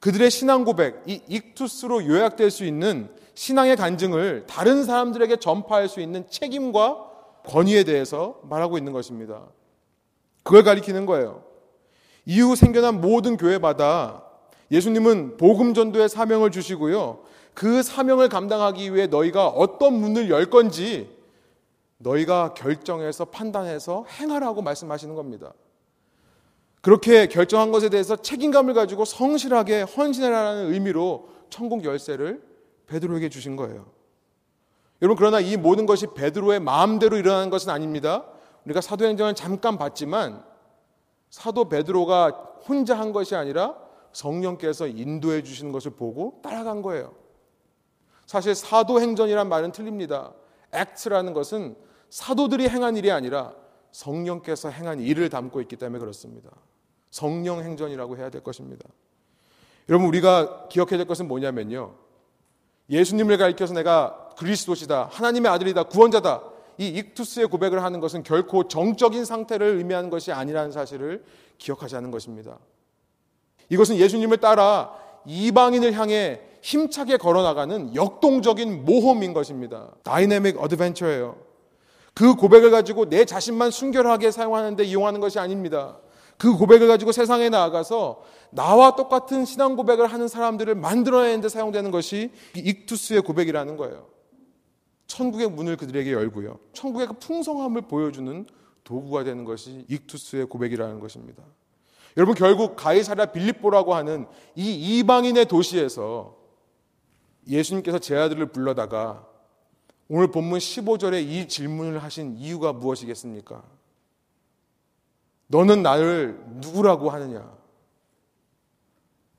그들의 0.00 0.30
신앙 0.30 0.64
고백, 0.64 1.02
이 1.06 1.20
익투스로 1.28 2.06
요약될 2.06 2.50
수 2.50 2.64
있는 2.64 3.08
신앙의 3.34 3.76
간증을 3.76 4.46
다른 4.48 4.84
사람들에게 4.84 5.36
전파할 5.36 5.88
수 5.88 6.00
있는 6.00 6.28
책임과 6.28 7.06
권위에 7.44 7.84
대해서 7.84 8.40
말하고 8.44 8.78
있는 8.78 8.92
것입니다. 8.92 9.46
그걸 10.42 10.62
가리키는 10.62 11.06
거예요. 11.06 11.44
이후 12.26 12.56
생겨난 12.56 13.00
모든 13.00 13.36
교회마다 13.36 14.24
예수님은 14.70 15.36
복음 15.36 15.74
전도의 15.74 16.08
사명을 16.08 16.50
주시고요. 16.50 17.20
그 17.54 17.82
사명을 17.82 18.28
감당하기 18.28 18.94
위해 18.94 19.06
너희가 19.06 19.48
어떤 19.48 19.94
문을 19.94 20.30
열 20.30 20.50
건지 20.50 21.10
너희가 21.98 22.54
결정해서 22.54 23.24
판단해서 23.24 24.04
행하라고 24.08 24.62
말씀하시는 24.62 25.14
겁니다. 25.14 25.52
그렇게 26.88 27.26
결정한 27.26 27.70
것에 27.70 27.90
대해서 27.90 28.16
책임감을 28.16 28.72
가지고 28.72 29.04
성실하게 29.04 29.82
헌신하라는 29.82 30.72
의미로 30.72 31.28
천국 31.50 31.84
열쇠를 31.84 32.42
베드로에게 32.86 33.28
주신 33.28 33.56
거예요. 33.56 33.90
여러분 35.02 35.18
그러나 35.18 35.38
이 35.38 35.58
모든 35.58 35.84
것이 35.84 36.06
베드로의 36.14 36.60
마음대로 36.60 37.18
일어나는 37.18 37.50
것은 37.50 37.68
아닙니다. 37.68 38.24
우리가 38.64 38.80
사도행전을 38.80 39.34
잠깐 39.34 39.76
봤지만 39.76 40.42
사도 41.28 41.68
베드로가 41.68 42.28
혼자 42.66 42.98
한 42.98 43.12
것이 43.12 43.36
아니라 43.36 43.76
성령께서 44.14 44.86
인도해 44.86 45.42
주시는 45.42 45.72
것을 45.72 45.90
보고 45.90 46.40
따라간 46.42 46.80
거예요. 46.80 47.12
사실 48.24 48.54
사도행전이란 48.54 49.46
말은 49.46 49.72
틀립니다. 49.72 50.32
액트라는 50.72 51.34
것은 51.34 51.76
사도들이 52.08 52.66
행한 52.66 52.96
일이 52.96 53.12
아니라 53.12 53.52
성령께서 53.92 54.70
행한 54.70 55.00
일을 55.00 55.28
담고 55.28 55.60
있기 55.60 55.76
때문에 55.76 55.98
그렇습니다. 55.98 56.48
성령 57.10 57.62
행전이라고 57.62 58.16
해야 58.16 58.30
될 58.30 58.42
것입니다. 58.42 58.88
여러분 59.88 60.08
우리가 60.08 60.68
기억해야 60.68 60.98
될 60.98 61.06
것은 61.06 61.28
뭐냐면요. 61.28 61.94
예수님을 62.90 63.38
가리켜서 63.38 63.74
내가 63.74 64.30
그리스도시다. 64.36 65.08
하나님의 65.10 65.50
아들이다. 65.50 65.84
구원자다. 65.84 66.42
이 66.78 66.86
익투스의 66.86 67.48
고백을 67.48 67.82
하는 67.82 68.00
것은 68.00 68.22
결코 68.22 68.68
정적인 68.68 69.24
상태를 69.24 69.76
의미하는 69.76 70.10
것이 70.10 70.32
아니라는 70.32 70.70
사실을 70.70 71.24
기억하지 71.58 71.96
않은 71.96 72.10
것입니다. 72.10 72.58
이것은 73.68 73.96
예수님을 73.96 74.38
따라 74.38 74.94
이방인을 75.26 75.92
향해 75.94 76.40
힘차게 76.62 77.16
걸어나가는 77.16 77.94
역동적인 77.94 78.84
모험인 78.84 79.32
것입니다. 79.32 79.90
다이내믹 80.02 80.60
어드벤처예요. 80.60 81.36
그 82.14 82.34
고백을 82.34 82.70
가지고 82.70 83.08
내 83.08 83.24
자신만 83.24 83.70
순결하게 83.70 84.30
사용하는데 84.30 84.82
이용하는 84.84 85.20
것이 85.20 85.38
아닙니다. 85.38 85.98
그 86.38 86.56
고백을 86.56 86.86
가지고 86.86 87.12
세상에 87.12 87.48
나아가서 87.48 88.22
나와 88.50 88.94
똑같은 88.96 89.44
신앙 89.44 89.76
고백을 89.76 90.06
하는 90.06 90.28
사람들을 90.28 90.74
만들어내는데 90.76 91.48
사용되는 91.48 91.90
것이 91.90 92.30
익투스의 92.54 93.22
고백이라는 93.22 93.76
거예요. 93.76 94.06
천국의 95.08 95.50
문을 95.50 95.76
그들에게 95.76 96.12
열고요. 96.12 96.58
천국의 96.72 97.08
그 97.08 97.12
풍성함을 97.14 97.82
보여주는 97.82 98.46
도구가 98.84 99.24
되는 99.24 99.44
것이 99.44 99.84
익투스의 99.88 100.46
고백이라는 100.46 101.00
것입니다. 101.00 101.42
여러분 102.16 102.34
결국 102.34 102.76
가이사랴 102.76 103.26
빌립보라고 103.26 103.94
하는 103.94 104.26
이 104.54 104.98
이방인의 104.98 105.46
도시에서 105.46 106.36
예수님께서 107.48 107.98
제 107.98 108.16
아들을 108.16 108.46
불러다가 108.46 109.26
오늘 110.08 110.30
본문 110.30 110.58
15절에 110.58 111.22
이 111.22 111.48
질문을 111.48 112.02
하신 112.02 112.36
이유가 112.36 112.72
무엇이겠습니까? 112.72 113.77
너는 115.48 115.82
나를 115.82 116.40
누구라고 116.46 117.10
하느냐? 117.10 117.50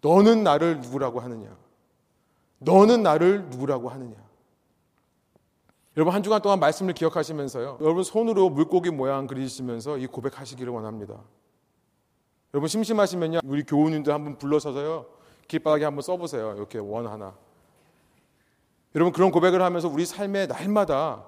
너는 0.01 0.43
나를 0.43 0.81
누구라고 0.81 1.19
하느냐? 1.19 1.55
너는 2.59 3.03
나를 3.03 3.45
누구라고 3.49 3.89
하느냐? 3.89 4.15
여러분 5.97 6.13
한 6.13 6.23
주간 6.23 6.41
동안 6.41 6.59
말씀을 6.59 6.93
기억하시면서요. 6.93 7.79
여러분 7.81 8.03
손으로 8.03 8.49
물고기 8.49 8.89
모양 8.89 9.27
그리시면서 9.27 9.97
이 9.97 10.07
고백하시기를 10.07 10.71
원합니다. 10.71 11.19
여러분 12.53 12.67
심심하시면요. 12.67 13.39
우리 13.43 13.63
교우님들 13.63 14.13
한번 14.13 14.37
불러서서요. 14.37 15.05
길바닥에 15.47 15.83
한번 15.83 16.01
써보세요. 16.01 16.55
이렇게 16.55 16.77
원 16.79 17.07
하나. 17.07 17.35
여러분 18.95 19.13
그런 19.13 19.31
고백을 19.31 19.61
하면서 19.61 19.87
우리 19.87 20.05
삶의 20.05 20.47
날마다 20.47 21.25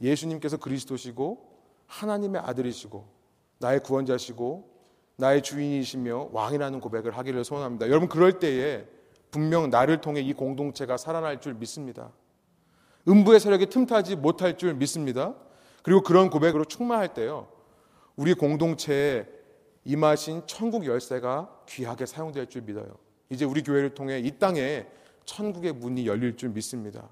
예수님께서 0.00 0.56
그리스도시고 0.56 1.56
하나님의 1.86 2.40
아들이시고 2.40 3.15
나의 3.58 3.80
구원자시고 3.80 4.76
나의 5.16 5.42
주인이시며 5.42 6.30
왕이라는 6.32 6.80
고백을 6.80 7.16
하기를 7.16 7.44
소원합니다. 7.44 7.88
여러분 7.88 8.08
그럴 8.08 8.38
때에 8.38 8.86
분명 9.30 9.70
나를 9.70 10.00
통해 10.00 10.20
이 10.20 10.32
공동체가 10.32 10.96
살아날 10.96 11.40
줄 11.40 11.54
믿습니다. 11.54 12.12
음부의 13.08 13.40
세력이 13.40 13.66
틈타지 13.66 14.16
못할 14.16 14.58
줄 14.58 14.74
믿습니다. 14.74 15.34
그리고 15.82 16.02
그런 16.02 16.30
고백으로 16.30 16.64
충만할 16.64 17.14
때요. 17.14 17.48
우리 18.16 18.34
공동체에 18.34 19.26
임하신 19.84 20.42
천국 20.46 20.84
열쇠가 20.84 21.48
귀하게 21.68 22.06
사용될 22.06 22.48
줄 22.48 22.62
믿어요. 22.62 22.96
이제 23.30 23.44
우리 23.44 23.62
교회를 23.62 23.94
통해 23.94 24.18
이 24.18 24.38
땅에 24.38 24.86
천국의 25.24 25.72
문이 25.72 26.06
열릴 26.06 26.36
줄 26.36 26.50
믿습니다. 26.50 27.08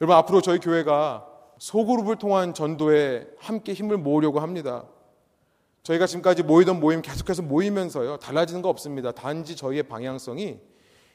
여러분 0.00 0.16
앞으로 0.16 0.40
저희 0.40 0.58
교회가 0.58 1.26
소그룹을 1.58 2.16
통한 2.16 2.54
전도에 2.54 3.28
함께 3.38 3.72
힘을 3.72 3.98
모으려고 3.98 4.40
합니다. 4.40 4.84
저희가 5.86 6.06
지금까지 6.06 6.42
모이던 6.42 6.80
모임 6.80 7.00
계속해서 7.00 7.42
모이면서요. 7.42 8.16
달라지는 8.16 8.60
거 8.60 8.68
없습니다. 8.68 9.12
단지 9.12 9.54
저희의 9.54 9.84
방향성이 9.84 10.58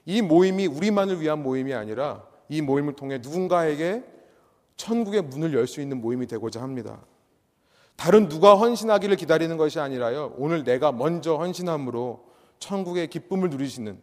이 0.06 0.22
모임이 0.22 0.66
우리만을 0.68 1.20
위한 1.20 1.44
모임이 1.44 1.74
아니라 1.74 2.26
이 2.48 2.62
모임을 2.62 2.94
통해 2.94 3.18
누군가에게 3.18 4.06
천국의 4.78 5.24
문을 5.24 5.54
열 5.54 5.68
수 5.68 5.82
있는 5.82 6.00
모임이 6.00 6.26
되고자 6.26 6.62
합니다. 6.62 7.02
다른 7.98 8.30
누가 8.30 8.56
헌신하기를 8.56 9.18
기다리는 9.18 9.58
것이 9.58 9.80
아니라요. 9.80 10.34
오늘 10.38 10.64
내가 10.64 10.94
먼저 10.94 11.36
헌신함으로 11.36 12.24
천국의 12.60 13.08
기쁨을 13.08 13.50
누리시는 13.50 14.02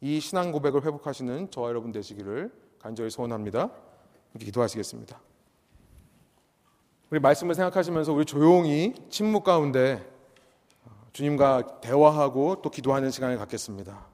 이 0.00 0.18
신앙 0.18 0.50
고백을 0.50 0.84
회복하시는 0.84 1.52
저와 1.52 1.68
여러분 1.68 1.92
되시기를 1.92 2.50
간절히 2.80 3.08
소원합니다. 3.08 3.70
기도하시겠습니다. 4.38 5.20
우리 7.12 7.20
말씀을 7.20 7.54
생각하시면서 7.54 8.10
우리 8.14 8.24
조용히 8.24 8.94
침묵 9.10 9.44
가운데 9.44 10.02
주님과 11.12 11.82
대화하고 11.82 12.62
또 12.62 12.70
기도하는 12.70 13.10
시간을 13.10 13.36
갖겠습니다. 13.36 14.11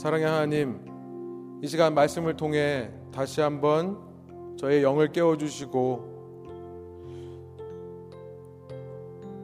사랑의 0.00 0.26
하나님, 0.26 1.60
이 1.62 1.66
시간 1.66 1.92
말씀을 1.92 2.34
통해 2.34 2.90
다시 3.12 3.42
한번 3.42 3.98
저의 4.56 4.82
영을 4.82 5.12
깨워주시고 5.12 6.08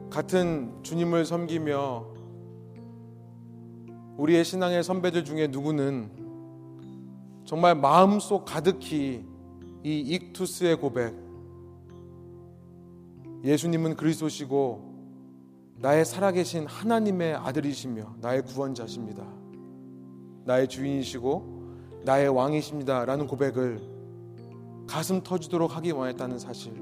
같은 0.09 0.73
주님을 0.81 1.25
섬기며 1.25 2.07
우리의 4.17 4.43
신앙의 4.43 4.83
선배들 4.83 5.25
중에 5.25 5.45
누구는 5.45 6.09
정말 7.45 7.75
마음속 7.75 8.43
가득히 8.43 9.23
이 9.83 9.99
익투스의 9.99 10.77
고백 10.77 11.13
예수님은 13.43 13.95
그리스도시고 13.95 15.75
나의 15.81 16.03
살아계신 16.03 16.65
하나님의 16.65 17.35
아들이시며 17.35 18.15
나의 18.21 18.41
구원자십니다. 18.41 19.36
나의 20.47 20.67
주인이시고 20.69 21.57
나의 22.05 22.29
왕이십니다. 22.29 23.03
라는 23.05 23.27
고백을 23.27 23.81
가슴 24.87 25.21
터지도록 25.21 25.75
하기 25.75 25.91
원했다는 25.91 26.39
사실. 26.39 26.73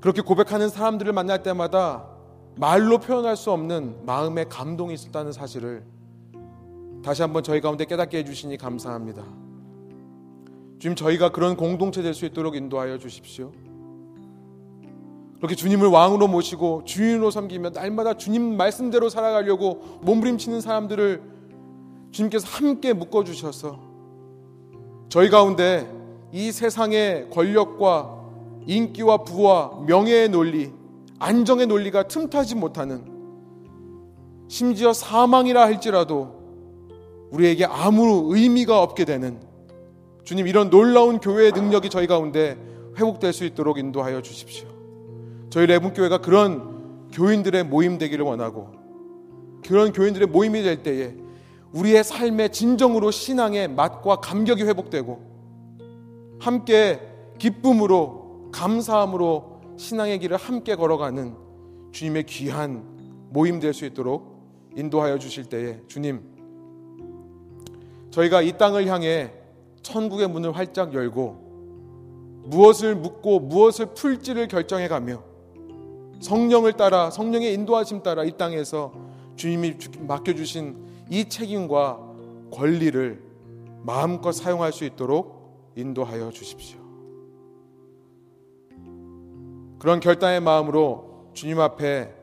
그렇게 0.00 0.20
고백하는 0.20 0.68
사람들을 0.68 1.10
만날 1.12 1.42
때마다 1.42 2.06
말로 2.56 2.98
표현할 2.98 3.36
수 3.36 3.50
없는 3.50 4.04
마음의 4.04 4.50
감동이 4.50 4.92
있었다는 4.92 5.32
사실을 5.32 5.84
다시 7.02 7.22
한번 7.22 7.42
저희 7.42 7.62
가운데 7.62 7.86
깨닫게 7.86 8.18
해주시니 8.18 8.58
감사합니다. 8.58 9.24
주님, 10.78 10.96
저희가 10.96 11.30
그런 11.30 11.56
공동체 11.56 12.02
될 12.02 12.12
수 12.12 12.26
있도록 12.26 12.56
인도하여 12.56 12.98
주십시오. 12.98 13.52
그렇게 15.42 15.56
주님을 15.56 15.88
왕으로 15.88 16.28
모시고 16.28 16.82
주인으로 16.84 17.32
섬기며 17.32 17.70
날마다 17.70 18.14
주님 18.16 18.56
말씀대로 18.56 19.08
살아가려고 19.08 19.98
몸부림치는 20.02 20.60
사람들을 20.60 21.20
주님께서 22.12 22.46
함께 22.46 22.92
묶어주셔서 22.92 23.76
저희 25.08 25.30
가운데 25.30 25.92
이 26.30 26.52
세상의 26.52 27.30
권력과 27.30 28.22
인기와 28.68 29.24
부와 29.24 29.82
명예의 29.84 30.28
논리, 30.28 30.70
안정의 31.18 31.66
논리가 31.66 32.04
틈타지 32.04 32.54
못하는 32.54 33.04
심지어 34.46 34.92
사망이라 34.92 35.60
할지라도 35.60 36.40
우리에게 37.32 37.64
아무 37.64 38.32
의미가 38.32 38.80
없게 38.80 39.04
되는 39.04 39.40
주님 40.22 40.46
이런 40.46 40.70
놀라운 40.70 41.18
교회의 41.18 41.50
능력이 41.50 41.90
저희 41.90 42.06
가운데 42.06 42.56
회복될 42.96 43.32
수 43.32 43.44
있도록 43.44 43.78
인도하여 43.78 44.22
주십시오. 44.22 44.71
저희 45.52 45.66
레분교회가 45.66 46.22
그런 46.22 47.10
교인들의 47.10 47.64
모임 47.64 47.98
되기를 47.98 48.24
원하고 48.24 48.70
그런 49.62 49.92
교인들의 49.92 50.28
모임이 50.28 50.62
될 50.62 50.82
때에 50.82 51.14
우리의 51.74 52.02
삶의 52.04 52.52
진정으로 52.52 53.10
신앙의 53.10 53.68
맛과 53.68 54.16
감격이 54.16 54.62
회복되고 54.62 55.20
함께 56.40 57.00
기쁨으로 57.36 58.48
감사함으로 58.50 59.60
신앙의 59.76 60.20
길을 60.20 60.38
함께 60.38 60.74
걸어가는 60.74 61.36
주님의 61.92 62.24
귀한 62.24 63.28
모임 63.28 63.60
될 63.60 63.74
수 63.74 63.84
있도록 63.84 64.40
인도하여 64.74 65.18
주실 65.18 65.44
때에 65.44 65.80
주님 65.86 66.22
저희가 68.10 68.40
이 68.40 68.56
땅을 68.56 68.86
향해 68.86 69.34
천국의 69.82 70.30
문을 70.30 70.56
활짝 70.56 70.94
열고 70.94 72.42
무엇을 72.46 72.94
묻고 72.96 73.40
무엇을 73.40 73.88
풀지를 73.94 74.48
결정해 74.48 74.88
가며 74.88 75.30
성령을 76.22 76.74
따라 76.74 77.10
성령의 77.10 77.52
인도하심 77.54 78.02
따라 78.02 78.24
이 78.24 78.36
땅에서 78.36 78.92
주님이 79.36 79.74
맡겨 80.06 80.34
주신 80.34 80.76
이 81.10 81.28
책임과 81.28 81.98
권리를 82.52 83.22
마음껏 83.82 84.30
사용할 84.30 84.72
수 84.72 84.84
있도록 84.84 85.72
인도하여 85.76 86.30
주십시오. 86.30 86.78
그런 89.80 89.98
결단의 89.98 90.40
마음으로 90.40 91.30
주님 91.34 91.58
앞에 91.58 92.14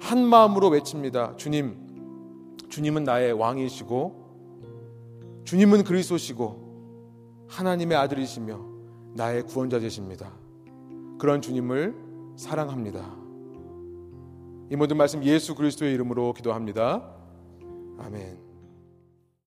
한 0.00 0.24
마음으로 0.24 0.70
외칩니다. 0.70 1.36
주님, 1.36 1.76
주님은 2.70 3.04
나의 3.04 3.32
왕이시고, 3.32 4.24
주님은 5.44 5.84
그리스도시고, 5.84 7.44
하나님의 7.48 7.98
아들이시며, 7.98 8.58
나의 9.14 9.42
구원자 9.42 9.80
되십니다. 9.80 10.32
그런 11.18 11.42
주님을 11.42 11.94
사랑합니다. 12.36 13.23
이 14.70 14.76
모든 14.76 14.96
말씀 14.96 15.22
예수 15.24 15.54
그리스도의 15.54 15.94
이름으로 15.94 16.32
기도합니다. 16.32 17.02
아멘. 17.98 18.43